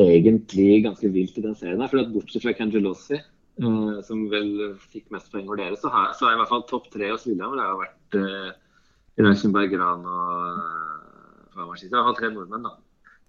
egentlig 0.00 0.82
ganske 0.84 1.08
vilt 1.12 1.36
i 1.36 1.44
den 1.44 1.56
serien. 1.56 1.80
her, 1.82 1.92
for 1.92 2.00
at 2.00 2.12
Bortsett 2.14 2.44
fra 2.44 2.56
Cangelossi, 2.56 3.20
uh, 3.60 3.98
som 4.06 4.24
vel 4.32 4.78
fikk 4.88 5.10
mest 5.12 5.28
poeng 5.32 5.48
for 5.50 5.60
dere, 5.60 5.76
så 5.80 5.92
har, 5.92 6.14
så 6.16 6.30
er 6.30 6.38
i 6.38 6.40
hvert 6.40 6.52
fall 6.54 6.64
topp 6.70 6.88
tre 6.94 7.12
hos 7.12 7.28
Lillehammer 7.28 7.82
vært 7.82 8.20
uh, 8.22 8.54
Reisenberg, 9.16 9.72
Gran 9.72 10.04
og 10.04 10.58
Favarskis. 11.54 11.92
Jeg 11.92 12.04
har 12.08 12.18
tre 12.18 12.30
nordmenn, 12.32 12.66
da. 12.66 12.74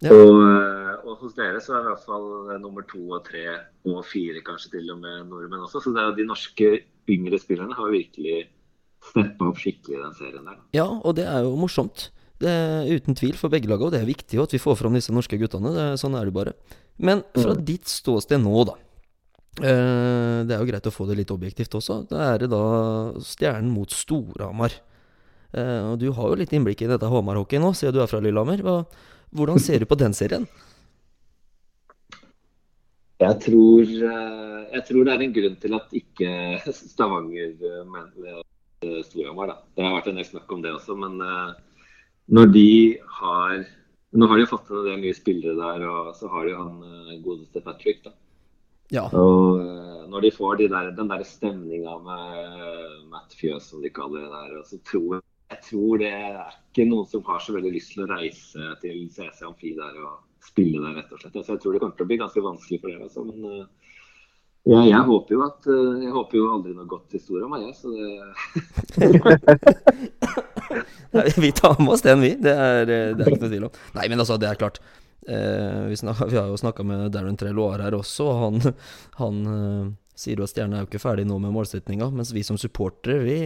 Ja. 0.06 0.14
Og, 0.14 0.36
eh, 0.46 0.92
og, 1.08 1.16
hos 1.24 1.34
dere 1.38 1.62
så 1.64 1.74
er 1.74 1.80
det 1.82 1.88
i 1.88 1.94
hvert 1.96 2.06
fall 2.06 2.28
eh, 2.52 2.60
nummer 2.62 2.86
to 2.86 3.00
og 3.18 3.24
tre 3.26 3.46
og 3.90 4.04
fire 4.06 4.44
kanskje 4.46 4.76
til 4.76 4.92
og 4.94 5.00
med 5.02 5.24
nordmenn 5.32 5.64
også. 5.66 5.82
Så 5.82 5.94
det 5.96 6.04
er, 6.04 6.14
de 6.20 6.28
norske 6.28 6.74
yngre 7.10 7.40
spillerne 7.42 7.78
har 7.78 7.90
virkelig 7.94 8.44
steppa 9.08 9.48
opp 9.50 9.62
skikkelig 9.62 9.98
i 9.98 10.04
den 10.04 10.18
serien 10.20 10.50
der. 10.52 10.60
Ja, 10.78 10.86
og 10.86 11.18
det 11.18 11.26
er 11.26 11.48
jo 11.48 11.56
morsomt. 11.58 12.12
Det 12.38 12.52
er 12.52 12.92
uten 12.94 13.18
tvil 13.18 13.38
for 13.40 13.50
begge 13.50 13.70
lag, 13.72 13.82
og 13.82 13.96
det 13.96 14.04
er 14.04 14.10
viktig 14.10 14.38
at 14.44 14.52
vi 14.54 14.62
får 14.62 14.78
fram 14.84 14.98
disse 14.98 15.16
norske 15.16 15.40
guttene. 15.42 15.72
Det, 15.74 15.88
sånn 16.02 16.18
er 16.20 16.28
det 16.28 16.36
bare. 16.36 16.54
Men 17.02 17.24
fra 17.34 17.56
mm. 17.56 17.64
ditt 17.66 17.90
ståsted 17.90 18.44
nå, 18.44 18.68
da. 18.70 18.76
Eh, 19.58 20.46
det 20.46 20.54
er 20.54 20.62
jo 20.62 20.68
greit 20.70 20.86
å 20.86 20.94
få 20.94 21.08
det 21.10 21.18
litt 21.24 21.34
objektivt 21.34 21.74
også. 21.80 22.04
Da 22.12 22.36
er 22.36 22.44
det 22.44 22.52
da 22.54 22.62
Stjernen 23.26 23.74
mot 23.74 23.90
Storhamar. 23.94 24.76
Uh, 25.56 25.94
og 25.94 26.00
Du 26.02 26.10
har 26.12 26.32
jo 26.32 26.40
litt 26.40 26.54
innblikk 26.56 26.84
i 26.84 26.90
dette 26.90 27.08
Hamar-hockey 27.12 27.62
nå, 27.62 27.72
siden 27.78 27.96
du 27.96 28.02
er 28.04 28.10
fra 28.12 28.20
Lillehammer. 28.24 28.64
Hvordan 29.36 29.62
ser 29.64 29.84
du 29.84 29.88
på 29.90 30.00
den 30.00 30.16
serien? 30.18 30.48
Jeg 33.18 33.40
tror, 33.46 33.84
uh, 33.88 34.60
jeg 34.76 34.84
tror, 34.90 35.08
det 35.08 35.16
er 35.16 35.24
en 35.26 35.38
grunn 35.40 35.58
til 35.64 35.78
at 35.80 35.98
ikke 36.02 36.34
Stavanger 36.76 37.56
mener 37.88 38.44
Storhamar. 39.08 39.56
Det 39.74 39.88
har 39.88 39.98
vært 39.98 40.12
en 40.12 40.20
del 40.20 40.28
snakk 40.28 40.52
om 40.54 40.62
det 40.62 40.76
også, 40.76 40.98
men 41.00 41.18
når 42.28 42.54
de 42.54 42.70
har 43.22 43.66
Nå 44.18 44.24
har 44.32 44.40
de 44.40 44.46
fått 44.48 44.70
en 44.72 44.86
del 44.86 45.02
nye 45.02 45.14
spillere 45.14 45.54
der, 45.58 45.84
og 45.84 46.14
så 46.16 46.30
har 46.32 46.46
de 46.46 46.54
jo 46.54 46.62
han 46.62 47.24
godeste 47.26 47.60
Patrick. 47.62 48.06
da. 48.06 48.14
Ja. 48.96 49.04
Og 49.12 49.60
når 50.10 50.24
de 50.24 50.32
får 50.32 50.62
de 50.62 50.68
der, 50.72 50.92
den 50.96 51.10
der 51.12 51.24
stemninga 51.28 51.98
med 52.06 53.10
Matt 53.12 53.36
Fjøs, 53.36 53.68
som 53.70 53.84
de 53.84 53.92
kaller 53.92 54.24
det 54.24 54.32
der, 54.32 54.62
så 54.70 54.80
tror 54.88 55.18
jeg 55.18 55.26
jeg 55.48 55.60
tror 55.64 56.02
det 56.02 56.12
er 56.12 56.40
ikke 56.52 56.88
noen 56.90 57.08
som 57.08 57.24
har 57.28 57.40
så 57.44 57.56
veldig 57.56 57.72
lyst 57.72 57.94
til 57.94 58.04
å 58.04 58.10
reise 58.10 58.72
til 58.82 59.06
CC 59.14 59.46
Amfi 59.48 59.72
der 59.78 59.96
og, 60.04 60.24
spille 60.48 60.80
der, 60.80 60.96
rett 61.02 61.12
og 61.12 61.20
slett. 61.22 61.38
Så 61.44 61.56
jeg 61.56 61.62
tror 61.64 61.76
det 61.76 61.82
kommer 61.84 61.98
til 61.98 62.06
å 62.06 62.10
bli 62.12 62.22
ganske 62.22 62.44
vanskelig 62.44 62.80
for 62.82 62.92
dere. 62.92 63.08
Altså. 63.08 63.24
Men 63.28 63.40
eh, 63.50 63.66
ja, 64.68 64.82
jeg 64.84 65.02
håper 65.08 65.36
jo 65.36 65.42
at 65.46 65.68
eh, 65.72 66.04
Jeg 66.04 66.14
håper 66.16 66.38
jo 66.38 66.46
aldri 66.52 66.76
noe 66.76 66.88
godt 66.90 67.16
historie 67.18 67.48
om 67.48 67.52
meg. 67.56 67.62
Så 67.76 67.88
det 67.96 68.08
Vi 71.44 71.52
tar 71.56 71.76
med 71.82 71.94
oss 71.96 72.06
den, 72.06 72.24
vi. 72.24 72.32
Det 72.40 72.54
er, 72.54 72.86
det 72.88 73.24
er 73.24 73.32
ikke 73.32 73.44
noe 73.46 73.54
tvil 73.54 73.68
om. 73.70 73.82
Nei, 73.98 74.08
men 74.12 74.24
altså, 74.24 74.40
det 74.40 74.50
er 74.50 74.60
klart. 74.60 74.82
Eh, 75.28 75.82
vi, 75.92 76.00
snakker, 76.00 76.32
vi 76.32 76.40
har 76.40 76.52
jo 76.52 76.60
snakka 76.60 76.86
med 76.88 77.12
Darren 77.16 77.40
Treloar 77.40 77.84
her 77.84 77.98
også, 77.98 78.28
og 78.28 78.38
han, 78.44 78.56
han 79.20 79.36
sier 80.18 80.40
jo 80.40 80.48
at 80.48 80.54
Stjernen 80.54 80.78
er 80.78 80.86
jo 80.86 80.90
ikke 80.92 81.04
ferdig 81.04 81.28
nå 81.28 81.36
med 81.44 81.54
målsettinga, 81.56 82.08
mens 82.16 82.32
vi 82.36 82.44
som 82.48 82.60
supportere, 82.60 83.20
vi 83.26 83.40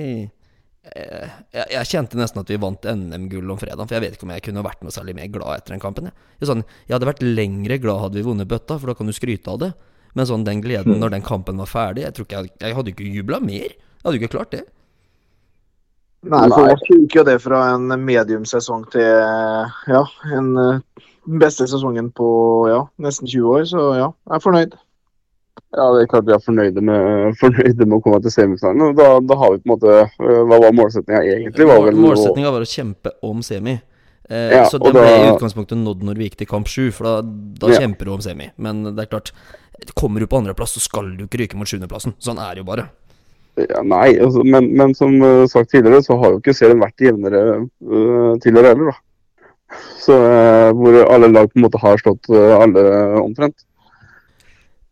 jeg, 0.81 1.65
jeg 1.75 1.89
kjente 1.91 2.17
nesten 2.17 2.41
at 2.41 2.49
vi 2.49 2.57
vant 2.61 2.87
NM-gull 2.89 3.53
om 3.53 3.59
fredagen, 3.61 3.85
for 3.85 3.97
jeg 3.97 4.03
vet 4.05 4.17
ikke 4.17 4.25
om 4.27 4.33
jeg 4.33 4.45
kunne 4.47 4.65
vært 4.65 4.81
noe 4.81 4.93
særlig 4.95 5.15
mer 5.19 5.29
glad 5.33 5.59
etter 5.59 5.75
den 5.75 5.83
kampen. 5.83 6.09
Jeg, 6.09 6.27
jeg, 6.41 6.49
sånn, 6.49 6.65
jeg 6.87 6.95
hadde 6.95 7.09
vært 7.11 7.23
lengre 7.25 7.77
glad 7.83 8.03
hadde 8.07 8.19
vi 8.19 8.25
vunnet 8.25 8.49
bøtta, 8.49 8.79
for 8.81 8.91
da 8.91 8.97
kan 8.97 9.09
du 9.09 9.15
skryte 9.15 9.53
av 9.53 9.61
det. 9.61 9.71
Men 10.17 10.27
sånn 10.27 10.45
den 10.47 10.59
gleden 10.63 10.99
når 10.99 11.13
den 11.13 11.25
kampen 11.25 11.61
var 11.61 11.69
ferdig, 11.71 12.03
jeg 12.07 12.17
tror 12.17 12.27
ikke 12.27 12.39
jeg, 12.41 12.53
jeg 12.65 12.77
hadde 12.77 12.93
ikke 12.93 13.11
jubla 13.15 13.39
mer. 13.43 13.75
Jeg 13.77 14.07
hadde 14.07 14.19
ikke 14.19 14.33
klart 14.33 14.55
det. 14.57 14.65
Nei, 16.31 16.43
for 16.53 16.69
oss 16.69 16.83
gikk 16.85 17.15
jo 17.17 17.23
det 17.25 17.39
fra 17.41 17.63
en 17.73 17.93
mediumsesong 18.05 18.83
til 18.93 19.07
ja, 19.89 20.01
en 20.37 20.49
eh, 20.61 21.05
beste 21.41 21.65
sesongen 21.69 22.11
på 22.13 22.27
ja, 22.69 22.83
nesten 23.01 23.29
20 23.29 23.53
år. 23.55 23.63
Så 23.71 23.85
ja, 23.97 24.09
jeg 24.29 24.37
er 24.37 24.43
fornøyd. 24.43 24.75
Ja, 25.71 25.85
det 25.95 26.01
er 26.03 26.09
klart 26.11 26.27
vi 26.27 26.33
er 26.35 26.41
fornøyde 26.43 26.81
med, 26.83 27.37
fornøyde 27.39 27.85
med 27.85 27.95
å 27.95 28.01
komme 28.03 28.19
til 28.23 28.33
semifinalen. 28.33 28.91
Da, 28.97 29.07
da 29.23 29.37
har 29.39 29.53
vi 29.53 29.61
på 29.61 29.69
en 29.69 29.71
måte 29.71 29.93
øh, 30.03 30.41
Hva 30.49 30.57
var 30.65 30.75
målsettinga 30.75 31.21
egentlig? 31.23 31.67
Var 31.69 31.95
Målsettinga 31.95 32.51
var 32.51 32.65
å 32.65 32.67
kjempe 32.67 33.13
om 33.23 33.39
semi. 33.45 33.77
Eh, 34.27 34.57
Ja, 34.57 34.65
så 34.67 34.81
det 34.83 34.91
ble 34.95 35.05
i 35.07 35.29
utgangspunktet 35.29 35.79
nådd 35.79 36.03
når 36.07 36.19
vi 36.19 36.27
gikk 36.27 36.41
til 36.41 36.49
kamp 36.51 36.67
sju, 36.71 36.89
for 36.95 37.07
da, 37.07 37.13
da 37.63 37.71
Ja. 37.71 37.85
kjemper 37.85 38.09
du 38.09 38.15
om 38.17 38.23
semi. 38.23 38.49
Men 38.57 38.83
det 38.89 39.05
er 39.05 39.11
klart, 39.13 39.31
kommer 39.95 40.19
du 40.19 40.27
på 40.27 40.41
andreplass, 40.41 40.75
så 40.75 40.83
skal 40.83 41.13
du 41.15 41.23
ikke 41.23 41.39
ryke 41.45 41.59
mot 41.59 41.67
sjuendeplassen. 41.67 42.17
Sånn 42.19 42.39
er 42.39 42.55
det 42.55 42.65
jo 42.65 42.67
bare. 42.67 42.89
Ja, 43.59 43.81
nei, 43.83 44.17
altså, 44.19 44.43
men, 44.47 44.69
men 44.75 44.93
som 44.95 45.15
øh, 45.23 45.47
sagt 45.51 45.71
tidligere, 45.71 46.03
så 46.03 46.19
har 46.19 46.35
jo 46.35 46.43
ikke 46.43 46.55
serien 46.55 46.79
vært 46.79 47.03
jevnere 47.03 47.41
uh, 47.63 48.37
tidligere 48.43 48.71
heller, 48.71 48.91
da. 48.91 49.79
Så 50.03 50.15
uh, 50.19 50.71
Hvor 50.75 50.99
alle 51.07 51.31
lag 51.31 51.47
på 51.51 51.59
en 51.59 51.65
måte 51.65 51.79
har 51.79 51.99
slått 51.99 52.27
uh, 52.31 52.59
alle 52.59 52.83
omtrent. 53.19 53.63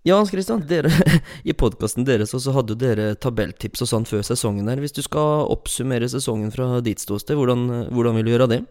Ja, 0.09 0.17
Hans 0.17 0.31
Christian, 0.33 0.63
dere, 0.65 0.89
i 1.49 1.53
podkasten 1.53 2.05
deres 2.07 2.33
også 2.33 2.53
hadde 2.55 2.77
dere 2.81 3.11
tabelltips 3.21 3.83
og 3.85 3.89
sånn 3.91 4.07
før 4.09 4.23
sesongen 4.25 4.69
her. 4.71 4.81
Hvis 4.81 4.95
du 4.95 5.03
skal 5.05 5.45
oppsummere 5.53 6.09
sesongen 6.09 6.49
fra 6.55 6.79
ditt 6.85 7.03
ståsted, 7.03 7.37
hvordan, 7.37 7.67
hvordan 7.93 8.17
vil 8.17 8.29
du 8.29 8.33
gjøre 8.33 8.47
det? 8.55 8.61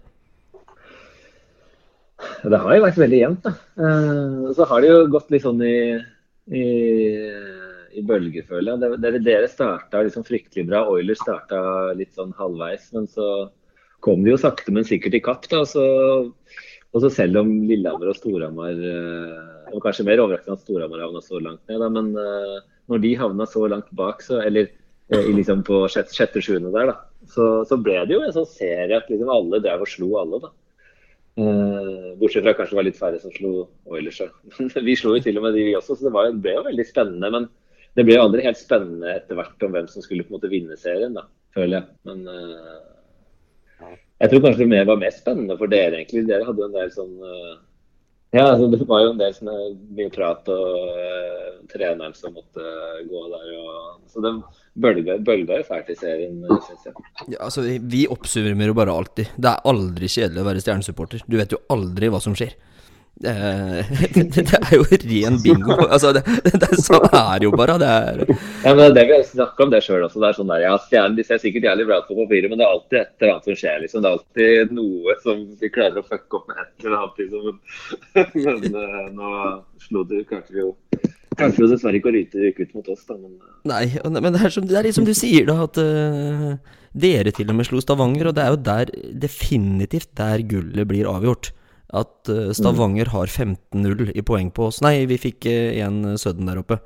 Det 2.43 2.59
har 2.59 2.75
jo 2.75 2.83
vært 2.83 2.99
veldig 2.99 3.21
jevnt, 3.21 3.45
da. 3.47 3.53
Eh, 3.85 4.49
Så 4.57 4.67
har 4.71 4.83
det 4.83 4.91
jo 4.91 5.05
gått 5.13 5.31
litt 5.31 5.45
sånn 5.45 5.63
i, 5.63 5.77
i, 6.51 6.65
i 7.95 8.03
bølger. 8.09 8.49
Dere, 8.99 9.21
dere 9.23 9.51
starta 9.53 10.03
liksom 10.07 10.27
fryktelig 10.27 10.67
bra. 10.71 10.83
Oilers 10.91 11.23
starta 11.23 11.61
litt 11.99 12.15
sånn 12.19 12.35
halvveis, 12.41 12.89
men 12.97 13.07
så 13.11 13.29
kom 14.03 14.25
de 14.25 14.35
jo 14.35 14.41
sakte, 14.41 14.75
men 14.75 14.87
sikkert 14.87 15.19
i 15.19 15.23
kapp. 15.23 15.47
da, 15.53 15.63
og 15.63 15.71
så, 15.71 15.87
og 16.91 17.05
så 17.05 17.13
selv 17.15 17.45
om 17.45 17.55
Lillehammer 17.69 18.11
og 18.11 18.19
Storhamar 18.19 18.83
eh, 18.91 19.58
Det 19.69 19.77
var 19.77 19.85
kanskje 19.85 20.07
mer 20.09 20.23
overraskende 20.23 20.57
at 20.57 20.65
Storhamar 20.65 21.03
havna 21.05 21.23
så 21.25 21.41
langt 21.45 21.63
ned, 21.69 21.81
da, 21.83 21.89
men 21.93 22.13
uh, 22.17 22.61
når 22.89 23.03
de 23.05 23.15
havna 23.21 23.47
så 23.49 23.67
langt 23.69 23.91
bak, 23.97 24.23
så, 24.25 24.41
eller 24.45 24.71
uh, 25.13 25.21
i 25.21 25.35
liksom 25.37 25.61
på 25.67 25.83
sjette-sjuende 25.93 26.73
der, 26.75 26.93
da, 26.93 27.27
så, 27.35 27.51
så 27.69 27.79
ble 27.81 27.99
det 28.09 28.17
jo 28.17 28.23
en 28.25 28.35
sånn 28.35 28.49
serie 28.49 28.97
at 28.97 29.13
liksom 29.13 29.31
alle 29.33 29.61
drev 29.65 29.85
og 29.85 29.93
slo 29.93 30.11
alle. 30.23 30.43
da. 30.47 30.53
Uh, 31.39 32.17
bortsett 32.19 32.43
fra 32.43 32.57
kanskje 32.59 32.75
det 32.75 32.81
var 32.81 32.89
litt 32.89 32.99
færre 32.99 33.23
som 33.23 33.35
slo 33.37 33.53
Oilers. 33.93 34.23
Men 34.57 34.73
vi 34.89 34.97
slo 34.99 35.15
jo 35.17 35.25
til 35.29 35.39
og 35.39 35.47
med 35.47 35.59
de 35.59 35.69
vi 35.69 35.77
også, 35.79 35.99
så 35.99 36.09
det, 36.09 36.15
var, 36.17 36.33
det 36.33 36.43
ble 36.43 36.57
jo 36.57 36.67
veldig 36.67 36.89
spennende. 36.89 37.33
Men 37.37 37.51
det 37.99 38.07
ble 38.09 38.17
jo 38.17 38.25
aldri 38.25 38.47
helt 38.49 38.61
spennende 38.61 39.17
etter 39.17 39.39
hvert 39.39 39.67
om 39.67 39.75
hvem 39.75 39.89
som 39.93 40.05
skulle 40.05 40.25
på 40.25 40.33
en 40.33 40.39
måte 40.39 40.51
vinne 40.53 40.81
serien, 40.81 41.17
da, 41.17 41.29
føler 41.57 41.81
jeg. 41.81 41.99
Men 42.09 42.25
uh, 42.27 42.79
jeg 44.19 44.33
tror 44.33 44.43
kanskje 44.43 44.67
det 44.73 44.85
var 44.89 44.99
mer 44.99 45.15
spennende 45.15 45.57
for 45.59 45.71
dere, 45.71 46.01
egentlig. 46.01 46.25
Dere 46.27 46.47
hadde 46.47 46.63
jo 46.63 46.67
en 46.67 46.75
del 46.75 46.89
sånn 46.91 47.13
eh, 47.23 47.53
Ja, 48.31 48.45
altså, 48.51 48.67
det 48.69 48.85
var 48.85 49.01
jo 49.07 49.13
en 49.15 49.21
del 49.21 49.33
sånne 49.33 49.55
mye 49.97 50.11
prat 50.13 50.49
og 50.53 50.73
uh, 50.93 51.45
treneren 51.73 52.13
som 52.17 52.35
måtte 52.37 52.65
gå 53.09 53.23
der. 53.33 53.53
Og, 53.57 54.03
så 54.13 54.21
det 54.25 54.35
bølga, 54.79 55.17
jo 55.63 55.69
fælt 55.69 55.89
i 55.95 55.97
serien, 55.97 56.43
syns 56.45 56.89
jeg. 56.91 57.07
Ja, 57.33 57.41
altså, 57.47 57.65
vi 57.65 58.05
oppsummerer 58.11 58.73
jo 58.73 58.77
bare 58.77 58.93
alltid. 58.95 59.33
Det 59.37 59.53
er 59.53 59.65
aldri 59.73 60.11
kjedelig 60.13 60.45
å 60.45 60.49
være 60.51 60.65
stjernesupporter. 60.65 61.25
Du 61.25 61.39
vet 61.41 61.57
jo 61.57 61.63
aldri 61.73 62.13
hva 62.13 62.21
som 62.25 62.37
skjer. 62.37 62.53
Det, 63.21 63.33
det, 64.15 64.45
det 64.47 64.59
er 64.59 64.75
jo 64.77 64.85
ren 64.87 65.39
bingo. 65.43 65.75
Altså, 65.89 66.13
det, 66.15 66.23
det, 66.47 66.69
sånn 66.85 67.07
er 67.09 67.43
jo 67.43 67.51
bare. 67.59 67.75
Det 67.83 67.89
er 67.91 68.21
Ja, 68.63 68.75
men 68.79 68.95
det 68.95 69.07
vi 69.09 69.17
har 69.17 69.25
snakket 69.27 69.65
om 69.65 69.73
det 69.73 69.83
sjøl 69.83 70.05
også. 70.07 70.23
Det 70.23 70.29
er 70.31 70.39
sånn 70.39 70.53
der, 70.53 70.63
ja, 70.63 70.77
Stjernen 70.85 71.19
de 71.19 71.27
ser 71.27 71.43
sikkert 71.43 71.67
jævlig 71.67 71.89
bra 71.89 71.99
ut 71.99 72.09
på 72.11 72.19
papiret, 72.21 72.51
men 72.53 72.61
det 72.61 72.67
er 72.69 72.77
alltid 72.77 73.01
et 73.01 73.13
eller 73.19 73.35
annet 73.35 73.51
som 73.51 73.59
skjer. 73.59 73.81
liksom. 73.83 74.05
Det 74.05 74.11
er 74.11 74.19
alltid 74.19 74.77
noe 74.79 75.19
som 75.25 75.45
de 75.59 75.73
klarer 75.75 75.99
å 75.99 76.07
fucke 76.07 76.39
opp 76.39 76.53
med 76.53 76.63
et 76.63 76.87
eller 76.87 76.99
annet. 77.01 77.23
liksom. 77.25 77.61
Men, 78.49 78.65
eh, 78.79 79.05
nå 79.15 79.33
slo 79.83 80.05
det 80.09 80.25
kanskje 80.31 80.63
jo 80.63 80.73
Kanskje 81.39 81.63
jo 81.63 81.69
dessverre 81.71 81.99
ikke 82.01 82.11
å 82.11 82.15
ryke 82.17 82.65
ut 82.65 82.73
mot 82.75 82.89
oss, 82.91 83.05
da. 83.07 83.15
Men 83.15 83.37
eh, 83.37 83.59
Nei, 83.71 83.85
men 84.11 84.35
det 84.35 84.41
er, 84.43 84.53
som, 84.55 84.65
det 84.67 84.79
er 84.79 84.89
liksom 84.89 85.07
du 85.07 85.13
sier, 85.15 85.45
da, 85.47 85.61
at 85.69 85.79
uh, 85.79 86.57
dere 86.99 87.31
til 87.35 87.51
og 87.53 87.59
med 87.59 87.69
slo 87.69 87.83
Stavanger, 87.83 88.31
og 88.31 88.35
det 88.35 88.43
er 88.43 88.55
jo 88.55 88.61
der 88.67 88.93
definitivt 89.27 90.11
der 90.19 90.43
gullet 90.51 90.89
blir 90.91 91.11
avgjort. 91.11 91.53
At 91.97 92.29
eh, 92.29 92.51
Stavanger 92.53 93.09
har 93.15 93.27
15-0 93.33 94.11
i 94.13 94.23
poeng 94.27 94.51
på 94.53 94.67
oss. 94.69 94.83
Nei, 94.85 95.07
vi 95.09 95.17
fikk 95.21 95.47
én 95.49 96.03
Sudden 96.21 96.51
der 96.51 96.61
oppe. 96.61 96.81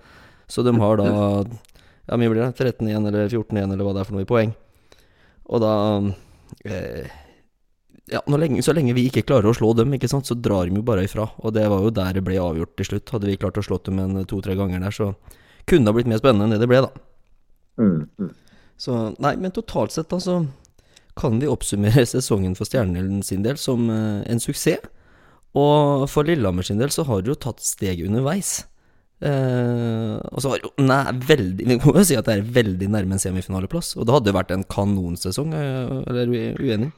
Så 0.47 0.63
de 0.67 0.75
har 0.79 1.01
da 1.01 1.07
Ja, 2.07 2.17
mye 2.19 2.31
blir 2.31 2.43
det? 2.43 2.53
13-1 2.59 3.09
eller 3.09 3.29
14-1 3.31 3.73
eller 3.73 3.87
hva 3.87 3.95
det 3.95 4.03
er 4.03 4.09
for 4.09 4.17
noe 4.19 4.27
i 4.27 4.29
poeng. 4.31 4.53
Og 5.51 5.63
da 5.63 5.73
eh, 6.67 7.11
Ja, 8.13 8.21
lenge, 8.27 8.63
så 8.63 8.75
lenge 8.75 8.95
vi 8.95 9.07
ikke 9.09 9.23
klarer 9.25 9.49
å 9.51 9.55
slå 9.57 9.73
dem, 9.79 9.95
ikke 9.95 10.11
sant, 10.11 10.27
så 10.29 10.35
drar 10.35 10.67
de 10.69 10.77
jo 10.77 10.83
bare 10.87 11.07
ifra. 11.07 11.29
Og 11.43 11.55
det 11.55 11.65
var 11.71 11.83
jo 11.87 11.93
der 11.95 12.19
det 12.19 12.25
ble 12.27 12.39
avgjort 12.43 12.75
til 12.77 12.91
slutt. 12.91 13.15
Hadde 13.15 13.31
vi 13.31 13.39
klart 13.41 13.59
å 13.59 13.65
slå 13.65 13.79
dem 13.87 14.01
en 14.03 14.25
to-tre 14.29 14.55
ganger 14.59 14.83
der, 14.83 14.95
så 14.95 15.13
kunne 15.67 15.87
det 15.87 15.93
ha 15.93 15.97
blitt 15.97 16.11
mer 16.11 16.19
spennende 16.21 16.49
enn 16.51 16.55
det 16.57 16.63
det 16.65 16.69
ble, 16.71 16.83
da. 16.83 16.91
mm, 17.79 18.01
mm. 18.19 18.33
Så 18.83 18.97
nei, 19.23 19.37
men 19.39 19.55
totalt 19.55 19.95
sett, 19.95 20.09
da, 20.11 20.19
så 20.19 20.41
kan 21.19 21.39
vi 21.43 21.51
oppsummere 21.51 22.07
sesongen 22.15 22.57
for 22.59 22.69
Stjernen 22.69 23.23
sin 23.27 23.45
del 23.47 23.61
som 23.61 23.89
eh, 23.93 24.21
en 24.31 24.43
suksess. 24.43 24.91
Og 25.53 26.07
for 26.09 26.25
Lillehammer 26.25 26.65
sin 26.65 26.81
del 26.81 26.93
så 26.95 27.05
har 27.05 27.21
det 27.21 27.35
jo 27.35 27.41
tatt 27.41 27.61
steg 27.61 28.01
underveis. 28.07 28.63
Eh, 29.23 30.17
og 30.33 30.43
så 30.43 30.55
har 30.55 30.63
jo 30.65 30.73
nei, 30.83 31.05
veldig 31.29 31.67
Vi 31.71 31.77
må 31.79 31.93
jo 31.95 32.03
si 32.09 32.17
at 32.19 32.27
det 32.27 32.41
er 32.41 32.49
veldig 32.57 32.89
nærme 32.91 33.19
en 33.19 33.23
semifinaleplass. 33.23 33.95
Og 33.99 34.09
det 34.09 34.17
hadde 34.17 34.37
vært 34.39 34.55
en 34.55 34.67
kanonsesong, 34.67 35.55
eh, 35.59 35.97
eller 36.09 36.23
er 36.25 36.33
du 36.33 36.65
uenig? 36.65 36.93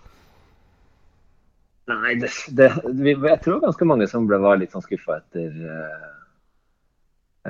Nei, 1.90 2.14
det, 2.16 2.30
det, 2.56 2.70
jeg 3.12 3.40
tror 3.44 3.60
ganske 3.60 3.86
mange 3.88 4.06
som 4.08 4.24
ble, 4.28 4.38
var 4.40 4.56
litt 4.56 4.72
sånn 4.72 4.84
skuffa 4.86 5.18
etter 5.18 5.50
eh, 5.68 6.06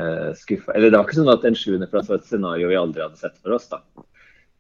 eh, 0.01 0.31
skuffa. 0.41 0.75
Eller 0.75 0.91
det 0.91 0.99
var 0.99 1.07
ikke 1.07 1.21
sånn 1.21 1.31
at 1.37 1.47
en 1.47 1.59
sjuendeplass 1.59 2.11
var 2.11 2.19
et 2.19 2.27
scenario 2.27 2.73
vi 2.73 2.81
aldri 2.81 3.05
hadde 3.05 3.21
sett 3.21 3.39
for 3.39 3.55
oss. 3.55 3.69
da. 3.71 3.79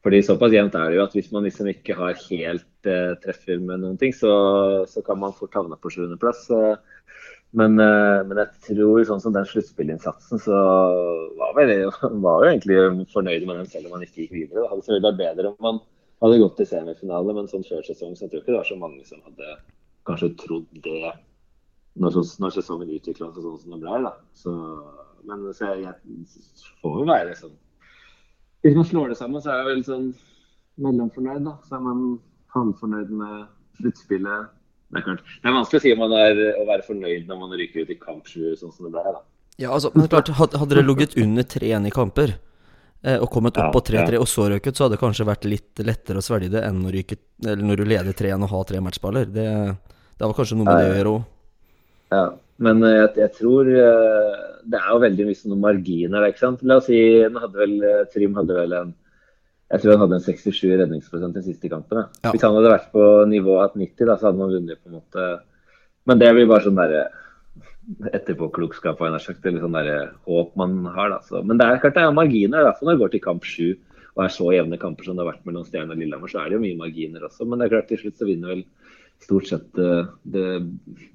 Fordi 0.04 0.20
såpass 0.20 0.52
jevnt 0.52 0.74
er 0.76 0.90
det 0.92 0.98
jo 0.98 1.04
at 1.06 1.14
hvis 1.16 1.30
man 1.32 1.46
liksom 1.46 1.70
ikke 1.70 1.96
har 1.96 2.18
helt 2.26 2.88
eh, 2.90 3.14
treffer 3.22 3.62
med 3.62 3.80
noen 3.80 3.96
ting, 4.00 4.12
så, 4.12 4.32
så 4.90 5.00
kan 5.04 5.16
man 5.22 5.32
fort 5.36 5.56
havne 5.56 5.78
på 5.80 5.92
sjuendeplass. 5.94 6.44
Men, 7.56 7.78
eh, 7.80 8.20
men 8.28 8.40
jeg 8.42 8.50
tror 8.66 9.06
sånn 9.08 9.22
som 9.24 9.32
den 9.32 9.48
sluttspillinnsatsen, 9.48 10.42
så 10.44 10.60
var 11.40 11.56
vi 11.56 11.78
var 12.26 12.44
jo 12.44 12.50
egentlig 12.50 13.08
fornøyd 13.14 13.48
med 13.48 13.62
den 13.62 13.70
selv 13.72 13.88
om 13.88 13.96
man 13.96 14.04
ikke 14.04 14.26
gikk 14.26 14.36
videre. 14.36 14.60
Det 14.60 14.70
hadde 14.72 14.84
selvfølgelig 14.84 15.08
vært 15.08 15.22
bedre 15.22 15.52
om 15.54 15.68
man 15.70 15.80
hadde 16.24 16.40
gått 16.42 16.58
til 16.60 16.68
semifinale, 16.68 17.36
men 17.38 17.48
sånn 17.48 17.64
før 17.68 17.84
sesong 17.86 18.12
så 18.12 18.26
jeg 18.26 18.34
tror 18.34 18.42
ikke 18.42 18.52
det 18.52 18.60
var 18.60 18.68
så 18.68 18.80
mange 18.80 19.08
som 19.08 19.24
hadde 19.24 19.56
kanskje 20.08 20.34
trodd 20.44 20.68
det 20.84 21.14
når, 22.00 22.20
når 22.42 22.54
sesongen 22.58 22.92
utvikla 22.92 23.30
seg 23.32 23.44
sånn 23.44 23.60
som 23.62 23.74
det 23.76 23.82
ble. 23.86 23.98
da. 24.04 24.14
Så, 24.36 24.54
men 25.28 25.48
så 25.56 25.72
jeg, 25.72 25.88
jeg 25.88 26.74
får 26.82 27.00
jo 27.00 27.08
være 27.08 27.36
sånn 27.38 27.56
Hvis 28.64 28.76
man 28.78 28.86
slår 28.88 29.12
det 29.12 29.18
sammen, 29.20 29.42
så 29.44 29.52
er 29.52 29.60
jeg 29.60 29.68
vel 29.70 29.82
sånn 29.86 30.06
mellomfornøyd, 30.80 31.44
da. 31.44 31.58
Så 31.68 31.76
er 31.76 31.82
man 31.84 32.00
halvfornøyd 32.54 33.10
med 33.12 33.44
sluttspillet. 33.80 34.50
Det 34.94 35.02
er. 35.02 35.20
Det 35.42 35.50
er 35.50 35.56
vanskelig 35.56 35.80
å 35.80 35.84
si 35.84 35.92
om 35.92 36.02
man 36.04 36.14
er 36.16 36.40
å 36.54 36.64
være 36.68 36.86
fornøyd 36.86 37.28
når 37.28 37.38
man 37.40 37.54
ryker 37.58 37.84
ut 37.84 37.92
i 37.92 37.98
kamp 38.00 38.28
sju, 38.30 38.54
sånn 38.58 38.72
som 38.72 38.86
det 38.86 38.94
ble. 38.94 39.04
da. 39.16 39.22
Ja, 39.58 39.70
altså, 39.74 39.90
men 39.94 40.08
klart, 40.10 40.30
hadde 40.34 40.74
det 40.74 40.84
ligget 40.86 41.16
under 41.20 41.46
3-1 41.46 41.86
i 41.86 41.92
kamper, 41.94 42.32
eh, 43.04 43.18
og 43.20 43.28
kommet 43.30 43.58
opp 43.58 43.68
Ja, 43.68 43.72
på 43.74 43.82
3-3 43.86 44.16
ja. 44.16 44.22
og 44.22 44.30
så 44.30 44.48
røket, 44.50 44.74
så 44.76 44.86
hadde 44.86 44.96
det 44.96 45.02
kanskje 45.02 45.28
vært 45.28 45.46
litt 45.50 45.84
lettere 45.84 46.22
å 46.22 46.24
svelge 46.24 46.50
det 46.56 46.64
enn 46.66 46.80
å 46.86 46.94
ryke, 46.94 47.18
eller 47.44 47.62
når 47.62 47.82
du 47.82 47.84
leder 47.92 48.16
3-1 48.16 48.46
og 48.48 48.54
har 48.54 48.66
tre 48.70 48.80
matchballer. 48.82 49.30
Det, 49.34 49.46
det 50.18 50.26
var 50.26 50.34
kanskje 50.38 50.58
noe 50.58 50.70
med 50.70 50.80
det 50.80 50.90
å 50.90 50.98
gjøre 50.98 51.14
òg. 51.18 51.30
Ja, 52.12 52.24
men 52.64 52.84
eh, 52.84 52.98
jeg, 52.98 53.14
jeg 53.22 53.32
tror 53.38 53.70
eh, 53.70 54.34
det 54.64 54.80
er 54.80 54.90
jo 54.92 55.00
veldig 55.04 55.26
mye 55.28 55.38
sånne 55.38 55.62
marginer 55.62 56.28
ikke 56.28 56.42
sant. 56.44 56.62
La 56.66 56.78
oss 56.80 56.90
si 56.90 57.00
hadde 57.24 57.56
vel 57.56 57.74
eh, 57.80 58.04
Trym 58.12 58.36
hadde 58.40 58.60
vel 58.60 58.76
en 58.80 58.92
jeg 59.72 59.80
tror 59.80 59.94
han 59.94 60.04
hadde 60.04 60.18
en 60.20 60.22
67 60.22 60.58
redningsprosent 60.78 61.34
den 61.34 61.44
siste 61.46 61.70
kampen. 61.72 62.04
Ja. 62.22 62.30
Hvis 62.30 62.44
han 62.44 62.54
hadde 62.54 62.70
vært 62.70 62.92
på 62.92 63.02
nivået 63.26 63.62
hatt 63.64 63.78
90, 63.80 64.06
da, 64.06 64.16
så 64.20 64.28
hadde 64.28 64.38
man 64.38 64.52
vunnet 64.52 64.78
på 64.78 64.90
en 64.90 64.98
måte. 65.00 65.24
Men 66.06 66.20
det 66.20 66.28
blir 66.36 66.46
bare 66.46 66.66
sånn 66.66 66.78
derre 66.78 67.06
etterpåklokskap 68.14 69.00
eller 69.02 69.24
sånn 69.24 69.74
der 69.74 69.90
håp 70.28 70.54
man 70.60 70.76
har. 70.94 71.10
Da. 71.16 71.18
Så, 71.26 71.42
men 71.42 71.58
det 71.58 71.66
er 71.66 71.80
klart 71.82 71.96
det 71.96 72.04
er 72.04 72.14
marginer, 72.14 72.60
i 72.60 72.68
hvert 72.68 72.78
fall 72.78 72.90
når 72.90 72.96
det 72.96 73.02
går 73.02 73.12
til 73.16 73.24
kamp 73.24 73.48
sju 73.48 73.66
og 74.14 74.22
er 74.22 74.30
så 74.30 74.50
jevne 74.54 74.78
kamper 74.78 75.08
som 75.08 75.16
det 75.16 75.24
har 75.24 75.32
vært 75.32 75.46
mellom 75.48 75.64
Stjerne 75.66 75.90
og 75.90 75.98
Lillehammer, 75.98 76.30
så 76.30 76.38
er 76.40 76.52
det 76.52 76.58
jo 76.58 76.62
mye 76.62 76.78
marginer 76.78 77.24
også. 77.26 77.48
Men 77.48 77.58
det 77.58 77.66
er 77.66 77.72
klart 77.72 77.88
til 77.90 77.98
slutt 77.98 78.20
så 78.20 78.28
vinner 78.28 78.52
vel 78.52 78.60
stort 79.20 79.46
sett 79.48 79.78
eh, 79.78 80.06
det 80.22 80.48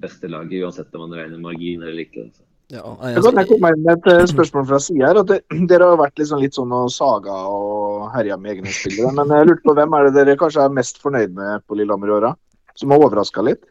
beste 0.01 0.27
laget, 0.31 0.63
uansett 0.63 0.95
om 0.95 1.09
man 1.09 1.17
regner 1.19 1.39
margin 1.39 1.83
eller 1.83 1.99
ikke. 2.05 2.23
Altså. 2.27 2.41
Ja, 2.69 2.83
Jeg 3.09 3.23
kan 3.25 3.35
jeg 3.41 3.47
komme 3.49 3.69
inn 3.73 3.81
med 3.83 3.97
et 3.97 4.07
eh, 4.13 4.25
spørsmål 4.29 4.65
fra 4.69 4.77
sida 4.79 5.07
her. 5.09 5.17
at 5.23 5.27
det, 5.27 5.39
Dere 5.69 5.87
har 5.89 5.97
vært 5.97 6.19
liksom 6.21 6.39
litt 6.41 6.53
sånn 6.53 6.71
og 6.71 6.91
saga 6.93 7.33
og 7.49 8.11
herja 8.13 8.37
med 8.37 8.57
egne 8.57 8.69
spillere. 8.73 9.11
Men 9.17 9.33
jeg 9.33 9.47
lurte 9.49 9.65
på 9.65 9.73
hvem 9.77 9.93
er 9.97 10.03
det 10.09 10.13
dere 10.19 10.37
kanskje 10.37 10.65
er 10.67 10.75
mest 10.77 11.01
fornøyd 11.01 11.33
med 11.33 11.65
på 11.65 11.75
Lillehammer 11.79 12.07
i 12.07 12.15
åra? 12.19 12.35
Som 12.77 12.93
har 12.93 13.01
overraska 13.01 13.41
litt? 13.45 13.65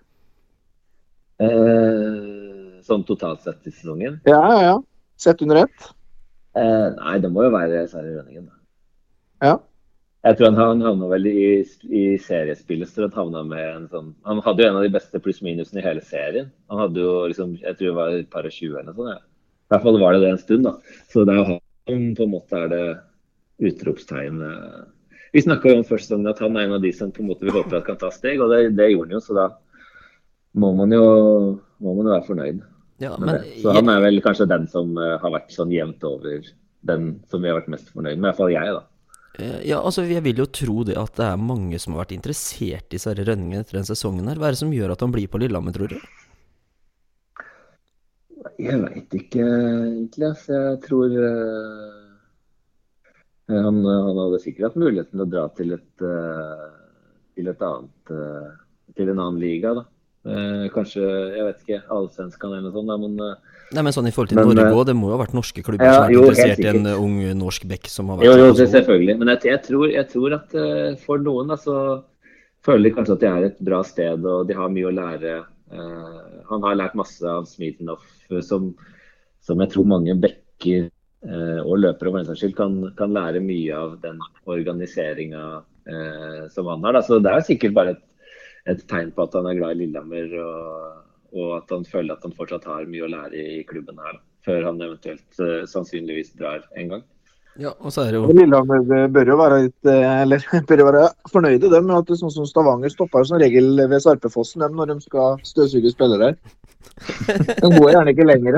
Eh, 1.38 2.82
sånn 2.86 3.04
totalt 3.06 3.44
sett 3.46 3.66
i 3.68 3.70
sesongen? 3.70 4.18
Ja, 4.26 4.40
ja, 4.50 4.58
ja. 4.72 4.76
Sett 5.18 5.42
under 5.46 5.62
ett? 5.64 5.88
Eh, 6.58 6.88
nei, 6.98 7.18
det 7.22 7.30
må 7.30 7.44
jo 7.46 7.52
være 7.54 7.84
Sverre 7.90 8.16
Rønningen. 8.18 8.48
da. 8.48 9.46
Ja. 9.46 9.56
Jeg 10.26 10.36
tror 10.38 10.48
han, 10.50 10.58
han 10.58 10.82
havna 10.82 11.08
vel 11.12 11.28
i, 11.30 11.42
i 11.94 12.02
seriespillet. 12.18 12.90
så 12.90 13.06
han 13.06 13.14
havna 13.14 13.44
med 13.46 13.64
en 13.64 13.86
sånn 13.92 14.08
Han 14.26 14.40
hadde 14.42 14.64
jo 14.64 14.70
en 14.72 14.78
av 14.80 14.82
de 14.82 14.90
beste 14.96 15.20
pluss-minusene 15.22 15.78
i 15.78 15.86
hele 15.86 16.02
serien. 16.02 16.50
Han 16.72 16.82
hadde 16.82 17.04
jo 17.04 17.12
liksom 17.30 17.54
Jeg 17.60 17.78
tror 17.78 17.86
det 17.86 17.98
var 18.00 18.16
et 18.16 18.30
par 18.32 18.48
og 18.48 18.54
tjue 18.54 18.74
eller 18.74 18.90
noe 18.90 18.98
sånt. 18.98 19.14
Ja. 19.14 19.20
I 19.68 19.74
hvert 19.74 19.84
fall 19.84 20.00
var 20.00 20.16
det 20.16 20.24
det 20.24 20.30
en 20.32 20.40
stund, 20.40 20.64
da. 20.64 20.74
Så 21.12 21.24
det 21.28 21.34
er 21.34 21.38
jo 21.38 21.46
han 21.52 22.04
på 22.16 22.24
en 22.24 22.32
måte 22.32 22.56
er 22.56 22.70
det 22.72 22.84
utropstegnet. 23.68 24.88
Vi 25.36 25.42
snakka 25.44 25.70
jo 25.70 25.80
om 25.82 25.86
første 25.86 26.16
gang 26.16 26.28
at 26.30 26.40
han 26.40 26.56
er 26.56 26.66
en 26.66 26.76
av 26.78 26.84
de 26.84 26.92
som 26.96 27.12
på 27.12 27.20
en 27.20 27.28
måte 27.28 27.44
vi 27.44 27.52
håper 27.52 27.78
at 27.78 27.86
kan 27.86 27.98
ta 28.00 28.08
steg, 28.12 28.40
og 28.40 28.52
det, 28.52 28.62
det 28.78 28.90
gjorde 28.94 29.10
han 29.10 29.18
jo. 29.18 29.24
Så 29.26 29.36
da 29.36 29.48
må 30.56 30.72
man 30.76 30.94
jo, 30.94 31.04
må 31.84 31.94
man 31.98 32.08
jo 32.08 32.14
være 32.14 32.28
fornøyd 32.30 32.62
Ja, 33.04 33.12
men. 33.20 33.44
Så 33.60 33.76
han 33.76 33.92
er 33.92 34.00
vel 34.02 34.22
kanskje 34.24 34.48
den 34.50 34.64
som 34.72 34.96
eh, 34.96 35.18
har 35.20 35.34
vært 35.36 35.52
sånn 35.54 35.74
jevnt 35.74 36.04
over 36.08 36.48
den 36.88 37.10
som 37.28 37.44
vi 37.44 37.50
har 37.50 37.60
vært 37.60 37.70
mest 37.76 37.92
fornøyd 37.92 38.16
med. 38.16 38.24
I 38.24 38.28
hvert 38.30 38.40
fall 38.40 38.54
jeg, 38.54 38.72
da. 38.78 38.86
Eh, 39.39 39.61
Ja, 39.70 39.78
altså 39.80 40.03
Jeg 40.03 40.24
vil 40.26 40.41
jo 40.43 40.47
tro 40.51 40.82
det 40.86 40.97
at 40.99 41.14
det 41.18 41.26
er 41.26 41.36
mange 41.39 41.78
som 41.78 41.95
har 41.95 42.05
vært 42.05 42.16
interessert 42.16 42.95
i 42.95 42.99
Sverre 42.99 43.26
Rønningen 43.26 43.61
etter 43.61 43.78
den 43.78 43.86
sesongen. 43.86 44.26
her 44.28 44.39
Hva 44.39 44.49
er 44.49 44.57
det 44.57 44.62
som 44.62 44.74
gjør 44.74 44.95
at 44.95 45.05
han 45.05 45.14
blir 45.14 45.28
på 45.30 45.39
Lillehammer, 45.39 45.72
tror 45.72 45.95
du? 45.95 45.99
Jeg 48.59 48.80
veit 48.82 49.14
ikke 49.14 49.45
egentlig. 49.45 50.26
Altså. 50.32 50.55
Jeg 50.55 50.80
tror 50.82 51.14
uh, 51.14 52.16
han, 53.47 53.78
han 53.86 54.18
hadde 54.18 54.41
sikkert 54.43 54.70
hatt 54.70 54.80
muligheten 54.82 55.14
til 55.14 55.22
å 55.22 55.30
dra 55.30 55.45
til 55.55 55.76
et, 55.76 56.03
uh, 56.03 56.66
til 57.39 57.51
et 57.53 57.62
annet 57.62 58.11
uh, 58.11 58.51
Til 58.99 59.12
en 59.12 59.20
annen 59.20 59.39
liga, 59.39 59.76
da. 59.78 59.86
Kanskje, 60.74 61.01
jeg 61.07 61.45
vet 61.47 61.61
ikke, 61.62 61.76
Allsvenskan 61.95 62.51
eller 62.51 62.66
noe 62.66 62.74
sånt, 62.74 62.91
da, 62.91 62.97
men 63.01 63.14
Nei, 63.76 63.82
men 63.84 63.92
sånn 63.92 64.08
i 64.08 64.12
forhold 64.14 64.30
til 64.32 64.38
Men, 64.40 64.54
Norge 64.56 64.70
eh, 64.70 64.76
òg, 64.78 64.86
det 64.88 64.94
må 64.96 65.10
jo 65.10 65.16
ha 65.16 65.20
vært 65.20 65.34
norske 65.36 65.62
klubber 65.64 65.84
ja, 65.84 65.92
som 65.92 66.02
har 66.02 66.08
vært 66.08 66.16
jo, 66.16 66.22
interessert 66.24 66.62
i 66.62 66.68
en 66.70 66.86
eh, 66.88 67.00
ung 67.04 67.16
norsk 67.36 67.66
bekk 67.68 67.90
som 67.92 68.12
har 68.12 68.20
vært 68.20 68.28
Jo, 68.28 68.36
jo, 68.40 68.52
selvfølgelig. 68.60 69.16
Men 69.20 69.32
jeg, 69.34 69.42
jeg, 69.50 69.60
tror, 69.66 69.84
jeg 69.92 70.08
tror 70.12 70.36
at 70.38 70.54
uh, 70.56 70.92
for 71.02 71.24
noen 71.24 71.52
da, 71.52 71.58
så 71.60 71.76
føler 72.64 72.88
de 72.88 72.94
kanskje 72.96 73.16
at 73.18 73.24
de 73.24 73.28
er 73.30 73.48
et 73.50 73.58
bra 73.68 73.82
sted 73.86 74.24
og 74.24 74.48
de 74.48 74.56
har 74.56 74.72
mye 74.72 74.88
å 74.88 74.94
lære. 74.94 75.34
Uh, 75.68 76.38
han 76.48 76.64
har 76.64 76.78
lært 76.80 76.96
masse 76.96 77.24
av 77.28 77.44
Smithinov, 77.50 78.04
eh, 78.30 78.40
som, 78.44 78.70
som 79.44 79.60
jeg 79.60 79.74
tror 79.74 79.88
mange 79.90 80.16
bekker 80.22 80.88
uh, 81.28 81.60
og 81.64 81.82
løpere 81.82 82.08
for 82.08 82.20
den 82.20 82.30
saks 82.30 82.44
skyld 82.44 82.56
kan, 82.56 82.78
kan 82.96 83.12
lære 83.12 83.44
mye 83.44 83.76
av 83.76 83.98
den 84.04 84.22
organiseringa 84.48 85.44
eh, 85.88 86.46
som 86.54 86.70
han 86.72 86.88
har. 86.88 86.96
Da. 86.96 87.04
Så 87.04 87.20
det 87.20 87.34
er 87.34 87.44
sikkert 87.44 87.76
bare 87.76 87.96
et, 87.96 88.04
et 88.72 88.80
tegn 88.88 89.12
på 89.12 89.28
at 89.28 89.36
han 89.36 89.50
er 89.50 89.60
glad 89.60 89.76
i 89.76 89.82
Lillehammer. 89.82 90.32
og 90.40 91.04
og 91.36 91.58
at 91.58 91.74
han 91.74 91.84
føler 91.88 92.14
at 92.14 92.24
han 92.26 92.34
fortsatt 92.36 92.66
har 92.68 92.88
mye 92.88 93.04
å 93.06 93.12
lære 93.12 93.44
i 93.58 93.62
klubben 93.68 94.00
her, 94.00 94.20
før 94.46 94.70
han 94.70 94.82
eventuelt 94.82 95.40
uh, 95.42 95.62
sannsynligvis 95.68 96.34
drar 96.40 96.64
en 96.78 96.94
gang. 96.94 97.06
Ja, 97.58 97.72
og 97.82 97.90
så 97.90 98.04
er 98.04 98.14
det 98.14 98.20
jo 98.20 98.34
Lillehammer 98.36 98.84
eh, 98.94 99.08
bør 99.10 99.32
jo 99.32 99.36
være 99.40 99.56
litt 99.64 99.88
eh, 99.90 100.20
Eller 100.22 100.44
bør 100.68 100.78
jo 100.78 100.84
være 100.86 101.00
fornøyde 101.32 101.70
dem, 101.72 101.88
med 101.88 101.96
at 101.96 102.06
det 102.06 102.14
er 102.14 102.20
sånn 102.20 102.30
som 102.30 102.46
Stavanger 102.46 102.92
stopper 102.92 103.26
som 103.26 103.40
regel 103.42 103.72
ved 103.80 104.04
Sarpefossen 104.04 104.62
dem 104.62 104.76
når 104.78 104.92
de 104.92 104.96
skal 105.02 105.40
støvsuge 105.42 105.90
spillere. 105.90 106.36
De 107.60 107.68
går 107.72 107.90
gjerne 107.92 108.12
ikke 108.12 108.26
lenger. 108.26 108.56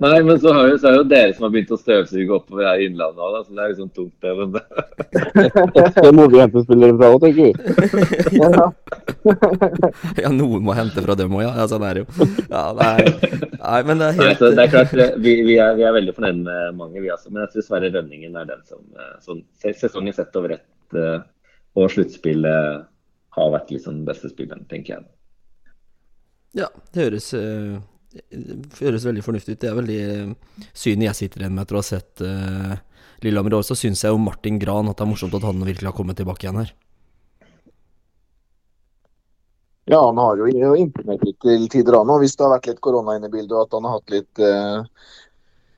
Nei, 0.00 0.18
men 0.24 0.38
så, 0.40 0.52
har 0.56 0.70
jo, 0.70 0.76
så 0.80 0.88
er 0.88 0.94
det 0.94 1.00
jo 1.00 1.06
dere 1.10 1.34
som 1.36 1.46
har 1.46 1.52
begynt 1.54 1.72
å 1.74 1.78
støvsuge 1.80 2.36
oppover 2.36 2.68
her 2.68 2.80
i 2.80 2.86
Innlandet 2.88 3.22
òg, 3.22 3.36
så 3.44 3.56
det 3.56 3.64
er 3.64 3.72
liksom 3.72 3.90
tungt, 3.96 4.14
det. 4.24 4.32
Men 4.38 4.54
det. 4.54 4.62
Det 5.98 6.12
må 6.16 6.26
vi 6.32 6.40
hente 6.40 6.62
spillere 6.64 6.96
fra 6.96 7.10
òg, 7.12 7.26
tenker 7.26 7.42
vi. 7.44 8.40
Ja. 8.40 8.66
Ja, 10.22 10.30
noen 10.30 10.62
må 10.62 10.74
hente 10.76 11.02
fra 11.02 11.16
dem 11.18 11.34
òg, 11.34 11.42
ja. 11.42 11.52
ja. 11.58 11.66
Sånn 11.70 11.84
er 11.86 11.98
det 11.98 12.04
jo. 12.04 12.28
Ja, 12.50 12.64
nei, 12.76 13.06
nei, 13.58 13.80
men 13.88 14.00
det 14.00 14.10
er 14.12 14.18
helt 14.20 14.44
nei, 14.44 14.50
det 14.58 14.66
er 14.66 14.72
klart, 14.72 14.94
vi, 15.22 15.32
vi, 15.46 15.56
er, 15.62 15.74
vi 15.78 15.86
er 15.86 15.96
veldig 15.96 16.14
fornøyd 16.16 16.42
med 16.46 16.78
mange, 16.78 17.02
vi 17.02 17.10
også. 17.12 17.32
Men 17.32 17.44
jeg 17.44 17.54
tror 17.54 17.66
Sverre 17.66 17.90
Rønningen 17.94 18.38
er 18.38 18.48
den 18.48 18.62
som 18.68 18.82
eh, 18.96 19.16
sånn, 19.24 19.42
sesongen 19.62 20.14
sett 20.16 20.38
over 20.38 20.56
ett 20.56 20.98
eh, 20.98 21.18
og 21.76 21.90
sluttspillet 21.92 22.86
har 23.36 23.52
vært 23.52 23.72
liksom 23.74 23.98
den 23.98 24.08
beste 24.08 24.30
spilleren, 24.32 24.64
tenker 24.70 24.96
jeg. 24.96 25.08
Ja, 26.56 26.70
det 26.94 27.04
høres, 27.04 27.28
eh, 27.36 27.76
det 28.32 28.80
høres 28.80 29.04
veldig 29.04 29.24
fornuftig 29.24 29.56
ut. 29.56 29.60
Det 29.60 29.70
er 29.70 29.76
veldig 29.76 30.00
det 30.00 30.70
synet 30.72 31.10
jeg 31.10 31.20
sitter 31.20 31.44
igjen 31.44 31.56
med 31.56 31.66
etter 31.66 31.76
å 31.76 31.82
ha 31.82 31.86
sett 31.86 32.24
uh, 32.24 32.74
Lillehammer 33.24 33.52
i 33.52 33.58
år. 33.58 33.66
Så 33.68 33.76
syns 33.76 34.04
jeg 34.04 34.14
jo 34.14 34.22
Martin 34.22 34.60
Gran 34.62 34.88
at 34.88 34.96
det 34.96 35.04
er 35.04 35.12
morsomt 35.12 35.36
at 35.36 35.44
han 35.44 35.60
virkelig 35.60 35.90
har 35.90 35.96
kommet 35.96 36.16
tilbake 36.20 36.46
igjen 36.46 36.62
her. 36.62 36.72
Ja, 39.86 40.00
han 40.02 40.18
har 40.18 40.40
jo 40.40 40.72
imponert 40.74 41.22
litt 41.22 41.38
til 41.44 41.68
tider 41.70 41.94
han 41.94 42.10
òg, 42.10 42.24
hvis 42.24 42.34
det 42.34 42.42
har 42.42 42.56
vært 42.56 42.72
litt 42.72 42.82
korona 42.82 43.14
inne 43.14 43.28
i 43.30 43.34
bildet 43.36 43.52
og 43.54 43.68
at 43.68 43.76
han 43.76 43.84
har 43.86 44.00
hatt 44.00 44.14
litt 44.16 44.40
eh, 44.42 45.04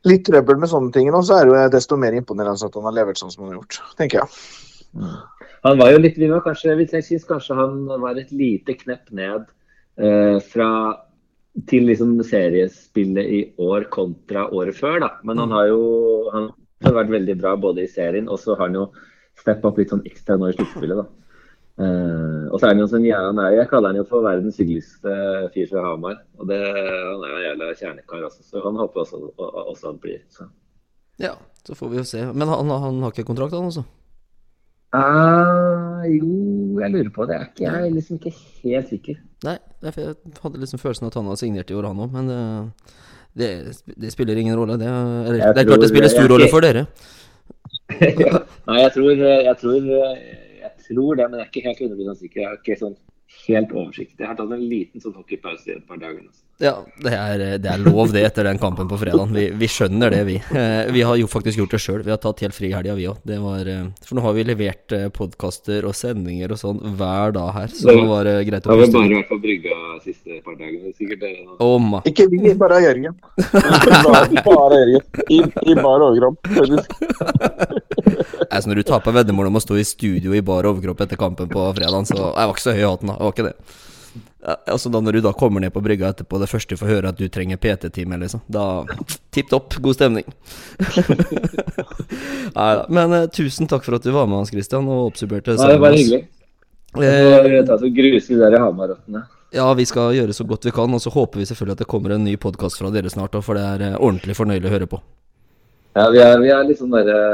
litt 0.08 0.24
trøbbel 0.24 0.62
med 0.62 0.70
sånne 0.72 0.94
ting. 0.94 1.10
nå, 1.12 1.20
Så 1.20 1.36
er 1.36 1.44
det 1.44 1.52
jo 1.52 1.74
desto 1.74 1.98
mer 2.00 2.16
imponerende 2.16 2.70
at 2.70 2.78
han 2.80 2.88
har 2.88 2.96
levert 2.96 3.20
sånn 3.20 3.34
som 3.34 3.44
han 3.44 3.52
har 3.52 3.58
gjort, 3.60 3.82
tenker 4.00 4.22
jeg. 4.22 4.28
Han 5.66 5.76
var 5.76 5.92
jo 5.92 6.00
litt, 6.00 6.16
vi 6.16 6.30
var 6.30 6.40
kanskje, 6.46 6.78
vi 6.78 6.86
synes 6.88 7.28
kanskje 7.28 7.58
han 7.58 7.84
var 8.00 8.16
et 8.16 8.32
lite 8.32 8.78
knepp 8.80 9.12
ned 9.12 9.44
eh, 9.44 9.57
fra 9.98 10.70
til 11.66 11.88
liksom 11.88 12.12
seriespillet 12.22 13.30
i 13.34 13.38
år 13.58 13.88
kontra 13.90 14.44
året 14.54 14.76
før. 14.78 15.00
da. 15.02 15.08
Men 15.26 15.40
han 15.42 15.50
har 15.50 15.66
jo 15.72 15.80
han 16.32 16.50
har 16.84 16.94
vært 17.00 17.14
veldig 17.16 17.36
bra 17.40 17.56
både 17.58 17.84
i 17.84 17.90
serien, 17.90 18.28
og 18.30 18.38
så 18.38 18.54
har 18.54 18.68
han 18.68 18.78
jo 18.78 18.84
steppa 19.38 19.70
opp 19.70 19.80
litt 19.80 19.90
sånn 19.90 20.06
ekstra 20.06 20.36
nå 20.38 20.50
i 20.50 20.56
sluttspillet. 20.56 21.00
da. 21.00 21.06
Eh, 21.78 22.44
og 22.50 22.58
så 22.58 22.66
er 22.66 22.72
han 22.74 22.82
jo 22.82 22.88
sånn, 22.90 23.06
ja, 23.06 23.20
han 23.28 23.38
er, 23.38 23.52
Jeg 23.54 23.70
kaller 23.70 23.92
han 23.92 24.00
jo 24.00 24.06
for 24.10 24.26
verdens 24.26 24.58
hyggeligste 24.58 25.12
fyr 25.54 25.68
fra 25.70 25.84
Hamar. 25.86 26.22
Og 26.38 26.48
det, 26.50 26.58
han 26.62 27.22
er 27.22 27.34
jo 27.34 27.36
en 27.36 27.46
jævla 27.46 27.74
kjernekar 27.82 28.24
også, 28.30 28.42
så 28.46 28.64
han 28.64 28.80
håper 28.82 29.04
også, 29.04 29.22
også 29.38 29.92
han 29.92 30.02
blir. 30.02 30.22
så. 30.34 30.48
Ja, 31.18 31.34
så 31.66 31.74
får 31.74 31.92
vi 31.92 32.02
jo 32.02 32.06
se. 32.06 32.24
Men 32.32 32.50
han, 32.50 32.70
han 32.70 33.02
har 33.02 33.14
ikke 33.14 33.26
kontrakt, 33.30 33.54
han 33.54 33.70
også? 33.70 33.86
Ah, 34.94 35.87
jo, 36.06 36.80
jeg 36.80 36.90
lurer 36.94 37.10
på 37.14 37.26
det. 37.28 37.36
Er 37.36 37.46
ikke, 37.48 37.64
jeg 37.66 37.86
er 37.88 37.94
liksom 37.94 38.18
ikke 38.20 38.32
helt 38.62 38.88
sikker. 38.88 39.18
Nei, 39.44 39.56
er 39.82 39.98
jeg 39.98 40.14
hadde 40.42 40.60
liksom 40.62 40.80
følelsen 40.82 41.06
at 41.06 41.14
han 41.18 41.24
hadde 41.30 41.40
signert 41.42 41.70
i 41.70 41.74
år, 41.78 41.86
han 41.90 42.02
òg. 42.04 42.12
Men 42.12 42.30
eh, 42.30 42.94
det, 43.38 43.48
det 43.98 44.12
spiller 44.14 44.36
ingen 44.40 44.56
rolle. 44.58 44.78
Det, 44.80 44.86
er- 44.86 45.28
eller, 45.28 45.52
det 45.54 45.62
er 45.64 45.68
klart 45.72 45.80
det 45.84 45.90
spiller 45.92 46.08
stor 46.14 46.26
jeg- 46.26 46.30
rolle 46.34 46.48
for 46.50 46.60
dere. 46.66 46.86
ja. 48.24 48.42
Nei, 48.68 48.80
jeg 48.82 48.92
tror, 48.94 49.10
jeg, 49.12 49.56
tror, 49.60 49.88
jeg 50.62 50.72
tror 50.88 51.14
det, 51.20 51.30
men 51.30 51.38
jeg 51.40 51.46
er 51.46 51.50
ikke 51.52 51.66
helt 51.68 51.80
100 51.90 52.18
sikker. 52.22 52.40
Jeg 52.42 52.48
har 52.50 52.58
ikke 52.62 52.78
sånn 52.80 52.96
helt 53.46 53.72
oversikt. 53.76 54.14
Jeg 54.18 54.26
har 54.30 54.36
tatt 54.38 54.52
en 54.56 54.68
liten 54.68 55.00
sånn 55.04 55.16
hockeypause 55.16 55.68
i 55.72 55.76
et 55.78 55.86
par 55.88 56.00
dager. 56.02 56.22
nå. 56.24 56.30
Ja, 56.58 56.72
det 56.98 57.12
er, 57.14 57.42
det 57.62 57.68
er 57.70 57.78
lov 57.78 58.10
det 58.10 58.24
etter 58.26 58.48
den 58.48 58.58
kampen 58.58 58.88
på 58.90 58.96
fredag. 58.98 59.30
Vi, 59.30 59.44
vi 59.54 59.66
skjønner 59.70 60.10
det, 60.10 60.24
vi. 60.26 60.34
Eh, 60.58 60.88
Vi 60.90 61.04
har 61.06 61.14
jo 61.20 61.28
faktisk 61.30 61.60
gjort 61.60 61.76
det 61.76 61.78
sjøl. 61.84 62.00
Vi 62.02 62.10
har 62.10 62.18
tatt 62.18 62.40
helt 62.42 62.56
fri 62.56 62.72
i 62.72 62.74
helga, 62.74 62.96
vi 62.98 63.06
òg. 63.06 63.20
For 64.02 64.18
nå 64.18 64.24
har 64.24 64.34
vi 64.34 64.42
levert 64.48 64.94
podkaster 65.14 65.86
og 65.86 65.94
sendinger 65.94 66.50
og 66.56 66.58
sånn 66.58 66.80
hver 66.98 67.36
dag 67.36 67.52
her, 67.54 67.70
så 67.70 67.94
nå 67.94 68.08
var 68.10 68.26
det 68.26 68.34
greit 68.48 68.66
Da 68.66 68.72
å 68.72 68.74
har 68.74 68.80
vi 68.82 68.88
puste 68.88 68.98
bare 68.98 69.20
vært 69.20 69.30
på 69.30 69.38
brygga 69.44 69.76
siste 70.02 70.40
par 70.42 70.58
dagene. 70.58 70.90
Sikkert 70.98 71.22
dere 71.22 71.46
nå. 71.46 71.56
Oh. 71.62 72.02
Ikke 72.10 72.26
vi, 72.32 72.42
bare 72.58 72.82
Jørgen. 72.82 73.14
Bare, 74.08 74.42
bare 74.42 74.82
Jørgen. 74.82 75.06
I, 75.30 75.40
I 75.70 75.78
bar 75.78 76.08
overkropp. 76.08 76.54
faktisk. 76.58 76.88
Altså, 78.48 78.70
når 78.70 78.78
du 78.80 78.86
taper 78.88 79.12
veddemål 79.12 79.50
om 79.50 79.58
å 79.58 79.60
stå 79.60 79.76
i 79.76 79.84
studio 79.84 80.32
i 80.34 80.40
bar 80.42 80.64
overkropp 80.70 81.02
etter 81.04 81.18
kampen 81.20 81.50
på 81.50 81.66
fredag, 81.76 82.06
så 82.08 82.16
Jeg 82.16 82.32
var 82.48 82.54
ikke 82.54 82.64
så 82.64 82.72
høy 82.72 82.80
i 82.80 82.86
hatten, 82.88 83.10
da. 83.10 83.16
Jeg 83.18 83.26
var 83.28 83.34
ikke 83.34 83.46
det. 83.50 83.76
Altså 84.46 84.86
da 84.88 85.00
Når 85.02 85.16
du 85.18 85.20
da 85.24 85.32
kommer 85.34 85.60
ned 85.60 85.72
på 85.74 85.80
brygga 85.82 86.12
etterpå, 86.12 86.38
det 86.38 86.46
første 86.48 86.76
du 86.76 86.78
får 86.78 86.86
høre 86.92 87.10
at 87.10 87.18
du 87.18 87.24
trenger 87.28 87.58
PT-time, 87.58 88.20
liksom, 88.22 88.40
da 88.46 88.84
Tipp 89.34 89.48
topp, 89.50 89.74
god 89.82 89.96
stemning. 89.98 90.28
Nei 92.54 92.68
da. 92.78 92.84
Men 92.88 93.12
uh, 93.12 93.24
tusen 93.34 93.68
takk 93.70 93.84
for 93.86 93.98
at 93.98 94.06
du 94.06 94.12
var 94.14 94.28
med, 94.30 94.38
Hans 94.40 94.52
Christian, 94.54 94.86
og 94.88 95.10
oppsummerte 95.12 95.56
Ja, 95.56 95.64
det 95.64 95.74
var 95.78 95.84
bare 95.88 95.98
hyggelig. 95.98 96.22
Eh, 96.98 97.58
Ta 97.68 97.76
så 97.82 97.90
gruse 97.92 98.32
de 98.32 98.38
der 98.40 98.58
Hamar-rottene. 98.62 99.26
ja, 99.52 99.66
vi 99.74 99.84
skal 99.88 100.14
gjøre 100.16 100.32
så 100.36 100.44
godt 100.48 100.64
vi 100.64 100.72
kan, 100.76 100.94
og 100.94 101.00
så 101.02 101.10
håper 101.12 101.40
vi 101.42 101.46
selvfølgelig 101.48 101.76
at 101.76 101.82
det 101.84 101.90
kommer 101.90 102.14
en 102.14 102.24
ny 102.24 102.36
podkast 102.40 102.78
fra 102.80 102.90
dere 102.94 103.10
snart, 103.12 103.36
for 103.44 103.58
det 103.58 103.64
er 103.64 103.84
eh, 103.90 103.98
ordentlig 104.00 104.36
fornøyelig 104.38 104.68
å 104.70 104.74
høre 104.76 104.88
på. 104.94 105.00
Ja, 105.98 106.08
vi 106.14 106.22
er, 106.22 106.38
vi 106.40 106.50
er 106.54 106.66
liksom 106.68 106.90
bare 106.94 107.04
derre 107.10 107.30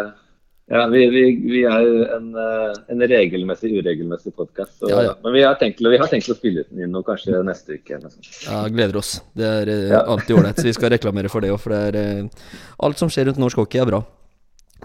Ja, 0.67 0.87
vi, 0.89 1.01
vi, 1.12 1.23
vi 1.51 1.61
er 1.69 1.87
en, 2.17 2.31
eh, 2.41 2.71
en 2.89 3.03
regelmessig, 3.09 3.69
uregelmessig 3.83 4.33
podkast. 4.37 4.79
Ja, 4.89 5.03
ja. 5.05 5.11
Men 5.23 5.35
vi 5.37 5.43
har, 5.45 5.59
til 5.61 5.91
vi 5.93 5.99
har 6.01 6.09
tenkt 6.09 6.31
å 6.33 6.37
spille 6.39 6.62
den 6.71 6.87
inn 6.87 6.95
nå, 6.95 7.03
kanskje 7.05 7.43
neste 7.45 7.77
uke. 7.77 7.99
Ja, 8.47 8.62
gleder 8.73 8.97
oss. 9.03 9.19
Det 9.37 9.45
er 9.45 9.69
eh, 9.69 9.83
Ja. 9.93 10.01
alltid 10.15 10.39
ålreit. 10.39 10.57
Så 10.57 10.65
vi 10.71 10.73
skal 10.73 10.95
reklamere 10.95 11.29
for 11.29 11.45
det 11.45 11.53
òg, 11.53 11.61
for 11.61 11.75
det 11.77 11.83
er 11.91 11.99
eh, 12.01 12.47
Alt 12.81 12.99
som 13.03 13.12
skjer 13.12 13.29
rundt 13.29 13.43
norsk 13.45 13.61
hockey, 13.61 13.83
er 13.85 13.91
bra. 13.93 14.01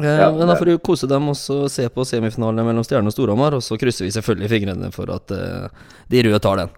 Eh, 0.02 0.20
Ja, 0.26 0.28
men 0.36 0.52
da 0.52 0.56
får 0.60 0.66
du 0.74 0.78
kose 0.84 1.08
dem 1.08 1.32
og 1.32 1.40
se 1.40 1.88
på 1.96 2.06
semifinalene 2.12 2.68
mellom 2.68 2.84
Stjerne 2.84 3.08
og 3.08 3.16
Storhamar, 3.16 3.56
og 3.56 3.64
så 3.64 3.80
krysser 3.80 4.04
vi 4.04 4.12
selvfølgelig 4.20 4.52
fingrene 4.52 4.92
for 4.92 5.08
at 5.16 5.32
eh, 5.32 5.70
de 6.12 6.26
røde 6.28 6.44
tar 6.44 6.60
den. 6.66 6.76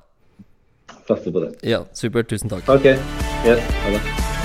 Satser 1.09 1.33
på 1.33 1.41
det. 1.41 1.55
Ja, 1.65 1.81
supert. 1.97 2.29
Tusen 2.29 2.53
takk. 2.53 2.69
OK. 2.69 2.85
Yes, 3.49 3.65
ha 3.81 3.97
det. 3.97 4.40